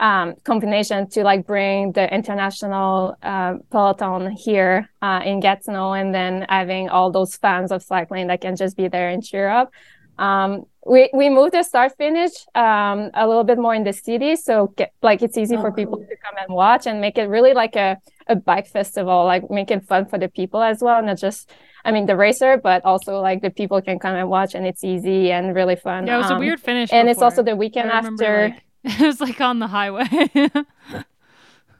um, 0.00 0.34
combination 0.44 1.08
to 1.10 1.22
like 1.22 1.46
bring 1.46 1.92
the 1.92 2.12
international 2.14 3.16
uh, 3.22 3.54
peloton 3.70 4.30
here 4.30 4.90
uh, 5.02 5.22
in 5.24 5.40
Gatineau 5.40 5.92
and 5.92 6.14
then 6.14 6.44
having 6.48 6.88
all 6.88 7.10
those 7.10 7.36
fans 7.36 7.72
of 7.72 7.82
cycling 7.82 8.26
that 8.26 8.40
can 8.40 8.56
just 8.56 8.76
be 8.76 8.88
there 8.88 9.08
and 9.08 9.24
cheer 9.24 9.48
up. 9.48 9.70
Um, 10.18 10.64
we, 10.86 11.10
we 11.12 11.28
moved 11.28 11.52
the 11.52 11.62
start 11.62 11.92
finish 11.96 12.32
um, 12.54 13.10
a 13.14 13.26
little 13.26 13.44
bit 13.44 13.58
more 13.58 13.74
in 13.74 13.84
the 13.84 13.92
city. 13.92 14.36
So 14.36 14.72
get, 14.76 14.92
like 15.02 15.22
it's 15.22 15.36
easy 15.36 15.56
for 15.56 15.72
people 15.72 15.98
to 15.98 16.16
come 16.24 16.34
and 16.38 16.54
watch 16.54 16.86
and 16.86 17.00
make 17.00 17.18
it 17.18 17.24
really 17.24 17.54
like 17.54 17.74
a, 17.76 17.98
a 18.28 18.36
bike 18.36 18.66
festival, 18.66 19.24
like 19.24 19.50
make 19.50 19.70
it 19.70 19.84
fun 19.84 20.06
for 20.06 20.18
the 20.18 20.28
people 20.28 20.62
as 20.62 20.80
well. 20.80 21.02
Not 21.02 21.18
just, 21.18 21.50
I 21.84 21.92
mean, 21.92 22.06
the 22.06 22.16
racer, 22.16 22.56
but 22.56 22.84
also 22.84 23.20
like 23.20 23.42
the 23.42 23.50
people 23.50 23.82
can 23.82 23.98
come 23.98 24.14
and 24.14 24.28
watch 24.28 24.54
and 24.54 24.66
it's 24.66 24.84
easy 24.84 25.32
and 25.32 25.54
really 25.54 25.76
fun. 25.76 26.06
Yeah, 26.06 26.16
it 26.16 26.18
was 26.18 26.30
um, 26.30 26.36
a 26.36 26.40
weird 26.40 26.60
finish. 26.60 26.92
And 26.92 27.06
before. 27.06 27.10
it's 27.10 27.22
also 27.22 27.42
the 27.42 27.56
weekend 27.56 27.90
after. 27.90 28.50
Like 28.50 28.65
It 29.00 29.00
was 29.00 29.20
like 29.20 29.40
on 29.40 29.58
the 29.58 29.66
highway. 29.66 30.06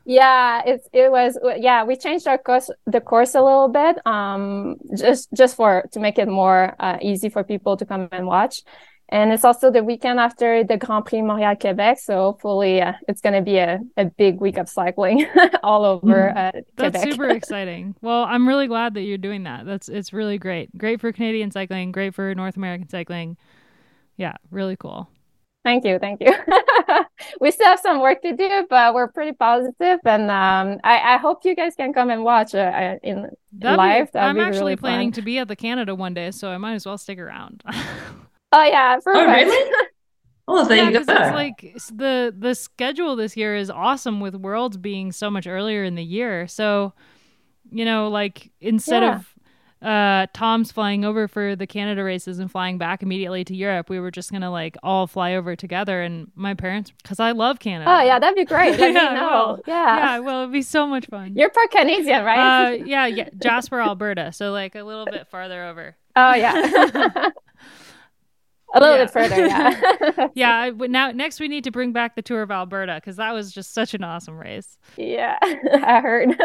yeah, 0.05 0.63
it's 0.67 0.89
it 0.93 1.11
was 1.11 1.39
yeah, 1.59 1.85
we 1.85 1.97
changed 1.97 2.27
our 2.27 2.37
course 2.37 2.69
the 2.87 3.01
course 3.01 3.35
a 3.37 3.43
little 3.43 3.69
bit 3.69 4.05
um 4.07 4.77
just 4.99 5.33
just 5.33 5.55
for 5.55 5.85
to 5.93 6.01
make 6.01 6.19
it 6.19 6.27
more 6.27 6.75
uh, 6.81 6.99
easy 7.01 7.29
for 7.29 7.45
people 7.45 7.77
to 7.77 7.87
come 7.87 8.09
and 8.11 8.27
watch. 8.27 8.63
And 9.09 9.33
it's 9.33 9.45
also 9.45 9.71
the 9.71 9.85
weekend 9.85 10.19
after 10.19 10.65
the 10.65 10.77
Grand 10.77 11.05
Prix 11.05 11.23
Montreal 11.23 11.55
Quebec. 11.55 12.01
So 12.01 12.17
hopefully 12.17 12.83
uh, 12.83 12.95
it's 13.07 13.21
going 13.21 13.35
to 13.35 13.41
be 13.41 13.59
a, 13.59 13.79
a 13.97 14.07
big 14.07 14.41
week 14.41 14.59
of 14.59 14.69
cycling 14.69 15.27
all 15.63 15.85
over 15.85 16.33
mm-hmm. 16.35 16.59
uh, 16.59 16.63
That's 16.75 17.05
super 17.05 17.29
exciting. 17.29 17.95
Well, 18.03 18.25
I'm 18.25 18.49
really 18.49 18.67
glad 18.67 18.95
that 18.95 19.03
you're 19.03 19.17
doing 19.17 19.45
that. 19.45 19.65
That's 19.65 19.89
It's 19.89 20.13
really 20.13 20.39
great. 20.39 20.77
Great 20.77 21.01
for 21.01 21.13
Canadian 21.13 21.53
cycling, 21.53 21.93
great 21.93 22.17
for 22.17 22.35
North 22.35 22.57
American 22.57 22.89
cycling. 22.89 23.37
Yeah, 24.17 24.35
really 24.51 24.77
cool. 24.77 25.09
Thank 25.67 25.85
you, 25.85 25.99
thank 25.99 26.21
you. 26.21 26.33
we 27.41 27.51
still 27.51 27.67
have 27.67 27.81
some 27.81 28.01
work 28.01 28.23
to 28.23 28.37
do, 28.37 28.67
but 28.71 28.95
we're 28.95 29.09
pretty 29.09 29.33
positive, 29.33 29.99
and 30.05 30.31
um, 30.31 30.79
I, 30.85 31.15
I, 31.15 31.17
hope 31.17 31.45
you 31.45 31.57
guys 31.57 31.75
can 31.75 31.93
come 31.93 32.09
and 32.09 32.23
watch 32.23 32.55
uh, 32.55 32.59
uh 32.59 32.99
in 33.03 33.29
That'd 33.51 33.77
live. 33.77 34.13
Be, 34.13 34.19
I'm 34.21 34.39
actually 34.39 34.61
really 34.61 34.77
planning 34.77 35.09
fun. 35.09 35.15
to 35.15 35.23
be 35.23 35.39
at 35.39 35.49
the 35.49 35.57
Canada 35.57 35.97
one 35.97 36.15
day, 36.15 36.31
so 36.31 36.51
I 36.51 36.57
might 36.57 36.75
as 36.75 36.87
well 36.87 36.97
stick 36.97 37.19
around. 37.19 37.65
oh 38.53 38.63
yeah, 38.63 39.01
for 39.01 39.17
Oh 39.17 39.27
really? 39.27 39.73
Oh, 40.49 40.65
there 40.65 40.77
yeah, 40.77 40.91
you 40.91 40.93
go. 40.93 40.99
It's 41.01 41.09
like 41.09 41.75
the 41.93 42.33
the 42.39 42.55
schedule 42.55 43.17
this 43.17 43.37
year 43.37 43.57
is 43.57 43.69
awesome 43.69 44.21
with 44.21 44.37
Worlds 44.37 44.77
being 44.77 45.11
so 45.11 45.33
much 45.33 45.49
earlier 45.49 45.83
in 45.83 45.97
the 45.97 46.05
year. 46.05 46.47
So, 46.47 46.93
you 47.73 47.85
know, 47.85 48.07
like 48.07 48.53
instead 48.61 49.03
yeah. 49.03 49.17
of 49.17 49.35
uh, 49.83 50.27
Tom's 50.33 50.73
flying 50.73 51.05
over 51.05 51.29
for 51.29 51.55
the 51.55 51.67
Canada 51.67 52.03
races 52.03 52.39
and 52.39 52.51
flying 52.51 52.79
back 52.79 53.03
immediately 53.03 53.45
to 53.45 53.55
Europe. 53.55 53.91
We 53.91 54.01
were 54.01 54.11
just 54.11 54.33
gonna 54.33 54.51
like 54.51 54.77
all 54.83 55.07
fly 55.07 55.35
over 55.35 55.55
together, 55.55 56.01
and 56.03 56.31
my 56.35 56.55
parents, 56.55 56.93
because 57.03 57.21
I 57.21 57.33
love 57.33 57.59
Canada. 57.59 57.91
Oh 57.91 58.03
yeah, 58.03 58.19
that'd 58.19 58.37
be 58.37 58.45
great. 58.45 58.77
Yeah, 58.97 59.15
well, 59.15 59.61
yeah, 59.67 59.97
yeah. 59.97 60.19
Well, 60.21 60.43
it'd 60.43 60.53
be 60.53 60.63
so 60.63 60.87
much 60.87 61.07
fun. 61.07 61.35
You're 61.37 61.51
part 61.51 61.71
Canadian, 61.71 62.25
right? 62.25 62.67
Uh, 62.67 62.71
yeah, 62.87 63.07
yeah, 63.07 63.29
Jasper, 63.43 63.81
Alberta, 63.81 64.33
so 64.33 64.53
like 64.53 64.75
a 64.75 64.83
little 64.83 65.05
bit 65.05 65.29
farther 65.29 65.65
over. 65.65 65.97
Oh 66.15 66.35
yeah. 66.35 66.55
a 68.75 68.81
little 68.81 68.97
yeah. 68.97 69.05
bit 69.05 69.13
further 69.13 69.47
yeah 69.47 70.29
yeah 70.35 70.71
now 70.89 71.11
next 71.13 71.39
we 71.39 71.47
need 71.47 71.63
to 71.63 71.71
bring 71.71 71.93
back 71.93 72.17
the 72.17 72.21
tour 72.21 72.43
of 72.43 72.51
alberta 72.51 72.97
because 72.97 73.17
that 73.17 73.33
was 73.33 73.53
just 73.53 73.73
such 73.73 73.95
an 73.95 74.03
awesome 74.03 74.37
race 74.37 74.77
yeah 74.97 75.39
i 75.43 76.01
heard 76.01 76.37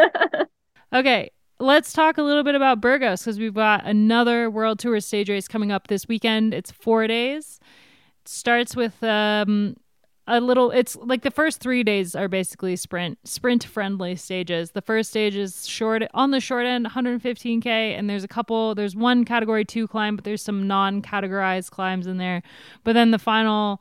okay 0.94 1.30
let's 1.62 1.92
talk 1.92 2.18
a 2.18 2.22
little 2.22 2.42
bit 2.42 2.56
about 2.56 2.80
Burgos 2.80 3.20
because 3.20 3.38
we've 3.38 3.54
got 3.54 3.86
another 3.86 4.50
World 4.50 4.80
Tour 4.80 4.98
stage 4.98 5.30
race 5.30 5.46
coming 5.46 5.70
up 5.70 5.86
this 5.86 6.08
weekend. 6.08 6.52
It's 6.52 6.72
four 6.72 7.06
days. 7.06 7.60
It 8.22 8.28
starts 8.28 8.74
with 8.74 9.00
um, 9.04 9.76
a 10.26 10.40
little. 10.40 10.72
It's 10.72 10.96
like 10.96 11.22
the 11.22 11.30
first 11.30 11.60
three 11.60 11.84
days 11.84 12.16
are 12.16 12.26
basically 12.26 12.74
sprint 12.74 13.18
sprint 13.24 13.62
friendly 13.62 14.16
stages. 14.16 14.72
The 14.72 14.82
first 14.82 15.10
stage 15.10 15.36
is 15.36 15.66
short 15.66 16.02
on 16.12 16.32
the 16.32 16.40
short 16.40 16.66
end, 16.66 16.86
115k, 16.86 17.66
and 17.66 18.10
there's 18.10 18.24
a 18.24 18.28
couple. 18.28 18.74
There's 18.74 18.96
one 18.96 19.24
category 19.24 19.64
two 19.64 19.86
climb, 19.86 20.16
but 20.16 20.24
there's 20.24 20.42
some 20.42 20.66
non 20.66 21.00
categorized 21.00 21.70
climbs 21.70 22.08
in 22.08 22.18
there. 22.18 22.42
But 22.82 22.94
then 22.94 23.12
the 23.12 23.20
final 23.20 23.80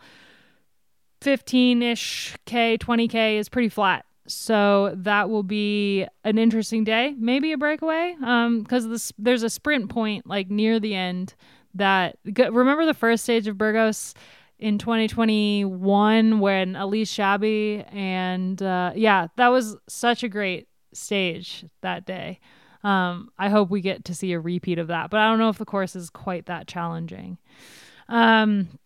15 1.21 1.81
ish 1.81 2.35
k, 2.45 2.77
20k 2.77 3.39
is 3.39 3.49
pretty 3.49 3.69
flat 3.69 4.05
so 4.27 4.93
that 4.95 5.29
will 5.29 5.43
be 5.43 6.05
an 6.23 6.37
interesting 6.37 6.83
day, 6.83 7.15
maybe 7.17 7.51
a 7.51 7.57
breakaway. 7.57 8.15
Um, 8.23 8.61
because 8.61 8.87
this 8.87 9.11
there's 9.17 9.43
a 9.43 9.49
sprint 9.49 9.89
point 9.89 10.27
like 10.27 10.49
near 10.49 10.79
the 10.79 10.95
end 10.95 11.35
that 11.73 12.17
remember 12.25 12.85
the 12.85 12.93
first 12.93 13.23
stage 13.23 13.47
of 13.47 13.57
Burgos 13.57 14.13
in 14.59 14.77
2021 14.77 16.39
when 16.39 16.75
Elise 16.75 17.11
Chabbey 17.11 17.83
and 17.91 18.61
uh, 18.61 18.91
yeah, 18.95 19.27
that 19.37 19.47
was 19.47 19.77
such 19.87 20.23
a 20.23 20.29
great 20.29 20.67
stage 20.93 21.65
that 21.81 22.05
day. 22.05 22.39
Um, 22.83 23.29
I 23.37 23.49
hope 23.49 23.69
we 23.69 23.81
get 23.81 24.05
to 24.05 24.15
see 24.15 24.33
a 24.33 24.39
repeat 24.39 24.79
of 24.79 24.87
that, 24.87 25.09
but 25.09 25.19
I 25.19 25.27
don't 25.27 25.39
know 25.39 25.49
if 25.49 25.57
the 25.57 25.65
course 25.65 25.95
is 25.95 26.09
quite 26.09 26.47
that 26.47 26.67
challenging. 26.67 27.37
Um, 28.09 28.79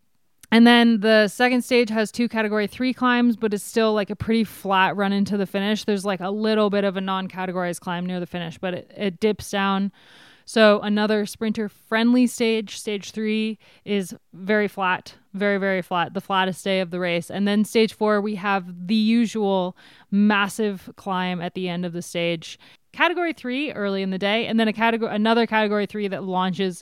and 0.56 0.66
then 0.66 1.02
the 1.02 1.28
second 1.28 1.64
stage 1.64 1.90
has 1.90 2.14
two 2.14 2.30
category 2.30 2.66
three 2.66 2.94
climbs, 2.94 3.36
but 3.36 3.54
it's 3.54 3.62
still 3.62 3.94
like 3.94 4.10
a 4.10 4.16
pretty 4.16 4.46
flat 4.46 4.96
run 4.96 5.12
into 5.12 5.36
the 5.36 5.46
finish. 5.46 5.84
There's 5.84 6.06
like 6.06 6.22
a 6.22 6.30
little 6.30 6.70
bit 6.70 6.86
of 6.86 6.96
a 6.96 7.02
non 7.02 7.28
categorized 7.28 7.82
climb 7.82 8.06
near 8.06 8.22
the 8.22 8.26
finish, 8.26 8.58
but 8.58 8.74
it, 8.74 8.92
it 8.96 9.20
dips 9.20 9.52
down. 9.52 9.92
So 10.46 10.80
another 10.80 11.26
sprinter 11.26 11.68
friendly 11.68 12.26
stage, 12.26 12.80
stage 12.80 13.12
three, 13.12 13.60
is 13.84 14.16
very 14.32 14.70
flat, 14.70 15.16
very, 15.34 15.58
very 15.58 15.82
flat, 15.82 16.14
the 16.14 16.22
flattest 16.22 16.64
day 16.64 16.80
of 16.80 16.90
the 16.90 17.02
race. 17.02 17.30
And 17.30 17.46
then 17.46 17.66
stage 17.66 17.94
four, 17.94 18.22
we 18.22 18.36
have 18.36 18.88
the 18.88 18.96
usual 18.96 19.76
massive 20.10 20.90
climb 20.96 21.42
at 21.42 21.56
the 21.56 21.68
end 21.68 21.86
of 21.86 21.92
the 21.92 22.02
stage. 22.02 22.58
Category 22.94 23.34
three 23.34 23.74
early 23.74 24.02
in 24.02 24.12
the 24.12 24.18
day, 24.18 24.48
and 24.48 24.58
then 24.58 24.70
a 24.70 24.74
category 24.74 25.14
another 25.14 25.46
category 25.46 25.86
three 25.86 26.08
that 26.08 26.24
launches 26.24 26.82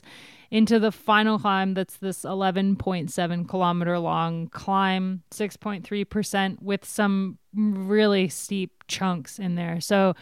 into 0.50 0.78
the 0.78 0.92
final 0.92 1.38
climb 1.38 1.74
that's 1.74 1.96
this 1.96 2.22
11.7 2.22 3.48
kilometer 3.48 3.98
long 3.98 4.48
climb 4.48 5.22
6.3% 5.30 6.62
with 6.62 6.84
some 6.84 7.38
really 7.54 8.28
steep 8.28 8.84
chunks 8.88 9.38
in 9.38 9.54
there 9.54 9.80
so 9.80 10.14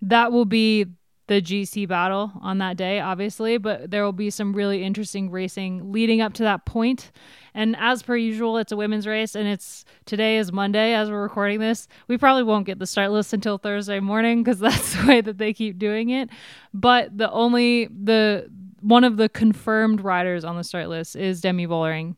that 0.00 0.32
will 0.32 0.44
be 0.44 0.86
the 1.28 1.40
GC 1.40 1.88
battle 1.88 2.32
on 2.42 2.58
that 2.58 2.76
day, 2.76 3.00
obviously, 3.00 3.56
but 3.56 3.90
there 3.90 4.04
will 4.04 4.12
be 4.12 4.28
some 4.28 4.52
really 4.52 4.82
interesting 4.82 5.30
racing 5.30 5.92
leading 5.92 6.20
up 6.20 6.34
to 6.34 6.42
that 6.42 6.66
point. 6.66 7.12
And 7.54 7.76
as 7.78 8.02
per 8.02 8.16
usual, 8.16 8.58
it's 8.58 8.72
a 8.72 8.76
women's 8.76 9.06
race, 9.06 9.34
and 9.34 9.46
it's 9.46 9.84
today 10.04 10.38
is 10.38 10.52
Monday 10.52 10.94
as 10.94 11.10
we're 11.10 11.22
recording 11.22 11.60
this. 11.60 11.86
We 12.08 12.18
probably 12.18 12.42
won't 12.42 12.66
get 12.66 12.78
the 12.78 12.86
start 12.86 13.12
list 13.12 13.32
until 13.32 13.56
Thursday 13.56 14.00
morning 14.00 14.42
because 14.42 14.58
that's 14.60 14.94
the 14.94 15.06
way 15.06 15.20
that 15.20 15.38
they 15.38 15.52
keep 15.52 15.78
doing 15.78 16.10
it. 16.10 16.28
But 16.74 17.16
the 17.16 17.30
only 17.30 17.86
the 17.86 18.50
one 18.82 19.04
of 19.04 19.16
the 19.16 19.28
confirmed 19.28 20.02
riders 20.02 20.44
on 20.44 20.56
the 20.56 20.64
start 20.64 20.88
list 20.88 21.16
is 21.16 21.40
Demi 21.40 21.66
Vollering 21.66 22.16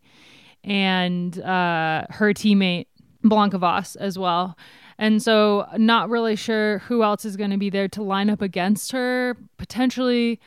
and 0.64 1.38
uh, 1.40 2.06
her 2.10 2.32
teammate 2.32 2.86
Blanka 3.22 3.58
Vas 3.58 3.96
as 3.96 4.18
well. 4.18 4.56
And 4.98 5.22
so, 5.22 5.66
not 5.76 6.08
really 6.08 6.36
sure 6.36 6.78
who 6.80 7.02
else 7.02 7.24
is 7.24 7.36
going 7.36 7.50
to 7.50 7.56
be 7.56 7.68
there 7.68 7.88
to 7.88 8.02
line 8.02 8.30
up 8.30 8.40
against 8.40 8.92
her. 8.92 9.36
Potentially, 9.56 10.40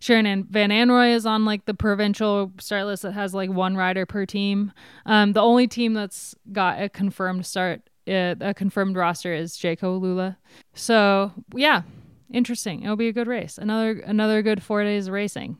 Shirin 0.00 0.46
Van 0.48 0.68
Anrooij 0.68 1.14
is 1.14 1.24
on 1.24 1.46
like 1.46 1.64
the 1.64 1.72
provincial 1.72 2.52
start 2.60 2.84
list 2.84 3.02
that 3.02 3.12
has 3.12 3.34
like 3.34 3.48
one 3.48 3.76
rider 3.76 4.04
per 4.04 4.26
team. 4.26 4.72
Um, 5.06 5.32
the 5.32 5.40
only 5.40 5.66
team 5.66 5.94
that's 5.94 6.34
got 6.52 6.82
a 6.82 6.90
confirmed 6.90 7.46
start, 7.46 7.88
uh, 8.06 8.34
a 8.40 8.52
confirmed 8.52 8.96
roster 8.96 9.32
is 9.32 9.56
Jayco 9.56 9.98
AlUla. 9.98 10.36
So, 10.74 11.32
yeah, 11.54 11.82
interesting. 12.30 12.82
It'll 12.82 12.96
be 12.96 13.08
a 13.08 13.12
good 13.12 13.26
race. 13.26 13.56
Another 13.56 14.00
another 14.00 14.42
good 14.42 14.62
four 14.62 14.84
days 14.84 15.06
of 15.06 15.14
racing. 15.14 15.56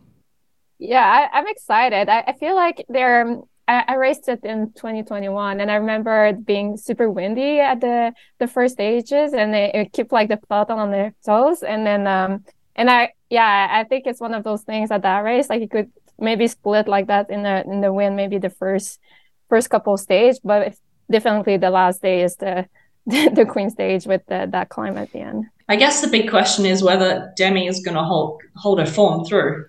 Yeah, 0.85 1.29
I, 1.33 1.39
am 1.39 1.47
excited. 1.49 2.09
I, 2.09 2.25
I, 2.27 2.33
feel 2.35 2.55
like 2.55 2.85
they're 2.89 3.39
I, 3.67 3.85
I, 3.89 3.95
raced 3.95 4.29
it 4.29 4.45
in 4.45 4.73
2021 4.73 5.61
and 5.61 5.71
I 5.71 5.77
remember 5.77 6.27
it 6.27 6.45
being 6.45 6.77
super 6.77 7.11
windy 7.11 7.61
at 7.61 7.81
the 7.81 8.13
the 8.39 8.47
first 8.47 8.75
stages 8.75 9.33
and 9.33 9.55
it, 9.55 9.75
it 9.75 9.93
kept 9.93 10.13
like 10.13 10.29
the 10.29 10.37
peloton 10.37 10.79
on 10.79 10.91
their 10.91 11.15
toes 11.25 11.63
and 11.63 11.87
then 11.87 12.07
um 12.07 12.45
and 12.77 12.91
I 12.91 13.15
yeah 13.31 13.69
I 13.71 13.85
think 13.85 14.07
it's 14.07 14.21
one 14.21 14.35
of 14.35 14.45
those 14.45 14.63
things 14.63 14.91
at 14.91 15.03
that 15.03 15.21
race 15.21 15.49
like 15.49 15.63
you 15.63 15.69
could 15.69 15.91
maybe 16.19 16.47
split 16.47 16.87
like 16.87 17.07
that 17.07 17.31
in 17.31 17.43
the 17.43 17.65
in 17.65 17.81
the 17.81 17.93
win 17.93 18.17
maybe 18.17 18.37
the 18.37 18.51
first 18.51 19.01
first 19.49 19.71
couple 19.71 19.97
stage 19.97 20.37
but 20.45 20.75
definitely 21.11 21.57
the 21.57 21.71
last 21.71 22.03
day 22.03 22.23
is 22.23 22.37
the 22.37 22.69
the 23.07 23.47
queen 23.49 23.71
stage 23.71 24.07
with 24.07 24.23
the, 24.27 24.49
that 24.51 24.71
climb 24.71 24.97
at 24.97 25.13
the 25.13 25.21
end. 25.21 25.45
I 25.69 25.77
guess 25.77 26.01
the 26.01 26.09
big 26.09 26.31
question 26.31 26.65
is 26.65 26.83
whether 26.83 27.33
Demi 27.37 27.67
is 27.67 27.81
going 27.81 27.97
to 27.97 28.03
hold 28.03 28.43
hold 28.57 28.79
her 28.79 28.87
form 28.87 29.25
through. 29.25 29.67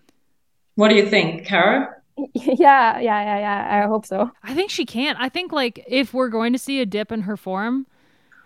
What 0.76 0.89
do 0.89 0.95
you 0.95 1.09
think, 1.09 1.45
Kara? 1.45 1.91
Yeah, 2.34 2.99
yeah, 2.99 2.99
yeah, 2.99 3.39
yeah. 3.39 3.84
I 3.84 3.88
hope 3.88 4.05
so. 4.05 4.32
I 4.41 4.53
think 4.53 4.71
she 4.71 4.86
can't. 4.86 5.17
I 5.19 5.28
think 5.28 5.51
like 5.51 5.84
if 5.86 6.13
we're 6.13 6.30
going 6.30 6.53
to 6.53 6.59
see 6.59 6.80
a 6.80 6.86
dip 6.86 7.11
in 7.11 7.21
her 7.21 7.36
form, 7.36 7.88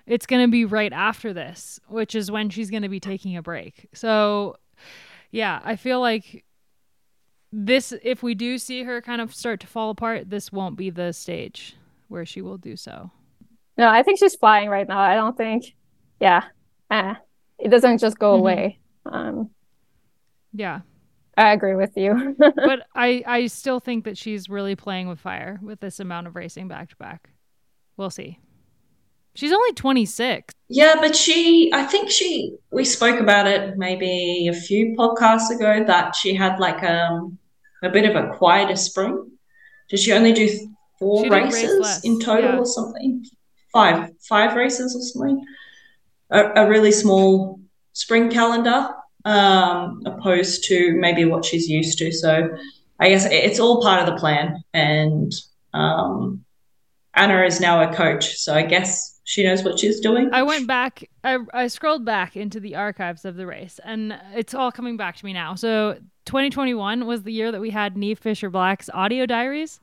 it's 0.08 0.26
going 0.26 0.44
to 0.44 0.52
be 0.52 0.66
right 0.66 0.92
after 0.92 1.34
this, 1.34 1.80
which 1.88 2.16
is 2.16 2.32
when 2.32 2.50
she's 2.50 2.72
going 2.72 2.82
to 2.82 2.90
be 2.90 3.00
taking 3.00 3.38
a 3.38 3.44
break. 3.44 3.88
So, 3.94 4.58
yeah, 5.30 5.60
I 5.64 5.76
feel 5.76 6.00
like 6.00 6.44
this 7.52 7.94
if 8.04 8.22
we 8.22 8.36
do 8.36 8.58
see 8.58 8.84
her 8.84 9.02
kind 9.02 9.22
of 9.22 9.34
start 9.34 9.60
to 9.62 9.68
fall 9.68 9.92
apart, 9.92 10.30
this 10.30 10.52
won't 10.52 10.78
be 10.78 10.90
the 10.90 11.14
stage 11.14 11.76
where 12.08 12.26
she 12.26 12.42
will 12.42 12.58
do 12.58 12.76
so. 12.76 13.12
No, 13.78 13.88
I 13.88 14.04
think 14.04 14.20
she's 14.20 14.36
flying 14.36 14.70
right 14.70 14.88
now. 14.88 15.00
I 15.00 15.16
don't 15.16 15.38
think 15.38 15.76
yeah. 16.20 16.44
Eh, 16.92 17.14
it 17.60 17.70
doesn't 17.70 18.00
just 18.00 18.20
go 18.20 18.34
mm-hmm. 18.34 18.40
away. 18.40 18.80
Um 19.06 19.50
yeah. 20.54 20.82
I 21.40 21.54
agree 21.54 21.76
with 21.76 21.94
you. 21.96 22.36
but 22.38 22.86
I, 22.94 23.24
I 23.26 23.48
still 23.48 23.80
think 23.80 24.04
that 24.04 24.18
she's 24.18 24.50
really 24.50 24.76
playing 24.76 25.08
with 25.08 25.22
fire 25.22 25.58
with 25.62 25.80
this 25.80 26.02
amount 26.02 26.28
of 26.28 26.36
racing 26.36 26.68
back 26.68 26.90
to 26.90 26.98
back. 26.98 27.30
We'll 27.96 28.10
see. 28.10 28.40
She's 29.36 29.54
only 29.54 29.72
26. 29.72 30.54
Yeah, 30.68 30.96
but 31.00 31.16
she, 31.16 31.72
I 31.74 31.86
think 31.86 32.12
she, 32.12 32.58
we 32.72 32.84
spoke 32.84 33.22
about 33.22 33.48
it 33.48 33.78
maybe 33.78 34.50
a 34.50 34.54
few 34.54 34.98
podcasts 34.98 35.50
ago 35.50 35.86
that 35.86 36.14
she 36.14 36.34
had 36.34 36.60
like 36.60 36.84
um, 36.84 37.38
a 37.82 37.90
bit 37.90 38.04
of 38.04 38.18
a 38.18 38.36
quieter 38.36 38.76
spring. 38.76 39.32
Did 39.90 40.00
she 40.00 40.12
only 40.12 40.34
do 40.34 40.76
four 41.00 41.30
races 41.30 41.80
race 41.80 42.02
in 42.04 42.20
total 42.20 42.52
yeah. 42.52 42.58
or 42.58 42.66
something? 42.66 43.26
Five, 43.72 44.10
five 44.28 44.56
races 44.58 44.94
or 44.94 45.02
something? 45.02 45.46
A, 46.32 46.64
a 46.66 46.70
really 46.70 46.92
small 46.92 47.62
spring 47.94 48.30
calendar 48.30 48.90
um, 49.26 50.02
opposed 50.06 50.64
to 50.66 50.94
maybe 50.96 51.26
what 51.26 51.46
she's 51.46 51.68
used 51.68 51.98
to. 52.00 52.12
So 52.12 52.50
I 53.00 53.10
guess 53.10 53.26
it's 53.30 53.60
all 53.60 53.82
part 53.82 54.02
of 54.02 54.14
the 54.14 54.20
plan. 54.20 54.64
And 54.74 55.32
um, 55.74 56.44
Anna 57.14 57.44
is 57.44 57.60
now 57.60 57.82
a 57.82 57.94
coach, 57.94 58.38
so 58.38 58.54
I 58.56 58.64
guess 58.64 59.20
she 59.24 59.44
knows 59.44 59.64
what 59.64 59.80
she's 59.80 60.00
doing. 60.00 60.30
I 60.34 60.44
went 60.44 60.68
back, 60.68 61.08
I, 61.24 61.38
I 61.54 61.68
scrolled 61.68 62.06
back 62.06 62.36
into 62.36 62.60
the 62.60 62.76
archives 62.76 63.26
of 63.26 63.36
the 63.36 63.46
race, 63.46 63.80
and 63.84 64.20
it's 64.34 64.54
all 64.54 64.72
coming 64.72 64.98
back 64.98 65.18
to 65.18 65.26
me 65.26 65.34
now. 65.34 65.56
So 65.56 66.00
2021 66.26 67.06
was 67.06 67.24
the 67.24 67.34
year 67.34 67.52
that 67.52 67.62
we 67.62 67.72
had 67.72 67.96
Niamh 67.96 68.18
Fisher 68.18 68.50
Black's 68.50 68.90
audio 68.94 69.26
diaries 69.26 69.80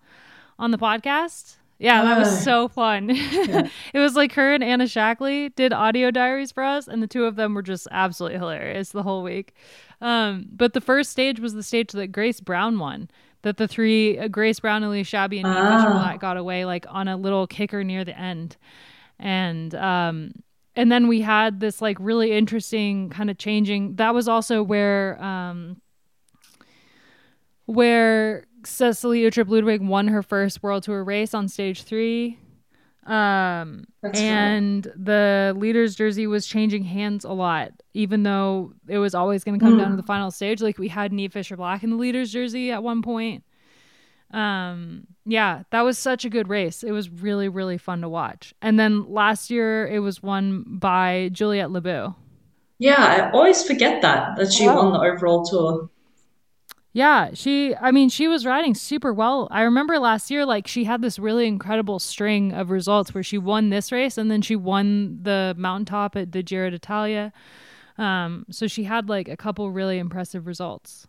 on 0.59 0.71
the 0.71 0.79
podcast. 0.79 1.56
Yeah, 1.79 2.03
that 2.05 2.19
was 2.19 2.43
so 2.43 2.69
fun. 2.69 3.11
Yeah. 3.47 3.69
it 3.93 3.99
was 3.99 4.17
like 4.17 4.33
her 4.33 4.55
and 4.55 4.65
Anna 4.65 4.85
Shackley 4.85 5.55
did 5.55 5.73
audio 5.73 6.11
diaries 6.11 6.51
for 6.51 6.63
us, 6.63 6.89
and 6.89 7.03
the 7.03 7.07
two 7.07 7.25
of 7.25 7.37
them 7.37 7.55
were 7.55 7.63
just 7.63 7.87
absolutely 7.91 8.39
hilarious 8.39 8.91
the 8.91 9.03
whole 9.03 9.23
week. 9.23 9.55
Um, 10.01 10.47
but 10.51 10.73
the 10.73 10.81
first 10.81 11.11
stage 11.11 11.39
was 11.39 11.55
the 11.55 11.63
stage 11.63 11.93
that 11.93 12.09
Grace 12.09 12.41
Brown 12.41 12.79
won. 12.79 13.11
That 13.43 13.59
the 13.59 13.69
three 13.69 14.19
uh, 14.19 14.29
Grace 14.29 14.59
Brown, 14.59 14.83
Elise 14.83 15.09
Chabbey, 15.09 15.39
and 15.39 15.47
Fisher 15.47 15.93
ah. 15.93 16.17
got 16.19 16.37
away 16.37 16.65
like 16.65 16.87
on 16.89 17.09
a 17.09 17.17
little 17.17 17.47
kicker 17.47 17.85
near 17.85 18.05
the 18.05 18.19
end, 18.19 18.57
and 19.19 19.75
um, 19.75 20.33
and 20.75 20.91
then 20.91 21.07
we 21.09 21.21
had 21.21 21.61
this 21.61 21.81
like 21.81 21.97
really 22.01 22.33
interesting 22.33 23.11
kind 23.11 23.31
of 23.31 23.39
changing. 23.39 23.97
That 23.97 24.15
was 24.15 24.29
also 24.29 24.63
where 24.63 25.23
um, 25.23 25.81
where 27.67 28.47
Cecilie 28.67 29.23
Uttrup 29.23 29.49
Ludwig 29.49 29.81
won 29.81 30.09
her 30.09 30.23
first 30.23 30.63
World 30.63 30.83
Tour 30.83 31.05
race 31.05 31.35
on 31.35 31.49
stage 31.49 31.83
three. 31.83 32.39
Um, 33.07 33.87
and 34.15 34.85
right. 34.85 35.05
the 35.05 35.55
leader's 35.57 35.95
jersey 35.95 36.27
was 36.27 36.45
changing 36.45 36.83
hands 36.83 37.25
a 37.25 37.33
lot, 37.33 37.71
even 37.95 38.25
though 38.25 38.73
it 38.89 38.99
was 38.99 39.15
always 39.15 39.45
going 39.45 39.59
to 39.59 39.65
come 39.65 39.75
mm. 39.75 39.79
down 39.79 39.91
to 39.91 39.97
the 39.97 40.03
hmm. 40.03 40.07
final 40.07 40.31
stage. 40.33 40.61
Like 40.61 40.77
we 40.77 40.89
had 40.89 41.13
Niamh 41.13 41.31
Fisher 41.31 41.57
Black 41.57 41.85
in 41.85 41.91
the 41.91 41.97
leader's 41.97 42.33
jersey 42.33 42.73
at 42.73 42.83
one 42.83 43.03
point. 43.03 43.45
Um, 44.33 45.07
yeah, 45.25 45.63
that 45.71 45.83
was 45.83 45.99
such 45.99 46.25
a 46.25 46.29
good 46.29 46.49
race. 46.49 46.83
It 46.83 46.91
was 46.91 47.09
really, 47.09 47.49
really 47.49 47.79
fun 47.79 48.01
to 48.01 48.09
watch. 48.09 48.55
And 48.61 48.79
then 48.79 49.09
last 49.09 49.51
year 49.51 49.87
it 49.87 50.01
was 50.01 50.21
won 50.21 50.65
by 50.67 51.31
Juliette 51.33 51.71
Labous. 51.71 52.13
Yeah, 52.79 52.97
I 52.99 53.31
always 53.31 53.63
forget 53.65 54.03
that 54.03 54.37
that 54.37 54.53
she 54.53 54.67
won 54.67 54.93
the 54.93 54.99
overall 54.99 55.45
tour. 55.45 55.89
Yeah, 56.97 57.33
she 57.35 57.77
I 57.77 57.91
mean 57.91 58.09
she 58.09 58.27
was 58.27 58.47
riding 58.47 58.75
super 58.75 59.13
well. 59.13 59.49
I 59.51 59.65
remember 59.65 59.99
last 59.99 60.31
year 60.31 60.47
like 60.47 60.67
she 60.67 60.85
had 60.85 61.03
this 61.03 61.19
really 61.19 61.47
incredible 61.47 61.99
string 61.99 62.53
of 62.55 62.71
results 62.71 63.13
where 63.13 63.23
she 63.23 63.37
won 63.37 63.69
this 63.69 63.93
race 63.93 64.17
and 64.17 64.31
then 64.31 64.41
she 64.41 64.57
won 64.57 65.19
the 65.21 65.55
mountaintop 65.59 66.17
at 66.17 66.33
the 66.33 66.43
Giro 66.43 66.71
d'Italia. 66.71 67.35
Um 67.99 68.47
so 68.51 68.67
she 68.67 68.85
had 68.85 69.11
like 69.11 69.29
a 69.29 69.37
couple 69.37 69.71
really 69.71 69.99
impressive 69.99 70.47
results. 70.47 71.07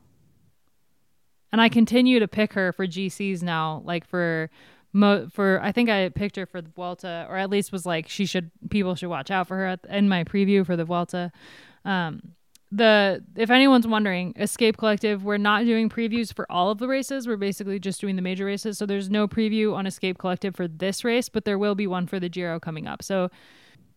And 1.53 1.61
I 1.61 1.69
continue 1.69 2.19
to 2.19 2.27
pick 2.27 2.51
her 2.51 2.73
for 2.73 2.85
GCs 2.85 3.41
now 3.41 3.81
like 3.85 4.05
for 4.05 4.49
mo- 4.91 5.29
for 5.31 5.61
I 5.63 5.71
think 5.71 5.89
I 5.89 6.09
picked 6.09 6.35
her 6.35 6.45
for 6.45 6.61
the 6.61 6.69
Vuelta 6.69 7.25
or 7.29 7.37
at 7.37 7.49
least 7.49 7.71
was 7.71 7.85
like 7.85 8.09
she 8.09 8.25
should 8.25 8.51
people 8.69 8.95
should 8.95 9.07
watch 9.07 9.31
out 9.31 9.47
for 9.47 9.55
her 9.55 9.67
at, 9.67 9.85
in 9.87 10.09
my 10.09 10.25
preview 10.25 10.65
for 10.65 10.75
the 10.75 10.83
Vuelta. 10.83 11.31
Um 11.85 12.33
the 12.71 13.23
if 13.35 13.49
anyone's 13.49 13.87
wondering, 13.87 14.33
Escape 14.37 14.77
Collective, 14.77 15.23
we're 15.23 15.37
not 15.37 15.63
doing 15.65 15.89
previews 15.89 16.33
for 16.33 16.49
all 16.51 16.69
of 16.69 16.79
the 16.79 16.87
races. 16.87 17.27
We're 17.27 17.37
basically 17.37 17.79
just 17.79 18.01
doing 18.01 18.15
the 18.15 18.21
major 18.21 18.45
races. 18.45 18.77
So 18.77 18.85
there's 18.85 19.09
no 19.09 19.27
preview 19.27 19.73
on 19.73 19.85
Escape 19.85 20.17
Collective 20.17 20.55
for 20.55 20.67
this 20.67 21.03
race, 21.03 21.29
but 21.29 21.45
there 21.45 21.57
will 21.57 21.75
be 21.75 21.87
one 21.87 22.07
for 22.07 22.19
the 22.19 22.29
Giro 22.29 22.59
coming 22.59 22.87
up. 22.87 23.03
So 23.03 23.29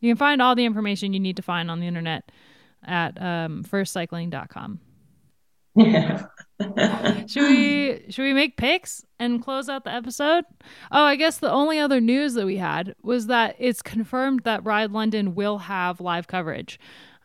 you 0.00 0.10
can 0.10 0.16
find 0.16 0.40
all 0.40 0.54
the 0.54 0.64
information 0.64 1.12
you 1.12 1.20
need 1.20 1.36
to 1.36 1.42
find 1.42 1.70
on 1.70 1.80
the 1.80 1.86
internet 1.86 2.30
at 2.84 3.20
um, 3.20 3.64
firstcycling.com. 3.64 4.80
Yeah. 5.76 6.26
should 7.26 7.42
we 7.42 8.04
should 8.10 8.22
we 8.22 8.32
make 8.32 8.56
picks 8.56 9.04
and 9.18 9.42
close 9.42 9.68
out 9.68 9.84
the 9.84 9.92
episode? 9.92 10.44
Oh, 10.90 11.04
I 11.04 11.16
guess 11.16 11.38
the 11.38 11.50
only 11.50 11.78
other 11.78 12.00
news 12.00 12.34
that 12.34 12.44
we 12.44 12.56
had 12.56 12.94
was 13.02 13.28
that 13.28 13.56
it's 13.58 13.82
confirmed 13.82 14.40
that 14.44 14.64
Ride 14.64 14.90
London 14.90 15.34
will 15.34 15.58
have 15.58 16.00
live 16.00 16.26
coverage. 16.26 16.78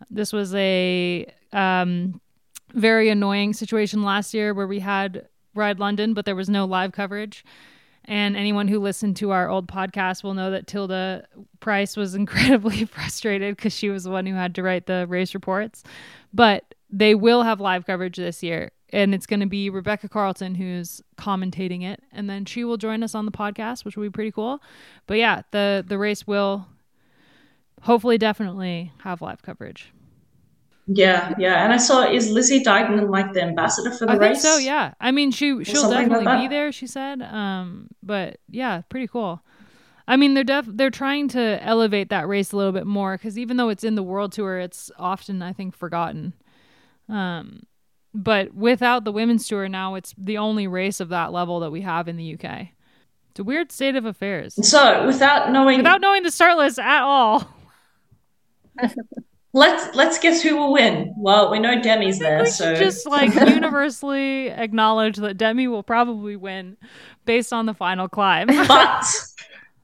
This 0.10 0.34
was 0.34 0.54
a 0.56 1.26
um, 1.54 2.20
very 2.74 3.10
annoying 3.10 3.54
situation 3.54 4.04
last 4.04 4.34
year 4.34 4.54
where 4.54 4.68
we 4.68 4.80
had 4.80 5.28
Ride 5.54 5.80
London, 5.80 6.14
but 6.14 6.26
there 6.26 6.36
was 6.36 6.50
no 6.50 6.66
live 6.66 6.92
coverage. 6.92 7.44
And 8.08 8.38
anyone 8.38 8.68
who 8.68 8.80
listened 8.80 9.16
to 9.18 9.32
our 9.32 9.50
old 9.50 9.68
podcast 9.68 10.24
will 10.24 10.36
know 10.36 10.52
that 10.52 10.68
Tilda 10.68 11.26
Price 11.60 11.98
was 11.98 12.14
incredibly 12.16 12.86
frustrated 12.86 13.56
because 13.56 13.74
she 13.74 13.90
was 13.90 14.04
the 14.04 14.12
one 14.12 14.26
who 14.26 14.36
had 14.36 14.56
to 14.56 14.64
write 14.64 14.86
the 14.86 15.06
race 15.08 15.34
reports. 15.34 15.84
But 16.34 16.76
they 16.90 17.16
will 17.16 17.44
have 17.44 17.60
live 17.60 17.86
coverage 17.86 18.18
this 18.18 18.44
year. 18.44 18.72
And 18.94 19.16
it's 19.16 19.26
going 19.26 19.40
to 19.40 19.48
be 19.48 19.70
Rebecca 19.70 20.08
Charlton 20.08 20.56
who's 20.56 21.02
commentating 21.18 21.84
it. 21.84 22.02
And 22.12 22.30
then 22.30 22.46
she 22.46 22.64
will 22.64 22.78
join 22.78 23.02
us 23.02 23.16
on 23.16 23.26
the 23.26 23.32
podcast, 23.32 23.84
which 23.84 23.98
will 23.98 24.04
be 24.04 24.12
pretty 24.12 24.32
cool. 24.32 24.62
But 25.08 25.18
yeah, 25.18 25.42
the, 25.52 25.84
the 25.86 25.98
race 25.98 26.28
will 26.28 26.68
hopefully 27.86 28.18
definitely 28.18 28.92
have 29.00 29.22
live 29.22 29.42
coverage. 29.42 29.92
Yeah, 30.88 31.34
yeah, 31.40 31.64
and 31.64 31.74
I 31.74 31.78
saw 31.78 32.04
is 32.08 32.30
Lizzie 32.30 32.62
Deignan 32.64 33.10
like 33.10 33.34
the 33.34 33.42
ambassador 33.42 33.90
for 33.90 34.06
the 34.06 34.12
I 34.12 34.16
race? 34.18 34.42
think 34.44 34.54
so. 34.54 34.58
Yeah, 34.60 34.94
I 35.00 35.12
mean 35.12 35.32
she 35.32 35.64
she'll 35.64 35.82
something 35.82 36.10
like 36.10 36.24
definitely 36.24 36.48
be 36.48 36.48
there. 36.48 36.72
She 36.72 36.86
said, 36.86 37.24
um, 37.24 37.88
but 38.04 38.38
yeah, 38.52 38.82
pretty 38.90 39.08
cool. 39.08 39.42
I 40.08 40.18
mean, 40.18 40.36
they're 40.36 40.44
def- 40.44 40.68
they're 40.70 40.92
trying 40.92 41.28
to 41.30 41.58
elevate 41.64 42.10
that 42.10 42.28
race 42.28 42.52
a 42.52 42.58
little 42.58 42.72
bit 42.72 42.86
more 42.86 43.18
because 43.18 43.40
even 43.40 43.58
though 43.58 43.70
it's 43.70 43.84
in 43.84 43.96
the 43.96 44.04
world 44.04 44.32
tour, 44.32 44.60
it's 44.60 44.92
often 45.00 45.42
I 45.42 45.54
think 45.54 45.76
forgotten. 45.76 46.34
Um, 47.10 47.64
but 48.14 48.54
without 48.54 49.04
the 49.06 49.12
women's 49.12 49.48
tour 49.48 49.68
now, 49.68 49.96
it's 49.96 50.14
the 50.18 50.38
only 50.38 50.68
race 50.68 51.00
of 51.00 51.10
that 51.10 51.34
level 51.34 51.60
that 51.62 51.72
we 51.72 51.82
have 51.82 52.08
in 52.08 52.18
the 52.18 52.36
UK. 52.36 52.68
It's 53.32 53.40
a 53.40 53.44
weird 53.44 53.72
state 53.72 53.96
of 53.96 54.06
affairs. 54.06 54.54
So, 54.66 55.06
without 55.08 55.52
knowing, 55.52 55.78
Without 55.78 56.00
knowing 56.00 56.22
the 56.24 56.32
start 56.32 56.58
list 56.58 56.78
at 56.80 57.02
all, 57.02 57.48
let's 59.54 59.96
let's 59.96 60.20
guess 60.20 60.44
who 60.44 60.58
will 60.58 60.74
win. 60.74 61.14
Well, 61.18 61.50
we 61.50 61.60
know 61.60 61.82
Demi's 61.82 62.20
there, 62.20 62.44
we 62.44 62.50
so 62.50 62.76
just 62.76 63.08
like 63.08 63.34
universally 63.50 64.50
acknowledge 64.50 65.18
that 65.18 65.38
Demi 65.38 65.68
will 65.68 65.84
probably 65.84 66.36
win 66.36 66.78
based 67.26 67.54
on 67.54 67.66
the 67.66 67.74
final 67.74 68.08
climb. 68.08 68.48
but 68.68 69.06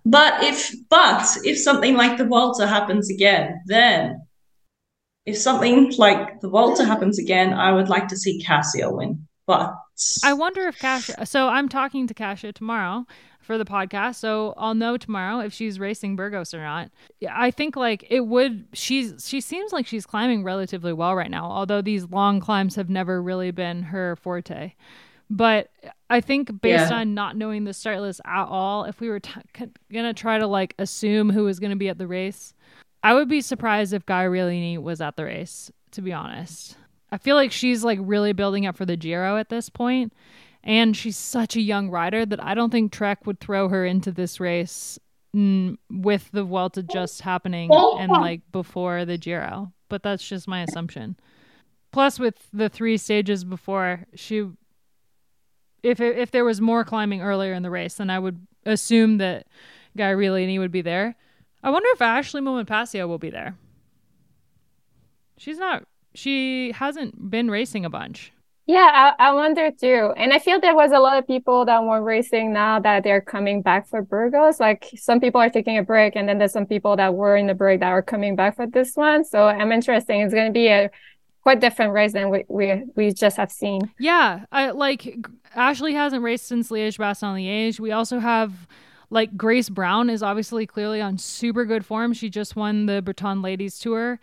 but 0.05 0.43
if 0.43 0.75
but 0.89 1.25
if 1.43 1.57
something 1.57 1.95
like 1.95 2.17
the 2.17 2.25
Walter 2.25 2.67
happens 2.67 3.09
again, 3.09 3.61
then 3.65 4.21
if 5.25 5.37
something 5.37 5.93
like 5.97 6.41
the 6.41 6.49
Walter 6.49 6.85
happens 6.85 7.17
again, 7.17 7.53
I 7.53 7.71
would 7.71 7.89
like 7.89 8.07
to 8.09 8.17
see 8.17 8.43
Kasia 8.43 8.91
win. 8.91 9.27
But 9.47 9.73
I 10.23 10.33
wonder 10.33 10.67
if 10.67 10.79
Kasia. 10.79 11.25
So 11.25 11.47
I'm 11.47 11.69
talking 11.69 12.07
to 12.07 12.13
Kasia 12.13 12.51
tomorrow 12.53 13.05
for 13.41 13.57
the 13.57 13.65
podcast, 13.65 14.15
so 14.15 14.53
I'll 14.57 14.73
know 14.75 14.97
tomorrow 14.97 15.39
if 15.39 15.51
she's 15.53 15.79
racing 15.79 16.15
Burgos 16.15 16.53
or 16.53 16.61
not. 16.61 16.89
Yeah, 17.19 17.33
I 17.35 17.51
think 17.51 17.75
like 17.75 18.05
it 18.09 18.21
would. 18.21 18.67
She's 18.73 19.27
she 19.27 19.41
seems 19.41 19.73
like 19.73 19.87
she's 19.87 20.05
climbing 20.05 20.43
relatively 20.43 20.93
well 20.93 21.15
right 21.15 21.31
now, 21.31 21.45
although 21.51 21.81
these 21.81 22.05
long 22.09 22.39
climbs 22.39 22.75
have 22.75 22.89
never 22.89 23.21
really 23.21 23.51
been 23.51 23.83
her 23.83 24.15
forte. 24.15 24.73
But 25.29 25.69
I 26.09 26.19
think 26.21 26.61
based 26.61 26.91
Yeah. 26.91 26.97
on 26.99 27.13
not 27.13 27.37
knowing 27.37 27.63
the 27.63 27.73
start 27.73 28.01
list 28.01 28.19
at 28.25 28.43
all, 28.45 28.83
if 28.83 28.99
we 28.99 29.07
were 29.09 29.19
t- 29.21 29.31
c- 29.57 29.65
gonna 29.91 30.13
try 30.13 30.37
to 30.37 30.45
like 30.47 30.75
assume 30.77 31.29
who 31.29 31.45
was 31.45 31.59
gonna 31.59 31.75
be 31.77 31.87
at 31.89 31.97
the 31.97 32.07
race, 32.07 32.53
I 33.01 33.13
would 33.13 33.29
be 33.29 33.41
surprised 33.41 33.93
if 33.93 34.05
Gaia 34.05 34.27
Realini 34.29 34.77
was 34.77 34.99
at 35.01 35.15
the 35.15 35.23
race. 35.25 35.71
To 35.91 36.01
be 36.01 36.11
honest, 36.13 36.77
I 37.11 37.17
feel 37.17 37.35
like 37.35 37.51
she's 37.51 37.83
like 37.83 37.99
really 38.01 38.33
building 38.33 38.65
up 38.65 38.77
for 38.77 38.85
the 38.85 38.95
Giro 38.97 39.37
at 39.37 39.49
this 39.49 39.69
point, 39.69 40.13
and 40.63 40.95
she's 40.95 41.17
such 41.17 41.55
a 41.55 41.61
young 41.61 41.89
rider 41.89 42.25
that 42.25 42.43
I 42.43 42.53
don't 42.53 42.69
think 42.69 42.91
Trek 42.91 43.25
would 43.25 43.39
throw 43.39 43.69
her 43.69 43.85
into 43.85 44.11
this 44.11 44.39
race 44.39 44.99
mm, 45.35 45.77
with 45.89 46.29
the 46.31 46.43
Vuelta 46.43 46.83
just 46.83 47.21
happening 47.21 47.69
and 47.73 48.11
like 48.11 48.41
before 48.51 49.05
the 49.05 49.17
Giro. 49.17 49.73
But 49.89 50.03
that's 50.03 50.27
just 50.27 50.47
my 50.47 50.63
assumption. 50.63 51.17
Plus, 51.91 52.19
with 52.19 52.47
the 52.53 52.69
three 52.69 52.97
stages 52.97 53.43
before, 53.43 54.05
she 54.15 54.47
if 55.83 55.99
if 55.99 56.31
there 56.31 56.45
was 56.45 56.61
more 56.61 56.85
climbing 56.85 57.21
earlier 57.21 57.53
in 57.53 57.63
the 57.63 57.69
race, 57.69 57.95
then 57.95 58.09
I 58.09 58.19
would 58.19 58.45
assume 58.65 59.17
that 59.17 59.47
Gaia 59.97 60.15
Realini 60.15 60.59
would 60.59 60.71
be 60.71 60.81
there. 60.81 61.15
I 61.63 61.69
wonder 61.69 61.89
if 61.91 61.99
Ashleigh 61.99 62.41
Moolman 62.41 62.65
Pasio 62.65 63.07
will 63.07 63.17
be 63.17 63.29
there. 63.29 63.55
She's 65.37 65.57
not. 65.57 65.83
She 66.13 66.71
hasn't 66.71 67.29
been 67.29 67.49
racing 67.49 67.83
a 67.83 67.89
bunch. 67.89 68.31
Yeah, 68.67 69.13
I, 69.19 69.29
I 69.29 69.33
wonder 69.33 69.71
too. 69.71 70.13
And 70.15 70.31
I 70.31 70.39
feel 70.39 70.59
there 70.59 70.75
was 70.75 70.91
a 70.91 70.99
lot 70.99 71.17
of 71.17 71.27
people 71.27 71.65
that 71.65 71.83
were 71.83 72.01
racing 72.01 72.53
now 72.53 72.79
that 72.79 73.03
they're 73.03 73.21
coming 73.21 73.61
back 73.61 73.87
for 73.87 74.01
Burgos. 74.01 74.59
Like 74.59 74.89
some 74.95 75.19
people 75.19 75.41
are 75.41 75.49
taking 75.49 75.77
a 75.77 75.83
break, 75.83 76.15
and 76.15 76.29
then 76.29 76.37
there's 76.37 76.53
some 76.53 76.65
people 76.65 76.95
that 76.95 77.13
were 77.13 77.35
in 77.35 77.47
the 77.47 77.53
break 77.53 77.79
that 77.79 77.89
are 77.89 78.01
coming 78.01 78.35
back 78.35 78.55
for 78.55 78.67
this 78.67 78.95
one. 78.95 79.25
So 79.25 79.47
I'm 79.47 79.71
interested. 79.71 80.13
It's 80.13 80.33
going 80.33 80.47
to 80.47 80.53
be 80.53 80.67
a 80.67 80.89
quite 81.41 81.59
different 81.59 81.93
race 81.93 82.13
than 82.13 82.29
we 82.29 82.45
we, 82.47 82.83
we 82.95 83.11
just 83.13 83.37
have 83.37 83.51
seen. 83.51 83.91
Yeah, 83.99 84.45
I 84.51 84.71
like 84.71 85.17
Ashleigh 85.55 85.93
hasn't 85.93 86.23
raced 86.23 86.45
since 86.45 86.69
Liège 86.69 86.97
Bastogne 86.97 87.35
Liège. 87.35 87.79
We 87.79 87.91
also 87.91 88.19
have 88.19 88.67
like 89.09 89.35
Grace 89.35 89.69
Brown 89.69 90.09
is 90.09 90.23
obviously 90.23 90.65
clearly 90.65 91.01
on 91.01 91.17
super 91.17 91.65
good 91.65 91.85
form. 91.85 92.13
She 92.13 92.29
just 92.29 92.55
won 92.55 92.85
the 92.85 93.01
Bretagne 93.01 93.41
Ladies 93.41 93.79
Tour 93.79 94.19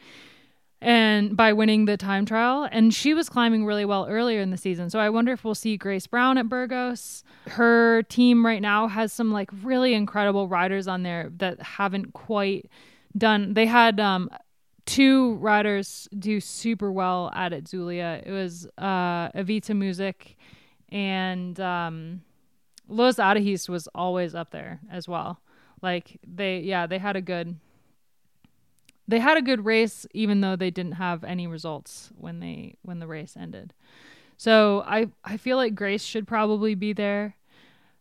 and 0.80 1.36
by 1.36 1.52
winning 1.52 1.86
the 1.86 1.96
time 1.96 2.24
trial 2.24 2.68
and 2.70 2.94
she 2.94 3.12
was 3.12 3.28
climbing 3.28 3.64
really 3.64 3.84
well 3.84 4.06
earlier 4.08 4.40
in 4.40 4.50
the 4.50 4.56
season. 4.56 4.90
So 4.90 5.00
I 5.00 5.10
wonder 5.10 5.32
if 5.32 5.44
we'll 5.44 5.54
see 5.54 5.76
Grace 5.76 6.06
Brown 6.06 6.38
at 6.38 6.48
Burgos. 6.48 7.24
Her 7.48 8.02
team 8.04 8.46
right 8.46 8.62
now 8.62 8.86
has 8.86 9.12
some 9.12 9.32
like 9.32 9.50
really 9.62 9.94
incredible 9.94 10.46
riders 10.46 10.86
on 10.86 11.02
there 11.02 11.30
that 11.38 11.60
haven't 11.60 12.12
quite 12.12 12.70
done. 13.16 13.54
They 13.54 13.66
had 13.66 13.98
um 13.98 14.30
two 14.86 15.34
riders 15.34 16.08
do 16.16 16.40
super 16.40 16.92
well 16.92 17.30
at 17.34 17.52
it, 17.52 17.66
Zulia. 17.66 18.22
It 18.24 18.30
was 18.30 18.66
uh 18.78 19.30
Evita 19.32 19.74
Muzic 19.74 20.36
and 20.90 21.58
um 21.58 22.22
Loes 22.86 23.16
Adegeest 23.16 23.68
was 23.68 23.88
always 23.94 24.34
up 24.34 24.50
there 24.50 24.80
as 24.90 25.08
well. 25.08 25.40
Like 25.82 26.20
they 26.24 26.60
yeah, 26.60 26.86
they 26.86 26.98
had 26.98 27.16
a 27.16 27.20
good 27.20 27.56
they 29.08 29.18
had 29.18 29.38
a 29.38 29.42
good 29.42 29.64
race 29.64 30.06
even 30.12 30.42
though 30.42 30.54
they 30.54 30.70
didn't 30.70 30.92
have 30.92 31.24
any 31.24 31.46
results 31.46 32.10
when 32.16 32.40
they 32.40 32.74
when 32.82 33.00
the 33.00 33.06
race 33.06 33.36
ended. 33.36 33.72
So 34.36 34.84
I 34.86 35.08
I 35.24 35.38
feel 35.38 35.56
like 35.56 35.74
Grace 35.74 36.04
should 36.04 36.28
probably 36.28 36.74
be 36.74 36.92
there. 36.92 37.34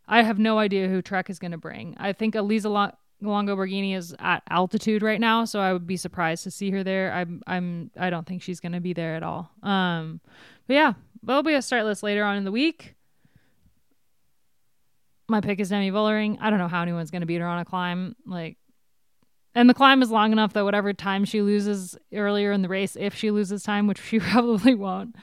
I 0.08 0.22
have 0.22 0.38
no 0.38 0.60
idea 0.60 0.88
who 0.88 1.02
Trek 1.02 1.30
is 1.30 1.40
going 1.40 1.52
to 1.52 1.58
bring. 1.58 1.96
I 1.98 2.14
think 2.14 2.36
Elisa 2.36 2.70
Lo- 2.70 2.96
Longo 3.22 3.58
Borghini 3.58 3.96
is 3.96 4.16
at 4.20 4.44
altitude 4.50 5.02
right 5.02 5.20
now, 5.20 5.44
so 5.44 5.60
I 5.60 5.74
would 5.74 5.88
be 5.88 5.98
surprised 5.98 6.44
to 6.44 6.52
see 6.52 6.70
her 6.72 6.84
there. 6.84 7.12
I'm 7.12 7.42
I'm 7.48 7.90
I 7.98 8.10
don't 8.10 8.28
think 8.28 8.44
she's 8.44 8.60
going 8.60 8.74
to 8.74 8.82
be 8.82 8.94
there 8.94 9.16
at 9.16 9.24
all. 9.24 9.50
Um 9.64 10.20
but 10.68 10.74
yeah, 10.74 10.94
there'll 11.24 11.44
be 11.44 11.56
a 11.56 11.62
start 11.62 11.86
list 11.86 12.04
later 12.04 12.24
on 12.24 12.36
in 12.36 12.44
the 12.44 12.52
week. 12.52 12.96
My 15.30 15.42
pick 15.42 15.60
is 15.60 15.70
Demi 15.70 15.92
Vollering. 15.92 16.38
I 16.40 16.50
don't 16.50 16.60
know 16.60 16.68
how 16.70 16.82
anyone's 16.82 17.12
going 17.12 17.22
to 17.22 17.26
beat 17.26 17.42
her 17.42 17.48
on 17.48 17.60
a 17.60 17.66
climb. 17.66 18.16
Like 18.26 18.58
and 19.58 19.70
the 19.70 19.74
climb 19.74 20.02
is 20.02 20.12
long 20.12 20.32
enough 20.32 20.54
that 20.54 20.64
whatever 20.64 20.94
time 20.94 21.26
she 21.26 21.42
loses 21.42 21.98
earlier 22.14 22.52
in 22.52 22.62
the 22.62 22.70
race, 22.70 22.96
if 22.96 23.16
she 23.16 23.32
loses 23.32 23.64
time, 23.64 23.88
which 23.88 24.00
she 24.02 24.20
probably 24.22 24.76
won't, 24.76 25.16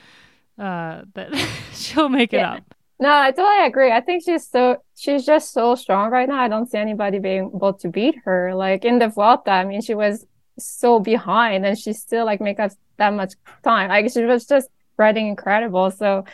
uh, 0.58 1.04
that 1.14 1.34
she'll 1.74 2.08
make 2.10 2.34
it 2.34 2.42
Yeah. 2.42 2.44
up. 2.44 2.74
No, 3.00 3.10
I 3.12 3.32
totally 3.32 3.66
agree. 3.66 3.90
I 3.92 4.00
think 4.00 4.22
she's 4.24 4.48
so 4.48 4.78
she's 4.96 5.26
just 5.26 5.52
so 5.52 5.74
strong 5.74 6.10
right 6.10 6.28
now. 6.28 6.38
I 6.40 6.48
don't 6.48 6.70
see 6.70 6.78
anybody 6.78 7.18
being 7.18 7.50
able 7.54 7.74
to 7.74 7.88
beat 7.88 8.16
her. 8.24 8.54
Like 8.54 8.84
in 8.84 8.98
the 9.00 9.08
Vuelta, 9.08 9.50
I 9.50 9.64
mean, 9.64 9.82
she 9.82 9.94
was 9.94 10.24
so 10.58 11.00
behind 11.00 11.66
and 11.66 11.76
she 11.78 11.92
still 11.92 12.24
like 12.24 12.40
make 12.40 12.60
up 12.60 12.70
that 12.98 13.10
much 13.12 13.34
time. 13.64 13.88
Like 13.88 14.10
she 14.12 14.24
was 14.24 14.46
just 14.46 14.68
riding 14.96 15.26
incredible. 15.26 15.90
So 15.90 16.24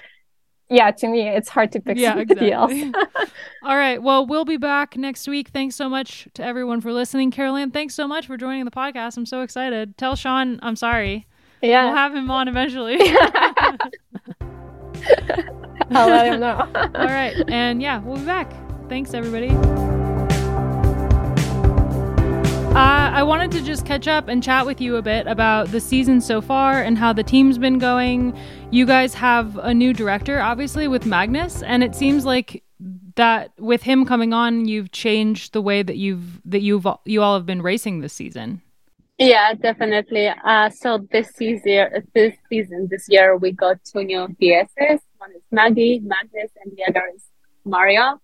yeah, 0.71 0.91
to 0.93 1.09
me, 1.09 1.29
it's 1.29 1.49
hard 1.49 1.73
to 1.73 1.81
pick 1.81 1.99
Yeah, 1.99 2.14
somebody 2.14 2.53
else. 2.53 2.73
exactly. 2.73 3.27
All 3.62 3.77
right. 3.77 4.03
Well, 4.03 4.25
we'll 4.27 4.45
be 4.45 4.57
back 4.57 4.97
next 4.97 5.27
week. 5.29 5.49
Thanks 5.49 5.75
so 5.77 5.89
much 5.89 6.29
to 6.35 6.45
everyone 6.45 6.81
for 6.81 6.93
listening. 6.93 7.31
Karol-Ann, 7.31 7.71
thanks 7.73 7.95
so 7.95 8.07
much 8.09 8.27
for 8.27 8.37
joining 8.37 8.64
the 8.64 8.71
podcast. 8.71 9.16
I'm 9.16 9.27
so 9.27 9.43
excited. 9.43 9.99
Tell 9.99 10.14
Sean 10.16 10.59
I'm 10.62 10.77
sorry. 10.77 11.27
Yeah. 11.61 11.87
We'll 11.87 11.95
have 11.97 12.14
him 12.14 12.31
on 12.31 12.49
eventually. 12.49 12.99
I'll 15.93 16.09
let 16.09 16.33
him 16.33 16.41
know. 16.41 16.68
All 16.75 17.07
right. 17.07 17.35
And 17.49 17.83
yeah, 17.83 17.99
we'll 17.99 18.16
be 18.18 18.25
back. 18.25 18.53
Thanks, 18.89 19.12
everybody. 19.12 19.89
Uh, 22.71 23.11
I 23.12 23.25
wanted 23.25 23.51
to 23.53 23.62
just 23.62 23.85
catch 23.85 24.07
up 24.07 24.29
and 24.29 24.41
chat 24.41 24.64
with 24.64 24.81
you 24.81 24.95
a 24.95 25.03
bit 25.03 25.27
about 25.27 25.73
the 25.73 25.81
season 25.81 26.21
so 26.21 26.41
far 26.41 26.81
and 26.81 26.97
how 26.97 27.12
the 27.12 27.25
team's 27.25 27.59
been 27.59 27.81
going. 27.81 28.33
You 28.71 28.87
guys 28.87 29.12
have 29.14 29.59
a 29.59 29.75
new 29.75 29.93
director, 29.93 30.41
obviously, 30.41 30.87
with 30.87 31.05
Magnus, 31.05 31.64
and 31.64 31.83
it 31.83 31.97
seems 31.97 32.25
like 32.25 32.62
that 33.16 33.51
with 33.59 33.83
him 33.83 34.07
coming 34.07 34.33
on, 34.33 34.66
you've 34.68 34.93
changed 34.93 35.53
the 35.53 35.61
way 35.61 35.83
that 35.83 35.97
you've 35.97 36.41
that 36.45 36.62
you've 36.62 36.87
you 37.05 37.23
all 37.23 37.35
have 37.35 37.45
been 37.45 37.61
racing 37.61 38.01
this 38.01 38.12
season. 38.12 38.62
Yeah, 39.18 39.53
definitely. 39.55 40.29
Uh, 40.29 40.71
so 40.71 41.07
this 41.11 41.29
season, 41.35 41.89
this 42.14 42.37
season, 42.49 42.87
this 42.89 43.07
year, 43.09 43.37
we 43.37 43.51
got 43.51 43.79
two 43.85 44.05
new 44.05 44.29
DSs. 44.41 45.01
One 45.18 45.33
is 45.35 45.43
Maggie, 45.51 46.01
Magnus, 46.01 46.53
and 46.64 46.73
the 46.77 46.85
other 46.89 47.03
is 47.14 47.25
Mario. 47.64 48.21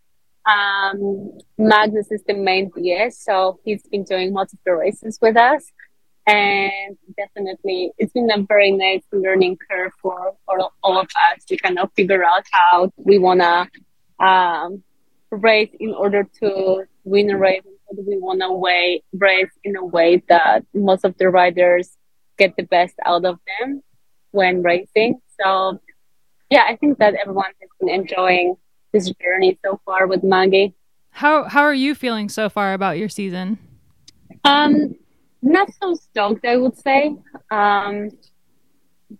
Um, 0.47 1.39
Magnus 1.59 2.11
is 2.11 2.23
the 2.27 2.35
main 2.35 2.71
DS, 2.75 3.19
so 3.19 3.59
he's 3.65 3.83
been 3.89 4.05
doing 4.05 4.33
the 4.33 4.73
races 4.73 5.19
with 5.21 5.37
us, 5.37 5.65
and 6.27 6.97
definitely 7.17 7.93
it's 7.99 8.13
been 8.13 8.31
a 8.31 8.43
very 8.43 8.71
nice 8.71 9.03
learning 9.13 9.59
curve 9.69 9.93
for 10.01 10.35
all, 10.49 10.99
of 10.99 11.07
us 11.07 11.45
to 11.49 11.57
kind 11.57 11.79
of 11.79 11.91
figure 11.95 12.25
out 12.25 12.45
how 12.53 12.93
we 12.97 13.19
wanna 13.19 13.69
um, 14.21 14.83
race 15.31 15.71
in 15.81 15.93
order 15.93 16.29
to 16.41 16.85
win 17.05 17.31
a 17.31 17.37
race 17.37 17.63
do 17.95 18.05
we 18.07 18.19
want 18.19 18.41
to 18.41 19.19
race 19.19 19.51
in 19.65 19.77
a 19.77 19.85
way 19.85 20.23
that 20.29 20.65
most 20.75 21.05
of 21.05 21.17
the 21.19 21.29
riders 21.29 21.97
get 22.39 22.57
the 22.57 22.65
best 22.65 22.95
out 23.05 23.25
of 23.25 23.39
them 23.47 23.83
when 24.33 24.63
racing. 24.63 25.21
So 25.41 25.81
yeah, 26.51 26.65
I 26.69 26.77
think 26.77 26.99
that 26.99 27.15
everyone 27.15 27.53
has 27.61 27.71
been 27.81 27.89
enjoying 27.89 28.57
this 28.97 29.13
journey 29.23 29.59
so 29.65 29.81
far 29.85 30.07
with 30.07 30.23
Maggie. 30.25 30.75
How 31.11 31.45
how 31.45 31.63
are 31.63 31.75
you 31.75 31.95
feeling 31.95 32.29
so 32.29 32.49
far 32.49 32.73
about 32.75 32.99
your 32.99 33.09
season? 33.09 33.59
Um, 34.45 34.95
not 35.43 35.69
so 35.81 35.95
stoked, 35.95 36.45
I 36.47 36.57
would 36.57 36.77
say. 36.79 37.17
Um, 37.51 38.11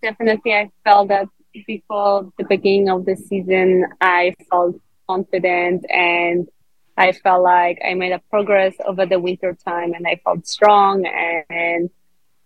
definitely, 0.03 0.53
I 0.55 0.71
felt 0.85 1.09
that 1.09 1.29
before 1.67 2.33
the 2.39 2.45
beginning 2.45 2.89
of 2.91 3.05
the 3.05 3.17
season, 3.17 3.87
I 4.01 4.35
felt 4.51 4.77
confident 5.09 5.85
and 5.91 6.49
I 6.97 7.13
felt 7.13 7.43
like 7.43 7.79
I 7.87 7.95
made 7.95 8.13
a 8.13 8.21
progress 8.31 8.75
over 8.85 9.05
the 9.07 9.21
winter 9.21 9.57
time 9.65 9.93
and 9.93 10.07
I 10.07 10.21
felt 10.25 10.47
strong 10.47 11.07
and 11.07 11.91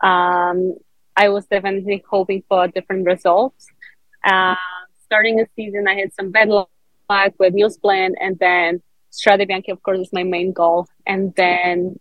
um, 0.00 0.74
I 1.16 1.28
was 1.28 1.46
definitely 1.46 2.02
hoping 2.08 2.42
for 2.48 2.68
different 2.68 3.06
results. 3.06 3.66
Uh, 4.24 4.54
starting 5.06 5.36
the 5.36 5.46
season, 5.56 5.88
I 5.88 5.94
had 5.94 6.12
some 6.12 6.30
bad 6.30 6.48
luck 6.48 6.70
with 7.38 7.54
Nieuwsblad 7.54 8.12
and 8.20 8.38
then 8.38 8.82
Strade 9.12 9.48
Bianche, 9.48 9.72
of 9.72 9.82
course, 9.82 9.98
is 9.98 10.12
my 10.12 10.22
main 10.22 10.52
goal. 10.52 10.86
And 11.06 11.34
then 11.34 11.98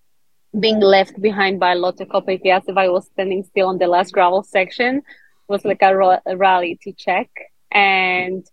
being 0.60 0.80
left 0.80 1.20
behind 1.22 1.60
by 1.60 1.74
Lotte 1.74 2.07
Kopecky 2.10 2.55
if 2.68 2.78
I 2.78 2.89
was 2.89 3.07
standing 3.07 3.43
still 3.43 3.68
on 3.68 3.78
the 3.78 3.88
last 3.88 4.12
gravel 4.14 4.43
section 4.43 5.01
was 5.47 5.66
like 5.66 5.82
a, 5.82 6.22
a 6.26 6.38
rally 6.38 6.80
to 6.84 6.91
check. 6.93 7.30
And 7.72 8.45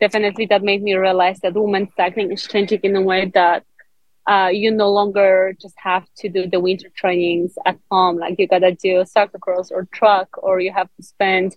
definitely 0.00 0.46
that 0.46 0.62
made 0.62 0.82
me 0.82 0.94
realize 0.94 1.40
that 1.40 1.54
women's 1.54 1.94
cycling 1.96 2.32
is 2.32 2.46
changing 2.46 2.80
in 2.82 2.96
a 2.96 3.02
way 3.02 3.30
that 3.34 3.64
uh, 4.26 4.50
you 4.52 4.70
no 4.70 4.90
longer 4.90 5.54
just 5.60 5.74
have 5.78 6.04
to 6.18 6.28
do 6.28 6.48
the 6.48 6.60
winter 6.60 6.88
trainings 6.96 7.54
at 7.64 7.78
home. 7.90 8.18
Like 8.18 8.38
you 8.38 8.48
gotta 8.48 8.72
do 8.72 9.04
cyclocross 9.04 9.70
or 9.70 9.86
truck, 9.92 10.28
or 10.38 10.60
you 10.60 10.72
have 10.72 10.88
to 10.96 11.02
spend 11.02 11.56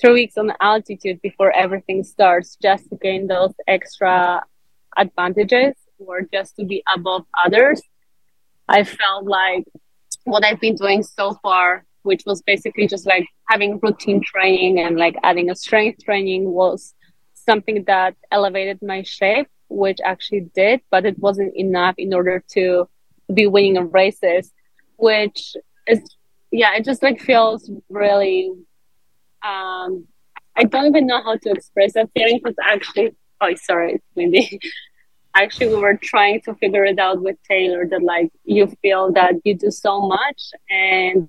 three 0.00 0.12
weeks 0.12 0.36
on 0.36 0.52
altitude 0.60 1.20
before 1.22 1.52
everything 1.52 2.02
starts 2.02 2.56
just 2.60 2.88
to 2.90 2.96
gain 2.96 3.26
those 3.26 3.52
extra 3.66 4.42
advantages 4.96 5.74
or 5.98 6.22
just 6.32 6.56
to 6.56 6.64
be 6.64 6.82
above 6.94 7.24
others. 7.44 7.80
I 8.68 8.84
felt 8.84 9.24
like 9.24 9.64
what 10.24 10.44
I've 10.44 10.60
been 10.60 10.76
doing 10.76 11.02
so 11.02 11.34
far, 11.42 11.84
which 12.02 12.22
was 12.26 12.42
basically 12.42 12.86
just 12.86 13.06
like 13.06 13.26
having 13.48 13.78
routine 13.82 14.22
training 14.24 14.80
and 14.80 14.96
like 14.96 15.16
adding 15.22 15.50
a 15.50 15.54
strength 15.54 16.04
training 16.04 16.50
was 16.50 16.94
something 17.34 17.84
that 17.84 18.14
elevated 18.30 18.78
my 18.82 19.02
shape, 19.02 19.48
which 19.68 19.98
actually 20.04 20.50
did, 20.54 20.80
but 20.90 21.04
it 21.04 21.18
wasn't 21.18 21.54
enough 21.56 21.94
in 21.98 22.14
order 22.14 22.42
to 22.52 22.88
be 23.32 23.46
winning 23.46 23.90
races, 23.90 24.52
which 24.96 25.56
is, 25.86 26.00
yeah, 26.50 26.74
it 26.74 26.84
just 26.84 27.02
like 27.02 27.20
feels 27.20 27.70
really, 27.88 28.52
um, 29.44 30.06
I 30.56 30.64
don't 30.64 30.86
even 30.86 31.06
know 31.06 31.22
how 31.22 31.36
to 31.36 31.50
express 31.50 31.94
that 31.94 32.10
feeling 32.14 32.40
because 32.42 32.56
actually, 32.62 33.14
oh, 33.40 33.54
sorry, 33.56 33.94
it's 33.94 34.06
windy. 34.14 34.60
actually, 35.34 35.68
we 35.68 35.76
were 35.76 35.96
trying 35.96 36.40
to 36.42 36.54
figure 36.54 36.84
it 36.84 36.98
out 36.98 37.22
with 37.22 37.36
Taylor 37.48 37.86
that 37.88 38.02
like 38.02 38.30
you 38.44 38.66
feel 38.82 39.12
that 39.12 39.34
you 39.44 39.56
do 39.56 39.70
so 39.70 40.00
much 40.06 40.50
and 40.70 41.28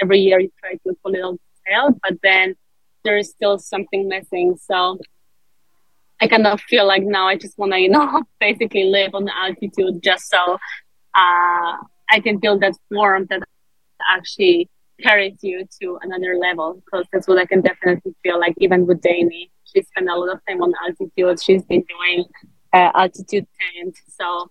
every 0.00 0.18
year 0.18 0.40
you 0.40 0.50
try 0.60 0.72
to 0.72 0.96
pull 1.02 1.14
it 1.14 1.40
tail, 1.66 1.98
but 2.02 2.18
then 2.22 2.56
there 3.04 3.16
is 3.16 3.30
still 3.30 3.58
something 3.58 4.08
missing. 4.08 4.56
So 4.60 4.98
I 6.20 6.28
kind 6.28 6.46
of 6.46 6.60
feel 6.62 6.86
like 6.86 7.02
now 7.02 7.28
I 7.28 7.36
just 7.36 7.58
want 7.58 7.72
to, 7.72 7.78
you 7.78 7.88
know, 7.88 8.24
basically 8.40 8.84
live 8.84 9.14
on 9.14 9.24
the 9.24 9.36
altitude 9.36 10.02
just 10.02 10.28
so 10.28 10.54
uh, 11.14 11.76
I 12.10 12.20
can 12.22 12.38
build 12.38 12.62
that 12.62 12.74
form 12.92 13.26
that 13.30 13.42
actually 14.10 14.68
carries 15.02 15.38
you 15.42 15.66
to 15.80 15.98
another 16.02 16.36
level. 16.36 16.82
Because 16.84 17.06
that's 17.12 17.28
what 17.28 17.38
I 17.38 17.46
can 17.46 17.60
definitely 17.60 18.14
feel 18.22 18.38
like, 18.38 18.54
even 18.58 18.86
with 18.86 19.00
Dani. 19.00 19.50
She 19.64 19.82
spent 19.82 20.08
a 20.08 20.14
lot 20.14 20.32
of 20.32 20.40
time 20.48 20.62
on 20.62 20.72
altitude. 20.84 21.42
She's 21.42 21.62
been 21.64 21.84
doing 21.88 22.24
uh, 22.72 22.90
altitude 22.94 23.46
tent. 23.58 23.96
So 24.08 24.50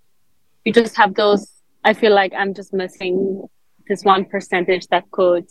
you 0.63 0.73
just 0.73 0.95
have 0.97 1.15
those. 1.15 1.47
I 1.83 1.93
feel 1.93 2.13
like 2.13 2.33
I'm 2.33 2.53
just 2.53 2.73
missing 2.73 3.47
this 3.87 4.03
one 4.03 4.25
percentage 4.25 4.87
that 4.87 5.09
could 5.11 5.45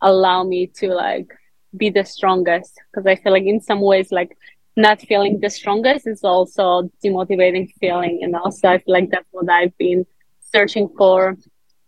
allow 0.00 0.44
me 0.44 0.66
to 0.76 0.88
like 0.88 1.28
be 1.76 1.90
the 1.90 2.04
strongest. 2.04 2.74
Because 2.90 3.06
I 3.06 3.16
feel 3.16 3.32
like 3.32 3.44
in 3.44 3.60
some 3.60 3.80
ways, 3.80 4.12
like 4.12 4.36
not 4.78 5.00
feeling 5.00 5.40
the 5.40 5.50
strongest 5.50 6.06
is 6.06 6.22
also 6.22 6.88
demotivating 7.04 7.68
feeling 7.80 8.18
you 8.20 8.28
know 8.28 8.48
so 8.48 8.68
i 8.68 8.78
feel 8.78 8.94
like 8.94 9.10
that's 9.10 9.26
what 9.32 9.50
i've 9.50 9.76
been 9.76 10.06
searching 10.40 10.88
for 10.96 11.36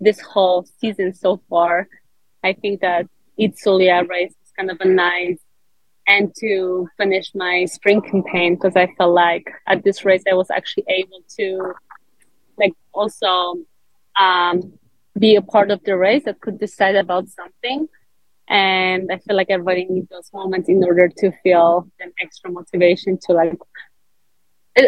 this 0.01 0.21
whole 0.21 0.67
season 0.81 1.15
so 1.15 1.41
far 1.49 1.87
i 2.45 2.53
think 2.53 2.81
that 2.81 3.07
Itzulia 3.39 4.07
race 4.09 4.33
is 4.33 4.53
kind 4.57 4.71
of 4.71 4.79
a 4.81 4.89
nice 4.89 5.39
and 6.07 6.35
to 6.41 6.89
finish 6.97 7.31
my 7.35 7.65
spring 7.65 8.01
campaign 8.01 8.55
because 8.55 8.77
i 8.77 8.87
felt 8.97 9.15
like 9.15 9.47
at 9.67 9.83
this 9.85 10.05
race 10.05 10.23
i 10.31 10.35
was 10.35 10.51
actually 10.51 10.85
able 10.89 11.23
to 11.39 11.73
like 12.59 12.75
also 12.93 13.57
um, 14.21 14.75
be 15.19 15.37
a 15.37 15.43
part 15.43 15.71
of 15.71 15.83
the 15.85 15.97
race 15.97 16.25
that 16.25 16.41
could 16.41 16.59
decide 16.59 16.97
about 16.97 17.29
something. 17.29 17.89
And 18.49 19.11
i 19.13 19.19
feel 19.19 19.37
like 19.37 19.51
everybody 19.51 19.87
needs 19.89 20.09
those 20.09 20.31
moments 20.33 20.69
in 20.69 20.83
order 20.83 21.09
to 21.09 21.33
feel 21.43 21.89
an 22.01 22.13
extra 22.21 22.51
motivation 22.51 23.19
to 23.25 23.33
like 23.33 23.59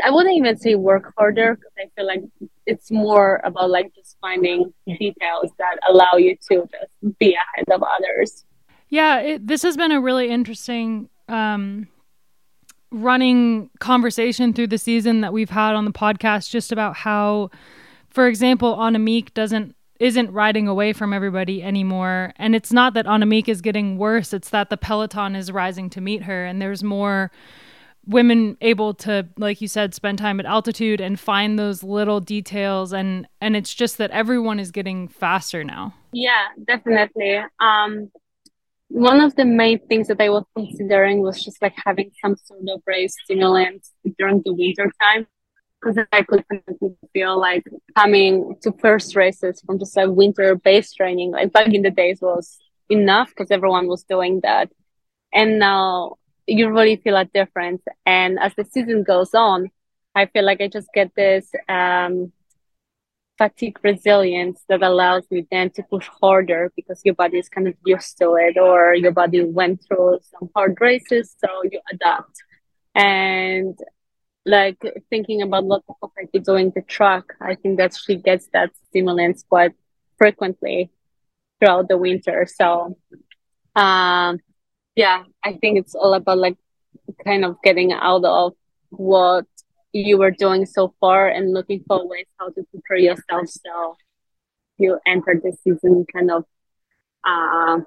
i 0.04 0.10
wouldn't 0.10 0.36
even 0.36 0.56
say 0.56 0.74
work 0.74 1.12
harder 1.16 1.56
because 1.56 1.72
i 1.78 1.86
feel 1.96 2.06
like 2.06 2.22
it's 2.66 2.90
more 2.90 3.40
about 3.44 3.70
like 3.70 3.92
just 3.94 4.16
finding 4.20 4.72
details 4.86 5.50
that 5.58 5.78
allow 5.88 6.14
you 6.16 6.36
to 6.48 6.68
just 6.70 7.18
be 7.18 7.34
ahead 7.34 7.64
of 7.72 7.82
others 7.82 8.44
yeah 8.88 9.18
it, 9.20 9.46
this 9.46 9.62
has 9.62 9.76
been 9.76 9.92
a 9.92 10.00
really 10.00 10.28
interesting 10.28 11.08
um, 11.28 11.88
running 12.90 13.70
conversation 13.80 14.52
through 14.52 14.66
the 14.66 14.78
season 14.78 15.22
that 15.22 15.32
we've 15.32 15.50
had 15.50 15.74
on 15.74 15.84
the 15.84 15.92
podcast 15.92 16.50
just 16.50 16.72
about 16.72 16.94
how 16.96 17.50
for 18.10 18.26
example 18.26 18.76
Annemiek 18.76 19.32
doesn't 19.34 19.74
isn't 20.02 20.32
riding 20.32 20.66
away 20.66 20.92
from 20.92 21.12
everybody 21.12 21.62
anymore. 21.62 22.32
And 22.34 22.56
it's 22.56 22.72
not 22.72 22.92
that 22.94 23.06
Annemiek 23.06 23.48
is 23.48 23.60
getting 23.60 23.98
worse, 23.98 24.32
it's 24.32 24.50
that 24.50 24.68
the 24.68 24.76
peloton 24.76 25.36
is 25.36 25.52
rising 25.52 25.88
to 25.90 26.00
meet 26.00 26.24
her 26.24 26.44
and 26.44 26.60
there's 26.60 26.82
more 26.82 27.30
women 28.06 28.56
able 28.60 28.94
to 28.94 29.28
like 29.36 29.60
you 29.60 29.68
said 29.68 29.94
spend 29.94 30.18
time 30.18 30.40
at 30.40 30.46
altitude 30.46 31.00
and 31.00 31.20
find 31.20 31.58
those 31.58 31.82
little 31.82 32.20
details 32.20 32.92
and 32.92 33.28
and 33.40 33.56
it's 33.56 33.72
just 33.72 33.98
that 33.98 34.10
everyone 34.10 34.58
is 34.58 34.70
getting 34.70 35.06
faster 35.08 35.62
now. 35.62 35.94
Yeah, 36.12 36.48
definitely. 36.66 37.40
Um 37.60 38.10
one 38.88 39.20
of 39.20 39.34
the 39.36 39.44
main 39.44 39.78
things 39.86 40.08
that 40.08 40.20
I 40.20 40.28
was 40.28 40.44
considering 40.54 41.22
was 41.22 41.42
just 41.42 41.62
like 41.62 41.74
having 41.86 42.10
some 42.20 42.36
sort 42.36 42.60
of 42.68 42.82
race 42.86 43.14
stimulant 43.24 43.86
during 44.18 44.42
the 44.44 44.52
winter 44.52 44.90
time 45.00 45.26
because 45.80 46.04
I 46.12 46.22
could 46.22 46.44
feel 47.12 47.38
like 47.38 47.64
coming 47.96 48.56
to 48.62 48.72
first 48.72 49.16
races 49.16 49.62
from 49.64 49.78
just 49.78 49.96
a 49.96 50.10
winter 50.10 50.54
base 50.54 50.92
training, 50.92 51.32
like 51.32 51.52
back 51.52 51.72
in 51.72 51.82
the 51.82 51.90
days, 51.90 52.20
was 52.20 52.58
enough 52.88 53.30
because 53.30 53.50
everyone 53.50 53.88
was 53.88 54.04
doing 54.04 54.40
that. 54.42 54.70
And 55.32 55.58
now 55.58 56.16
you 56.46 56.70
really 56.70 56.96
feel 56.96 57.16
a 57.16 57.24
difference. 57.24 57.82
And 58.06 58.38
as 58.38 58.54
the 58.54 58.64
season 58.64 59.02
goes 59.02 59.34
on, 59.34 59.70
I 60.14 60.26
feel 60.26 60.44
like 60.44 60.60
I 60.60 60.68
just 60.68 60.88
get 60.92 61.14
this 61.14 61.50
um, 61.68 62.32
fatigue 63.38 63.78
resilience 63.82 64.62
that 64.68 64.82
allows 64.82 65.24
me 65.30 65.46
then 65.50 65.70
to 65.70 65.82
push 65.82 66.08
harder 66.20 66.72
because 66.76 67.00
your 67.04 67.14
body 67.14 67.38
is 67.38 67.48
kind 67.48 67.66
of 67.68 67.74
used 67.84 68.18
to 68.18 68.34
it 68.34 68.58
or 68.58 68.94
your 68.94 69.12
body 69.12 69.42
went 69.44 69.84
through 69.84 70.18
some 70.30 70.50
hard 70.54 70.76
races, 70.80 71.34
so 71.38 71.48
you 71.70 71.80
adapt. 71.92 72.42
And 72.94 73.78
like 74.44 74.78
thinking 75.08 75.42
about 75.42 75.64
lots 75.64 75.84
what 75.86 76.10
the 76.32 76.40
doing 76.40 76.72
the 76.74 76.82
track, 76.82 77.24
I 77.40 77.54
think 77.54 77.78
that 77.78 77.96
she 77.96 78.16
gets 78.16 78.48
that 78.52 78.70
stimulants 78.88 79.44
quite 79.48 79.72
frequently 80.18 80.90
throughout 81.58 81.88
the 81.88 81.96
winter. 81.96 82.46
So, 82.52 82.96
um, 83.76 84.40
yeah, 84.94 85.24
I 85.44 85.54
think 85.54 85.78
it's 85.78 85.94
all 85.94 86.14
about 86.14 86.38
like 86.38 86.56
kind 87.24 87.44
of 87.44 87.56
getting 87.62 87.92
out 87.92 88.24
of 88.24 88.54
what 88.90 89.46
you 89.92 90.18
were 90.18 90.30
doing 90.30 90.66
so 90.66 90.94
far 91.00 91.28
and 91.28 91.52
looking 91.52 91.84
for 91.86 92.06
ways 92.06 92.26
how 92.38 92.48
to 92.48 92.62
prepare 92.70 92.96
yourself 92.96 93.48
so 93.48 93.96
you 94.78 94.98
enter 95.06 95.40
the 95.42 95.52
season 95.62 96.06
kind 96.12 96.30
of 96.30 96.44
uh, 97.24 97.78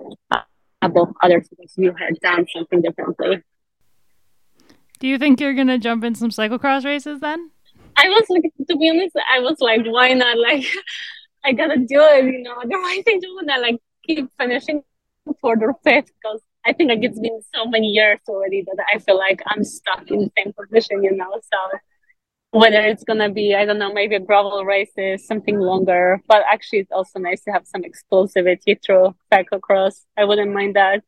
above 0.82 1.14
others 1.22 1.48
because 1.50 1.74
you 1.78 1.94
had 1.98 2.20
done 2.22 2.46
something 2.56 2.82
differently. 2.82 3.42
Do 5.00 5.08
you 5.08 5.18
think 5.18 5.40
you're 5.40 5.54
gonna 5.54 5.78
jump 5.78 6.04
in 6.04 6.16
some 6.16 6.30
cyclocross 6.30 6.86
races 6.86 7.20
then? 7.20 7.52
I 7.98 8.08
was 8.10 8.26
like, 8.30 8.44
to 8.68 8.78
be 8.78 8.90
honest, 8.90 9.16
I 9.32 9.40
was 9.40 9.60
like, 9.60 9.82
why 9.86 10.14
not? 10.14 10.38
Like, 10.38 10.66
I 11.46 11.52
gotta 11.54 11.78
do 11.78 12.02
it, 12.02 12.26
you 12.26 12.44
know. 12.44 12.56
Otherwise, 12.56 13.04
I 13.08 13.20
don't 13.22 13.36
wanna 13.36 13.62
like 13.62 13.80
keep 14.06 14.30
finishing 14.40 14.84
fourth 15.42 15.60
or 15.62 15.76
fifth 15.84 16.12
because 16.22 16.42
I 16.66 16.74
think 16.74 16.90
like 16.90 17.04
it's 17.04 17.20
been 17.20 17.34
mm-hmm. 17.34 17.60
so 17.64 17.70
many 17.70 17.88
years 17.88 18.20
already 18.28 18.64
that 18.64 18.84
I 18.94 19.00
feel 19.00 19.18
like 19.18 19.42
I'm 19.46 19.64
stuck 19.64 20.10
in 20.10 20.20
the 20.20 20.32
same 20.38 20.54
position, 20.54 21.04
you 21.04 21.16
know. 21.16 21.40
So 21.42 21.80
whether 22.52 22.80
it's 22.82 23.04
gonna 23.04 23.30
be, 23.30 23.54
I 23.54 23.66
don't 23.66 23.80
know, 23.80 23.94
maybe 23.94 24.16
a 24.16 24.20
gravel 24.20 24.64
races, 24.66 25.28
something 25.28 25.60
longer. 25.60 26.22
But 26.28 26.44
actually, 26.52 26.80
it's 26.80 26.92
also 26.92 27.20
nice 27.20 27.44
to 27.44 27.52
have 27.52 27.68
some 27.68 27.84
explosivity 27.84 28.82
through 28.84 29.16
cyclocross. 29.32 30.06
I 30.18 30.26
wouldn't 30.26 30.54
mind 30.54 30.76
that. 30.76 31.04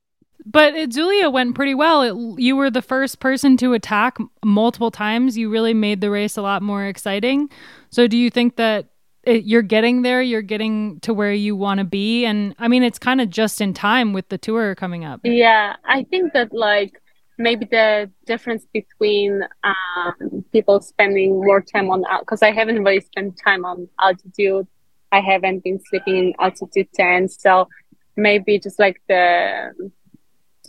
But 0.45 0.76
uh, 0.76 0.86
Julia 0.88 1.30
went 1.30 1.55
pretty 1.55 1.74
well. 1.74 2.01
It, 2.01 2.41
you 2.41 2.55
were 2.55 2.70
the 2.70 2.82
first 2.82 3.20
person 3.20 3.58
to 3.58 3.74
attack 3.74 4.18
multiple 4.45 4.91
times. 4.91 5.38
You 5.38 5.49
really 5.49 5.74
made 5.74 6.01
the 6.01 6.12
race 6.12 6.38
a 6.38 6.41
lot 6.41 6.62
more 6.62 6.86
exciting. 6.86 7.49
So, 7.89 8.08
do 8.08 8.18
you 8.18 8.30
think 8.30 8.58
that 8.58 8.88
it, 9.28 9.43
you're 9.43 9.61
getting 9.61 10.01
there? 10.01 10.21
You're 10.21 10.41
getting 10.41 10.99
to 11.01 11.13
where 11.13 11.34
you 11.34 11.55
want 11.55 11.80
to 11.80 11.84
be, 11.84 12.25
and 12.25 12.55
I 12.57 12.67
mean, 12.67 12.84
it's 12.84 12.99
kind 12.99 13.21
of 13.21 13.30
just 13.30 13.61
in 13.61 13.73
time 13.73 14.13
with 14.13 14.30
the 14.30 14.38
tour 14.38 14.73
coming 14.75 15.03
up. 15.03 15.21
Yeah, 15.23 15.75
I 15.86 16.03
think 16.03 16.34
that 16.34 16.53
like 16.53 16.93
maybe 17.38 17.65
the 17.65 18.09
difference 18.25 18.65
between 18.73 19.41
um, 19.63 20.45
people 20.51 20.82
spending 20.82 21.36
more 21.36 21.61
time 21.61 21.89
on 21.89 22.03
because 22.19 22.41
I 22.41 22.51
haven't 22.51 22.84
really 22.84 23.01
spent 23.01 23.39
time 23.43 23.65
on 23.65 23.88
altitude. 23.99 24.67
I 25.11 25.19
haven't 25.19 25.63
been 25.63 25.80
sleeping 25.89 26.17
in 26.17 26.34
altitude 26.39 26.91
tent, 26.93 27.32
so 27.32 27.67
maybe 28.15 28.59
just 28.59 28.80
like 28.80 29.01
the 29.07 29.71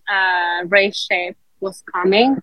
uh, 0.08 0.66
race 0.66 1.06
shape 1.10 1.36
was 1.60 1.82
coming, 1.92 2.36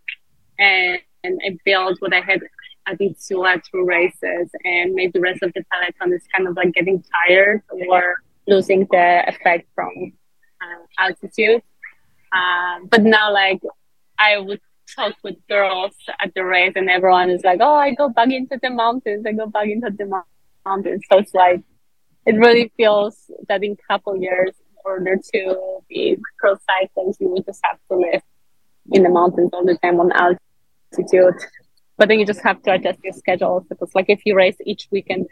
and, 0.59 0.99
and 1.23 1.41
I 1.45 1.57
built 1.63 1.97
what 1.99 2.13
I 2.13 2.21
had 2.21 2.41
at 2.87 2.99
Itzulia 2.99 3.61
through 3.65 3.85
races, 3.85 4.49
and 4.63 4.93
maybe 4.93 5.11
the 5.11 5.21
rest 5.21 5.41
of 5.43 5.51
the 5.53 5.63
peloton 5.71 6.13
is 6.13 6.23
kind 6.35 6.47
of 6.47 6.55
like 6.55 6.73
getting 6.73 7.03
tired 7.27 7.61
or 7.69 8.21
losing 8.47 8.87
the 8.91 9.23
effect 9.27 9.67
from 9.73 10.13
uh, 10.61 11.03
altitude. 11.03 11.61
Um, 12.33 12.87
but 12.87 13.03
now, 13.03 13.31
like 13.33 13.61
I 14.19 14.37
would 14.37 14.61
talk 14.95 15.15
with 15.23 15.35
girls 15.49 15.95
at 16.21 16.33
the 16.35 16.43
race, 16.43 16.73
and 16.75 16.89
everyone 16.89 17.29
is 17.29 17.43
like, 17.43 17.59
"Oh, 17.61 17.75
I 17.75 17.93
go 17.93 18.09
back 18.09 18.31
into 18.31 18.59
the 18.61 18.69
mountains. 18.69 19.25
I 19.25 19.31
go 19.31 19.47
back 19.47 19.67
into 19.67 19.89
the 19.89 20.21
mountains." 20.65 21.01
So 21.11 21.19
it's 21.19 21.33
like 21.33 21.61
it 22.25 22.35
really 22.35 22.71
feels 22.77 23.29
that 23.47 23.63
in 23.63 23.73
a 23.73 23.93
couple 23.93 24.17
years, 24.17 24.51
in 24.59 24.75
order 24.83 25.17
to 25.33 25.79
be 25.87 26.17
pro 26.37 26.55
cyclist, 26.55 27.21
you 27.21 27.29
would 27.29 27.45
just 27.45 27.61
have 27.63 27.77
to 27.91 27.97
live 27.97 28.21
in 28.91 29.03
the 29.03 29.09
mountains 29.09 29.51
all 29.53 29.65
the 29.65 29.77
time 29.77 29.99
on 29.99 30.11
altitude. 30.11 31.35
But 31.97 32.09
then 32.09 32.19
you 32.19 32.25
just 32.25 32.41
have 32.41 32.61
to 32.63 32.73
adjust 32.73 32.99
your 33.03 33.13
schedule 33.13 33.65
because, 33.69 33.93
like, 33.95 34.09
if 34.09 34.21
you 34.25 34.35
race 34.35 34.57
each 34.65 34.87
weekend. 34.91 35.27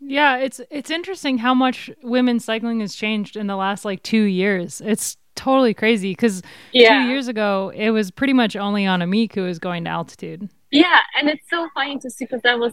Yeah, 0.00 0.38
it's 0.38 0.60
it's 0.70 0.90
interesting 0.90 1.38
how 1.38 1.52
much 1.52 1.90
women's 2.02 2.44
cycling 2.44 2.80
has 2.80 2.94
changed 2.94 3.36
in 3.36 3.46
the 3.48 3.56
last 3.56 3.84
like 3.84 4.02
two 4.02 4.22
years. 4.22 4.80
It's 4.80 5.18
totally 5.36 5.74
crazy 5.74 6.12
because 6.12 6.42
yeah. 6.72 7.02
two 7.02 7.08
years 7.08 7.28
ago 7.28 7.70
it 7.74 7.90
was 7.90 8.10
pretty 8.10 8.32
much 8.32 8.56
only 8.56 8.86
on 8.86 9.00
Annemiek 9.00 9.34
who 9.34 9.42
was 9.42 9.58
going 9.58 9.84
to 9.84 9.90
altitude. 9.90 10.48
Yeah, 10.70 11.00
and 11.18 11.28
it's 11.28 11.48
so 11.50 11.68
funny 11.74 11.98
to 11.98 12.10
see 12.10 12.24
because 12.24 12.40
I 12.44 12.54
was 12.54 12.72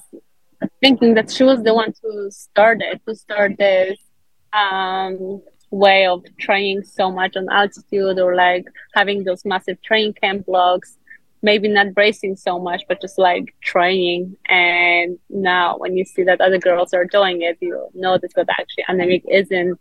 thinking 0.82 1.14
that 1.16 1.32
she 1.32 1.44
was 1.44 1.64
the 1.64 1.74
one 1.74 1.94
to 2.02 2.32
start 2.32 2.82
it, 2.82 3.02
to 3.08 3.16
start 3.16 3.58
this 3.58 3.98
um, 4.54 5.42
way 5.72 6.06
of 6.06 6.24
training 6.40 6.84
so 6.84 7.12
much 7.12 7.36
on 7.36 7.50
altitude 7.50 8.20
or 8.20 8.36
like 8.36 8.66
having 8.96 9.24
those 9.24 9.44
massive 9.46 9.82
training 9.82 10.14
camp 10.14 10.46
blocks. 10.46 10.98
Maybe 11.42 11.68
not 11.68 11.94
bracing 11.94 12.36
so 12.36 12.60
much, 12.60 12.84
but 12.88 13.02
just 13.02 13.18
like 13.18 13.54
training. 13.62 14.36
And 14.48 15.20
now, 15.30 15.78
when 15.78 15.96
you 15.96 16.06
see 16.06 16.24
that 16.24 16.42
other 16.42 16.58
girls 16.58 16.94
are 16.94 17.06
doing 17.06 17.42
it, 17.42 17.58
you 17.60 17.90
notice 17.94 18.34
that 18.36 18.48
actually 18.50 18.86
Annemiek 18.90 19.24
isn't 19.30 19.80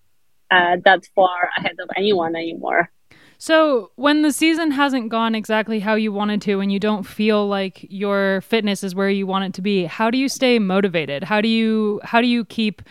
uh, 0.50 0.76
that 0.84 1.06
far 1.14 1.50
ahead 1.56 1.76
of 1.80 1.88
anyone 1.96 2.36
anymore. 2.36 2.90
So, 3.38 3.90
when 3.96 4.22
the 4.22 4.32
season 4.32 4.70
hasn't 4.70 5.10
gone 5.10 5.34
exactly 5.34 5.80
how 5.80 5.94
you 5.94 6.10
wanted 6.10 6.40
to 6.42 6.60
and 6.60 6.72
you 6.72 6.80
don't 6.80 7.02
feel 7.02 7.46
like 7.46 7.86
your 7.90 8.40
fitness 8.40 8.82
is 8.82 8.94
where 8.94 9.10
you 9.10 9.26
want 9.26 9.44
it 9.44 9.54
to 9.54 9.62
be, 9.62 9.84
how 9.84 10.10
do 10.10 10.16
you 10.16 10.28
stay 10.28 10.58
motivated? 10.58 11.24
How 11.24 11.40
do 11.40 11.48
you 11.48 12.00
how 12.02 12.20
do 12.20 12.26
you 12.26 12.44
keep 12.44 12.82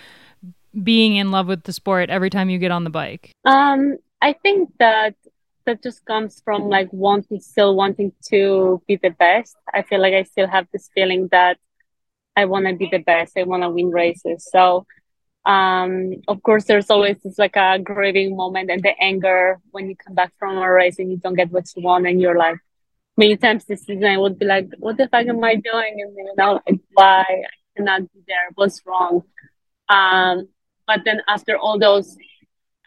being 0.84 1.16
in 1.16 1.32
love 1.32 1.48
with 1.48 1.64
the 1.64 1.74
sport 1.74 2.10
every 2.10 2.30
time 2.30 2.50
you 2.50 2.60
get 2.60 2.72
on 2.72 2.84
the 2.84 2.90
bike? 2.90 3.32
Um, 3.46 3.98
I 4.22 4.34
think 4.34 4.72
that 4.80 5.16
that 5.66 5.84
just 5.84 6.06
comes 6.06 6.42
from 6.44 6.70
like 6.70 6.90
wanting 6.92 7.40
still 7.40 7.76
wanting 7.76 8.12
to 8.30 8.82
be 8.88 8.98
the 8.98 9.10
best. 9.10 9.56
I 9.74 9.82
feel 9.82 10.02
like 10.02 10.14
I 10.14 10.24
still 10.24 10.48
have 10.48 10.68
this 10.72 10.90
feeling 10.94 11.28
that 11.32 11.58
I 12.36 12.46
want 12.46 12.68
to 12.68 12.76
be 12.76 12.90
the 12.92 13.00
best. 13.00 13.38
I 13.38 13.44
want 13.44 13.64
to 13.64 13.70
win 13.70 13.90
races. 13.90 14.48
So 14.52 14.86
um, 15.46 16.14
of 16.28 16.42
course, 16.42 16.66
there's 16.66 16.90
always 16.90 17.18
this 17.24 17.38
like 17.38 17.56
a 17.56 17.78
grieving 17.78 18.36
moment 18.36 18.72
and 18.72 18.82
the 18.82 18.94
anger 19.00 19.60
when 19.72 19.88
you 19.88 19.96
come 19.96 20.16
back 20.16 20.34
from 20.40 20.58
a 20.58 20.72
race 20.72 20.98
and 20.98 21.12
you 21.12 21.18
don't 21.18 21.36
get 21.36 21.52
what 21.52 21.66
you 21.76 21.84
want, 21.84 22.08
and 22.08 22.20
you're 22.20 22.38
like, 22.38 22.58
many 23.16 23.38
times 23.38 23.66
this 23.66 23.84
season 23.84 24.06
I 24.06 24.18
would 24.18 24.40
be 24.40 24.46
like, 24.46 24.70
what 24.80 24.98
the 24.98 25.08
fuck 25.08 25.28
am 25.28 25.44
I 25.44 25.56
doing? 25.56 26.02
And 26.02 26.16
you 26.16 26.34
know, 26.36 26.62
like, 26.66 26.80
why 26.94 27.22
I 27.22 27.44
cannot 27.78 28.12
be 28.12 28.22
there? 28.28 28.50
What's 28.56 28.82
wrong? 28.86 29.24
Um, 29.88 30.48
but 30.88 31.02
then 31.06 31.22
after 31.28 31.58
all 31.58 31.78
those 31.78 32.18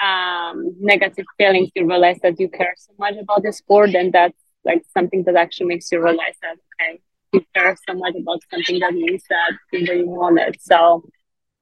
um, 0.00 0.74
negative 0.80 1.26
feelings, 1.36 1.70
you 1.74 1.86
realize 1.86 2.18
that 2.22 2.38
you 2.38 2.48
care 2.48 2.74
so 2.76 2.92
much 2.98 3.14
about 3.16 3.42
the 3.42 3.52
sport, 3.52 3.94
and 3.94 4.12
that's 4.12 4.38
like 4.64 4.82
something 4.92 5.24
that 5.24 5.36
actually 5.36 5.66
makes 5.66 5.90
you 5.90 6.02
realize 6.02 6.36
that 6.42 6.56
okay, 6.80 7.00
you 7.32 7.44
care 7.54 7.76
so 7.88 7.94
much 7.94 8.14
about 8.20 8.40
something 8.50 8.78
that 8.80 8.92
means 8.92 9.22
that 9.28 9.52
you 9.72 9.80
really 9.80 10.04
want 10.04 10.38
it. 10.38 10.60
So 10.60 11.04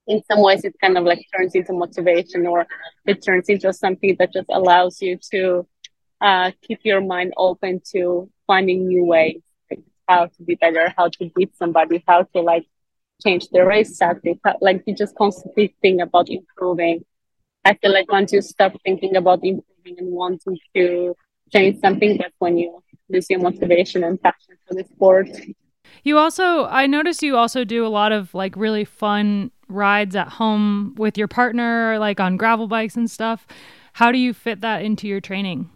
in 0.06 0.22
some 0.30 0.42
ways 0.42 0.64
it 0.64 0.74
kind 0.80 0.96
of 0.96 1.04
like 1.04 1.24
turns 1.36 1.54
into 1.54 1.72
motivation 1.72 2.46
or 2.46 2.66
it 3.06 3.22
turns 3.24 3.48
into 3.48 3.72
something 3.72 4.16
that 4.18 4.32
just 4.32 4.48
allows 4.50 5.02
you 5.02 5.18
to 5.32 5.66
uh, 6.20 6.50
keep 6.62 6.80
your 6.84 7.00
mind 7.00 7.32
open 7.36 7.80
to 7.92 8.30
finding 8.46 8.86
new 8.86 9.04
ways 9.04 9.42
like 9.70 9.80
how 10.08 10.26
to 10.26 10.42
be 10.44 10.54
better 10.54 10.92
how 10.96 11.08
to 11.08 11.30
beat 11.34 11.54
somebody 11.56 12.02
how 12.06 12.22
to 12.22 12.40
like 12.40 12.64
change 13.22 13.48
the 13.48 13.64
race 13.64 13.98
tactic 13.98 14.38
like 14.60 14.82
you 14.86 14.94
just 14.94 15.14
constantly 15.16 15.74
think 15.82 16.00
about 16.00 16.28
improving 16.28 17.04
i 17.68 17.74
feel 17.80 17.92
like 17.92 18.10
once 18.10 18.32
you 18.32 18.40
stop 18.40 18.72
thinking 18.84 19.16
about 19.16 19.44
improving 19.50 19.96
and 19.98 20.10
wanting 20.22 20.58
to 20.74 21.14
change 21.52 21.78
something 21.80 22.16
that's 22.18 22.38
when 22.38 22.56
you 22.56 22.82
lose 23.08 23.28
your 23.30 23.40
motivation 23.40 24.04
and 24.04 24.20
passion 24.22 24.56
for 24.66 24.74
the 24.74 24.84
sport 24.84 25.28
you 26.02 26.18
also 26.18 26.64
i 26.66 26.86
noticed 26.86 27.22
you 27.22 27.36
also 27.36 27.64
do 27.64 27.86
a 27.86 27.92
lot 28.00 28.12
of 28.12 28.34
like 28.34 28.56
really 28.56 28.84
fun 28.84 29.50
rides 29.68 30.14
at 30.16 30.28
home 30.28 30.94
with 30.96 31.18
your 31.18 31.28
partner, 31.28 31.98
like 31.98 32.20
on 32.20 32.36
gravel 32.36 32.68
bikes 32.68 32.96
and 32.96 33.10
stuff. 33.10 33.46
How 33.94 34.12
do 34.12 34.18
you 34.18 34.32
fit 34.32 34.60
that 34.60 34.82
into 34.82 35.08
your 35.08 35.20
training? 35.20 35.70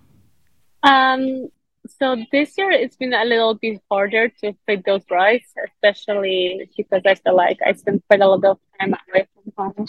Um, 0.83 1.49
so 1.87 2.17
this 2.33 2.57
year 2.57 2.71
it's 2.71 2.97
been 2.97 3.15
a 3.15 3.25
little 3.25 3.55
bit 3.55 3.81
harder 3.91 4.29
to 4.43 4.55
fit 4.67 4.85
those 4.85 5.03
rides, 5.11 5.47
especially 5.65 6.69
because 6.77 7.03
I 7.07 7.15
feel 7.15 7.37
like 7.37 7.59
I 7.65 7.73
spend 7.73 8.03
quite 8.09 8.21
a 8.21 8.29
lot 8.29 8.45
of 8.45 8.59
time 8.79 8.95
away 9.09 9.27
from 9.35 9.75
home 9.77 9.87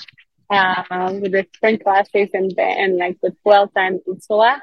uh, 0.52 1.14
with 1.22 1.32
the 1.32 1.48
spring 1.56 1.80
classes 1.80 2.30
and 2.34 2.54
and 2.60 2.98
like 2.98 3.18
with 3.22 3.36
Vuelta 3.44 3.80
and 3.80 4.02
Itzulia. 4.08 4.60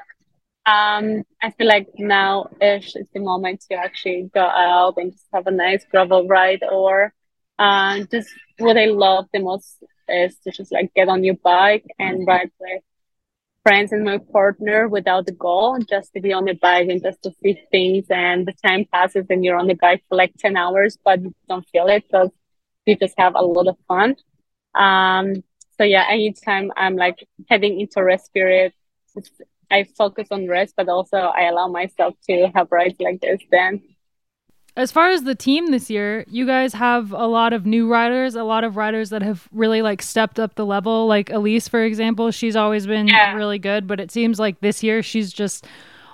Um, 0.65 1.23
I 1.41 1.51
feel 1.51 1.67
like 1.67 1.87
now 1.97 2.49
ish 2.61 2.95
is 2.95 3.07
the 3.13 3.21
moment 3.21 3.61
to 3.69 3.75
actually 3.75 4.29
go 4.33 4.41
out 4.41 4.95
and 4.97 5.11
just 5.11 5.25
have 5.33 5.47
a 5.47 5.51
nice 5.51 5.83
gravel 5.89 6.27
ride 6.27 6.63
or 6.71 7.13
uh, 7.57 8.01
just 8.11 8.29
what 8.59 8.77
I 8.77 8.85
love 8.85 9.25
the 9.33 9.39
most 9.39 9.83
is 10.07 10.37
to 10.39 10.51
just 10.51 10.71
like 10.71 10.93
get 10.93 11.09
on 11.09 11.23
your 11.23 11.35
bike 11.43 11.85
and 11.99 12.27
ride 12.27 12.51
with 12.59 12.83
friends 13.63 13.91
and 13.91 14.03
my 14.05 14.19
partner 14.31 14.87
without 14.87 15.25
the 15.25 15.31
goal, 15.33 15.79
just 15.79 16.13
to 16.13 16.21
be 16.21 16.33
on 16.33 16.45
the 16.45 16.53
bike 16.53 16.89
and 16.89 17.01
just 17.03 17.21
to 17.23 17.31
see 17.43 17.59
things. 17.71 18.05
And 18.09 18.47
the 18.47 18.53
time 18.53 18.85
passes 18.91 19.25
and 19.29 19.43
you're 19.43 19.57
on 19.57 19.67
the 19.67 19.75
bike 19.75 20.03
for 20.09 20.15
like 20.15 20.33
10 20.39 20.57
hours, 20.57 20.97
but 21.03 21.21
you 21.21 21.33
don't 21.47 21.67
feel 21.69 21.87
it 21.87 22.03
because 22.03 22.31
you 22.85 22.95
just 22.95 23.15
have 23.17 23.35
a 23.35 23.41
lot 23.41 23.67
of 23.67 23.77
fun. 23.87 24.15
Um, 24.75 25.43
so 25.79 25.85
yeah, 25.85 26.05
anytime 26.09 26.71
I'm 26.75 26.97
like 26.97 27.25
heading 27.47 27.79
into 27.79 28.03
rest 28.03 28.33
period, 28.33 28.73
I 29.71 29.85
focus 29.97 30.27
on 30.29 30.47
rest, 30.47 30.73
but 30.75 30.89
also 30.89 31.17
I 31.17 31.43
allow 31.43 31.69
myself 31.69 32.15
to 32.29 32.51
have 32.53 32.67
rides 32.69 32.97
like 32.99 33.21
this 33.21 33.39
then. 33.49 33.81
As 34.75 34.91
far 34.91 35.09
as 35.09 35.23
the 35.23 35.35
team 35.35 35.71
this 35.71 35.89
year, 35.89 36.25
you 36.27 36.45
guys 36.45 36.73
have 36.73 37.11
a 37.13 37.25
lot 37.27 37.53
of 37.53 37.65
new 37.65 37.89
riders, 37.89 38.35
a 38.35 38.43
lot 38.43 38.63
of 38.63 38.75
riders 38.75 39.09
that 39.09 39.21
have 39.21 39.47
really 39.51 39.81
like 39.81 40.01
stepped 40.01 40.39
up 40.39 40.55
the 40.55 40.65
level. 40.65 41.07
Like 41.07 41.29
Elise, 41.29 41.69
for 41.69 41.83
example, 41.83 42.29
she's 42.31 42.55
always 42.57 42.85
been 42.85 43.07
yeah. 43.07 43.33
really 43.33 43.59
good, 43.59 43.87
but 43.87 44.01
it 44.01 44.11
seems 44.11 44.37
like 44.37 44.59
this 44.59 44.83
year 44.83 45.01
she's 45.01 45.31
just 45.31 45.65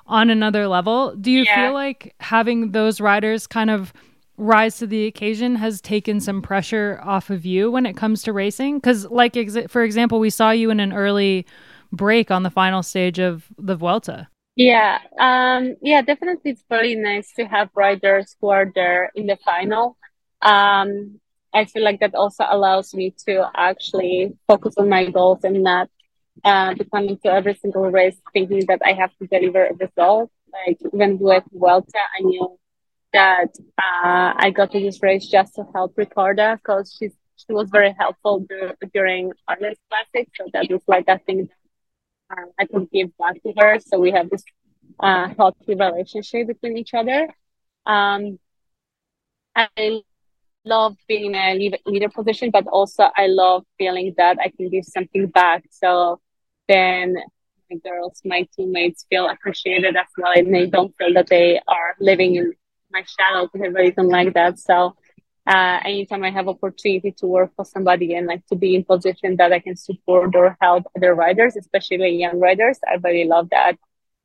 on 0.05 0.29
another 0.29 0.67
level. 0.67 1.15
Do 1.15 1.31
you 1.31 1.43
yeah. 1.43 1.55
feel 1.55 1.73
like 1.73 2.13
having 2.19 2.71
those 2.71 3.01
riders 3.01 3.47
kind 3.47 3.71
of 3.71 3.93
rise 4.37 4.77
to 4.77 4.87
the 4.87 5.05
occasion 5.05 5.55
has 5.55 5.81
taken 5.81 6.19
some 6.19 6.41
pressure 6.41 6.99
off 7.03 7.29
of 7.29 7.45
you 7.45 7.71
when 7.71 7.85
it 7.85 7.95
comes 7.95 8.23
to 8.23 8.33
racing? 8.33 8.77
Because, 8.77 9.05
like, 9.05 9.37
ex- 9.37 9.57
for 9.67 9.83
example, 9.83 10.19
we 10.19 10.29
saw 10.29 10.51
you 10.51 10.69
in 10.69 10.79
an 10.79 10.93
early 10.93 11.45
break 11.91 12.31
on 12.31 12.43
the 12.43 12.49
final 12.49 12.83
stage 12.83 13.19
of 13.19 13.47
the 13.57 13.75
Vuelta. 13.75 14.27
Yeah, 14.55 14.99
um, 15.19 15.75
yeah, 15.81 16.01
definitely. 16.01 16.51
It's 16.51 16.63
very 16.69 16.95
nice 16.95 17.33
to 17.33 17.45
have 17.45 17.69
riders 17.75 18.35
who 18.39 18.49
are 18.49 18.71
there 18.73 19.11
in 19.15 19.27
the 19.27 19.37
final. 19.43 19.97
Um, 20.41 21.19
I 21.53 21.65
feel 21.65 21.83
like 21.83 21.99
that 22.01 22.15
also 22.15 22.45
allows 22.47 22.93
me 22.93 23.13
to 23.25 23.49
actually 23.55 24.33
focus 24.47 24.75
on 24.77 24.89
my 24.89 25.09
goals 25.09 25.43
and 25.43 25.63
not 25.63 25.89
uh, 26.43 26.73
to 26.73 27.17
every 27.25 27.55
single 27.55 27.89
race 27.89 28.17
thinking 28.33 28.65
that 28.67 28.81
I 28.85 28.93
have 28.93 29.11
to 29.17 29.27
deliver 29.27 29.65
a 29.65 29.73
result. 29.73 30.31
Like 30.51 30.77
even 30.93 31.17
with 31.19 31.43
Vuelta, 31.51 31.99
I 32.17 32.23
knew 32.23 32.57
that 33.15 33.51
uh, 33.77 34.29
I 34.45 34.51
got 34.53 34.71
to 34.71 34.79
this 34.79 35.01
race 35.01 35.27
just 35.27 35.55
to 35.55 35.63
help 35.73 35.93
Ricarda 35.97 36.59
because 36.59 36.95
she's 36.97 37.15
she 37.37 37.53
was 37.53 37.69
very 37.69 37.93
helpful 37.97 38.45
during 38.93 39.31
Arles 39.47 39.77
Classic. 39.89 40.29
So 40.35 40.45
that 40.53 40.67
was 40.69 40.81
like 40.87 41.05
a 41.07 41.19
thing 41.19 41.49
that 42.29 42.37
um, 42.37 42.49
I 42.59 42.65
could 42.65 42.89
give 42.91 43.09
back 43.17 43.41
to 43.43 43.53
her. 43.59 43.79
So 43.79 43.99
we 43.99 44.11
have 44.11 44.29
this 44.29 44.43
uh, 44.99 45.29
healthy 45.37 45.75
relationship 45.75 46.47
between 46.47 46.77
each 46.77 46.93
other. 46.93 47.27
Um, 47.85 48.39
I 49.55 50.01
love 50.65 50.95
being 51.07 51.35
in 51.35 51.35
a 51.35 51.79
leader 51.85 52.09
position, 52.09 52.51
but 52.51 52.67
also 52.67 53.09
I 53.15 53.27
love 53.27 53.63
feeling 53.77 54.13
that 54.17 54.37
I 54.39 54.49
can 54.55 54.69
give 54.69 54.85
something 54.85 55.27
back. 55.27 55.65
So 55.71 56.19
then 56.67 57.15
my 57.69 57.77
girls, 57.77 58.21
my 58.25 58.47
teammates 58.55 59.05
feel 59.09 59.27
appreciated 59.27 59.95
as 59.95 60.07
well, 60.17 60.33
and 60.35 60.53
they 60.53 60.67
don't 60.67 60.93
feel 60.97 61.13
that 61.13 61.27
they 61.27 61.59
are 61.67 61.95
living 61.99 62.35
in 62.35 62.53
my 62.95 63.03
I 63.27 63.67
really 63.67 63.91
don't 63.91 64.09
like 64.09 64.33
that. 64.33 64.59
So 64.59 64.95
uh, 65.47 65.79
anytime 65.83 66.23
I 66.23 66.31
have 66.31 66.47
opportunity 66.47 67.11
to 67.19 67.27
work 67.27 67.51
for 67.55 67.65
somebody 67.65 68.15
and 68.15 68.25
like 68.27 68.45
to 68.47 68.55
be 68.55 68.75
in 68.75 68.83
position 68.83 69.35
that 69.37 69.51
I 69.53 69.59
can 69.59 69.75
support 69.75 70.35
or 70.35 70.57
help 70.61 70.85
other 70.95 71.13
riders, 71.13 71.55
especially 71.55 72.17
young 72.17 72.39
riders, 72.39 72.79
I 72.87 72.95
really 73.03 73.25
love 73.25 73.49
that 73.51 73.77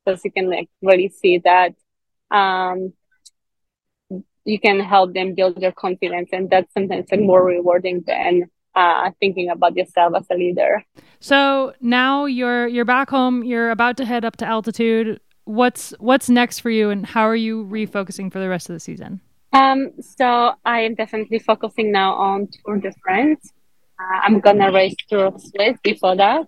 because 0.05 0.23
you 0.25 0.31
can 0.31 0.49
like 0.49 0.69
really 0.81 1.09
see 1.09 1.37
that 1.39 1.75
um, 2.31 2.93
you 4.45 4.59
can 4.59 4.79
help 4.79 5.13
them 5.13 5.35
build 5.35 5.61
their 5.61 5.71
confidence, 5.71 6.29
and 6.31 6.49
that's 6.49 6.73
sometimes 6.73 7.05
like 7.11 7.21
more 7.21 7.43
rewarding 7.45 8.03
than 8.07 8.49
uh, 8.73 9.11
thinking 9.19 9.49
about 9.49 9.75
yourself 9.75 10.13
as 10.15 10.25
a 10.31 10.35
leader. 10.35 10.83
So 11.19 11.73
now 11.81 12.25
you're 12.25 12.67
you're 12.67 12.85
back 12.85 13.09
home. 13.09 13.43
You're 13.43 13.69
about 13.69 13.97
to 13.97 14.05
head 14.05 14.25
up 14.25 14.37
to 14.37 14.45
altitude. 14.45 15.19
What's 15.45 15.91
what's 15.99 16.29
next 16.29 16.59
for 16.59 16.69
you, 16.69 16.89
and 16.89 17.05
how 17.05 17.23
are 17.23 17.35
you 17.35 17.65
refocusing 17.65 18.31
for 18.31 18.39
the 18.39 18.49
rest 18.49 18.69
of 18.69 18.73
the 18.73 18.79
season? 18.79 19.21
Um, 19.53 19.91
so 19.99 20.53
I 20.63 20.81
am 20.81 20.95
definitely 20.95 21.39
focusing 21.39 21.91
now 21.91 22.13
on 22.13 22.47
Tour 22.65 22.77
de 22.77 22.91
France. 23.03 23.51
Uh, 23.99 24.19
I'm 24.23 24.39
gonna 24.39 24.71
race 24.71 24.95
Tour 25.09 25.25
of 25.25 25.41
Swiss 25.41 25.77
before 25.83 26.15
that. 26.15 26.47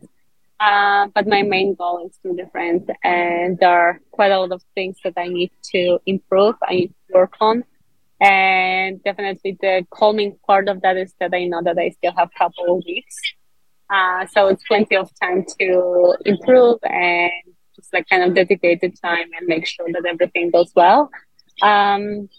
Uh, 0.59 1.07
but 1.13 1.27
my 1.27 1.41
main 1.41 1.75
goal 1.75 2.05
is 2.05 2.17
Tour 2.21 2.35
de 2.35 2.49
France, 2.51 2.87
and 3.03 3.57
there 3.59 3.69
are 3.69 3.99
quite 4.11 4.31
a 4.31 4.39
lot 4.39 4.51
of 4.51 4.61
things 4.75 4.97
that 5.03 5.13
I 5.17 5.27
need 5.27 5.51
to 5.73 5.99
improve. 6.05 6.55
I 6.65 6.73
need 6.75 6.93
to 7.07 7.13
work 7.15 7.33
on, 7.41 7.63
and 8.21 9.03
definitely 9.03 9.57
the 9.59 9.85
calming 9.89 10.37
part 10.47 10.69
of 10.69 10.81
that 10.81 10.95
is 10.95 11.13
that 11.19 11.33
I 11.33 11.45
know 11.45 11.61
that 11.63 11.77
I 11.77 11.89
still 11.89 12.13
have 12.15 12.29
a 12.33 12.37
couple 12.37 12.77
of 12.77 12.83
weeks, 12.85 13.15
uh, 13.89 14.25
so 14.27 14.47
it's 14.47 14.63
plenty 14.65 14.95
of 14.95 15.09
time 15.19 15.43
to 15.59 16.15
improve 16.25 16.79
and 16.83 17.52
like 17.93 18.07
kind 18.09 18.23
of 18.23 18.33
dedicated 18.35 18.99
time 19.01 19.29
and 19.37 19.47
make 19.47 19.65
sure 19.65 19.87
that 19.91 20.05
everything 20.05 20.51
goes 20.51 20.71
well. 20.75 21.09
Um, 21.61 22.29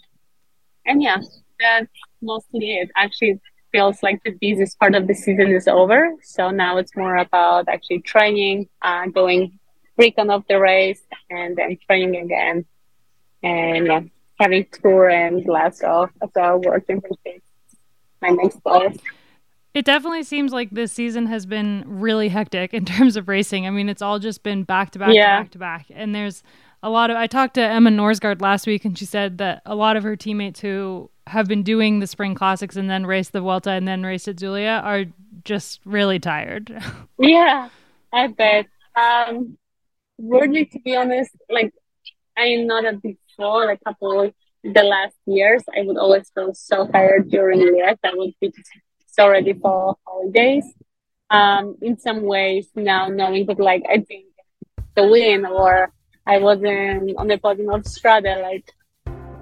and 0.86 1.02
yeah, 1.02 1.18
that's 1.61 1.88
mostly 2.20 2.78
it. 2.78 2.90
Actually, 2.96 3.40
feels 3.72 4.02
like 4.05 4.22
the 4.24 4.30
busiest 4.30 4.78
part 4.78 4.94
of 4.94 5.09
the 5.09 5.14
season 5.14 5.50
is 5.52 5.66
over. 5.66 6.14
So 6.22 6.50
now 6.50 6.76
it's 6.78 6.94
more 6.96 7.16
about 7.16 7.68
actually 7.68 8.02
training, 8.02 8.68
uh, 8.82 9.07
going 9.07 9.59
recon 9.96 10.30
of 10.30 10.44
the 10.48 10.61
race, 10.61 11.02
and 11.30 11.57
then 11.57 11.76
training 11.86 12.16
again, 12.22 12.66
and 13.42 13.86
yeah, 13.86 14.00
having 14.38 14.66
tour 14.72 15.09
and 15.09 15.44
Glasgow 15.44 16.09
as 16.22 16.30
well 16.34 16.61
working 16.61 17.00
for 17.00 17.16
my 18.22 18.30
next 18.30 18.62
goal. 18.62 18.92
It 19.74 19.84
definitely 19.84 20.22
seems 20.22 20.52
like 20.52 20.70
this 20.70 20.92
season 20.92 21.26
has 21.26 21.46
been 21.46 21.84
really 21.86 22.28
hectic 22.28 22.72
in 22.72 22.84
terms 22.84 23.16
of 23.16 23.28
racing. 23.28 23.66
I 23.66 23.70
mean, 23.70 23.88
it's 23.88 24.02
all 24.02 24.18
just 24.18 24.42
been 24.42 24.62
back 24.62 24.90
to 24.92 24.98
back 24.98 25.14
yeah. 25.14 25.36
to 25.36 25.42
back 25.42 25.50
to 25.50 25.58
back, 25.58 25.86
and 25.90 26.14
there's 26.14 26.42
a 26.84 26.90
lot 26.90 27.10
of 27.10 27.16
I 27.16 27.26
talked 27.26 27.54
to 27.54 27.62
Emma 27.62 27.88
Norsgaard 27.88 28.42
last 28.42 28.66
week 28.66 28.84
and 28.84 28.96
she 28.96 29.06
said 29.06 29.38
that 29.38 29.62
a 29.64 29.74
lot 29.74 29.96
of 29.96 30.02
her 30.02 30.16
teammates 30.16 30.60
who 30.60 31.10
have 31.26 31.48
been 31.48 31.62
doing 31.62 32.00
the 32.00 32.06
spring 32.06 32.34
classics 32.34 32.76
and 32.76 32.90
then 32.90 33.06
race 33.06 33.30
the 33.30 33.40
Vuelta 33.40 33.70
and 33.70 33.88
then 33.88 34.02
race 34.02 34.28
at 34.28 34.38
Zulia 34.38 34.82
are 34.84 35.06
just 35.44 35.80
really 35.86 36.18
tired. 36.18 36.70
yeah, 37.18 37.70
I 38.12 38.26
bet. 38.26 38.66
Um 38.94 39.56
weirdly 40.18 40.66
to 40.66 40.78
be 40.80 40.94
honest, 40.94 41.30
like 41.48 41.72
I 42.36 42.42
am 42.48 42.66
know 42.66 42.82
that 42.82 43.00
before 43.00 43.64
like 43.64 43.80
a 43.80 43.84
couple 43.84 44.30
the 44.62 44.82
last 44.82 45.16
years 45.24 45.62
I 45.74 45.84
would 45.86 45.96
always 45.96 46.30
feel 46.34 46.52
so 46.52 46.86
tired 46.86 47.30
during 47.30 47.60
the 47.60 47.72
race. 47.72 47.96
I 48.04 48.10
would 48.12 48.34
be 48.42 48.52
so 49.14 49.28
ready 49.28 49.52
for 49.52 49.96
holidays. 50.06 50.66
Um 51.30 51.76
in 51.80 51.98
some 51.98 52.22
ways 52.22 52.68
now 52.74 53.08
knowing 53.08 53.46
that 53.46 53.60
like 53.60 53.84
I 53.88 53.98
think 53.98 54.26
the 54.96 55.06
win 55.06 55.46
or 55.46 55.92
I 56.26 56.38
wasn't 56.38 57.16
on 57.16 57.28
the 57.28 57.38
podium 57.38 57.70
of 57.70 57.82
Strade 57.84 58.42
like 58.42 58.66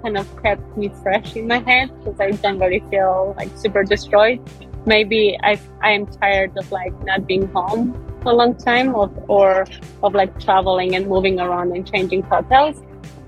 kind 0.03 0.19
of 0.19 0.27
kept 0.43 0.77
me 0.77 0.91
fresh 1.03 1.37
in 1.37 1.47
my 1.47 1.59
head 1.59 1.89
because 1.99 2.21
I 2.21 2.31
don't 2.33 2.59
really 2.59 2.83
feel 2.91 3.35
like 3.39 3.51
super 3.57 3.85
destroyed. 3.85 4.41
Maybe 4.85 5.39
I 5.43 5.59
I 5.81 5.93
am 5.93 6.07
tired 6.07 6.53
of 6.59 6.71
like 6.71 6.93
not 7.05 7.27
being 7.27 7.47
home 7.49 7.97
for 8.23 8.33
a 8.33 8.35
long 8.35 8.55
time 8.55 8.95
of 8.95 9.11
or 9.29 9.65
of 10.03 10.15
like 10.15 10.39
traveling 10.39 10.97
and 10.97 11.07
moving 11.07 11.41
around 11.41 11.73
and 11.73 11.87
changing 11.87 12.23
hotels, 12.23 12.83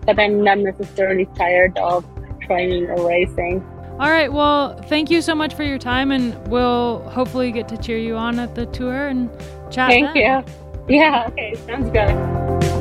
but 0.05 0.19
I'm 0.19 0.43
not 0.45 0.59
necessarily 0.59 1.27
tired 1.37 1.79
of 1.79 2.05
training 2.43 2.91
or 2.91 3.09
racing. 3.09 3.65
All 4.01 4.11
right. 4.11 4.33
Well, 4.33 4.77
thank 4.89 5.11
you 5.11 5.23
so 5.23 5.35
much 5.35 5.55
for 5.55 5.63
your 5.63 5.79
time, 5.79 6.11
and 6.11 6.37
we'll 6.49 6.99
hopefully 7.11 7.53
get 7.53 7.69
to 7.69 7.77
cheer 7.77 7.99
you 7.99 8.17
on 8.17 8.41
at 8.41 8.55
the 8.55 8.67
tour 8.67 9.07
and 9.07 9.31
chat. 9.71 9.89
Thank 9.89 10.15
then. 10.15 10.45
you. 10.89 10.97
Yeah. 10.97 11.27
Okay. 11.29 11.55
Sounds 11.55 11.91
good. 11.91 12.74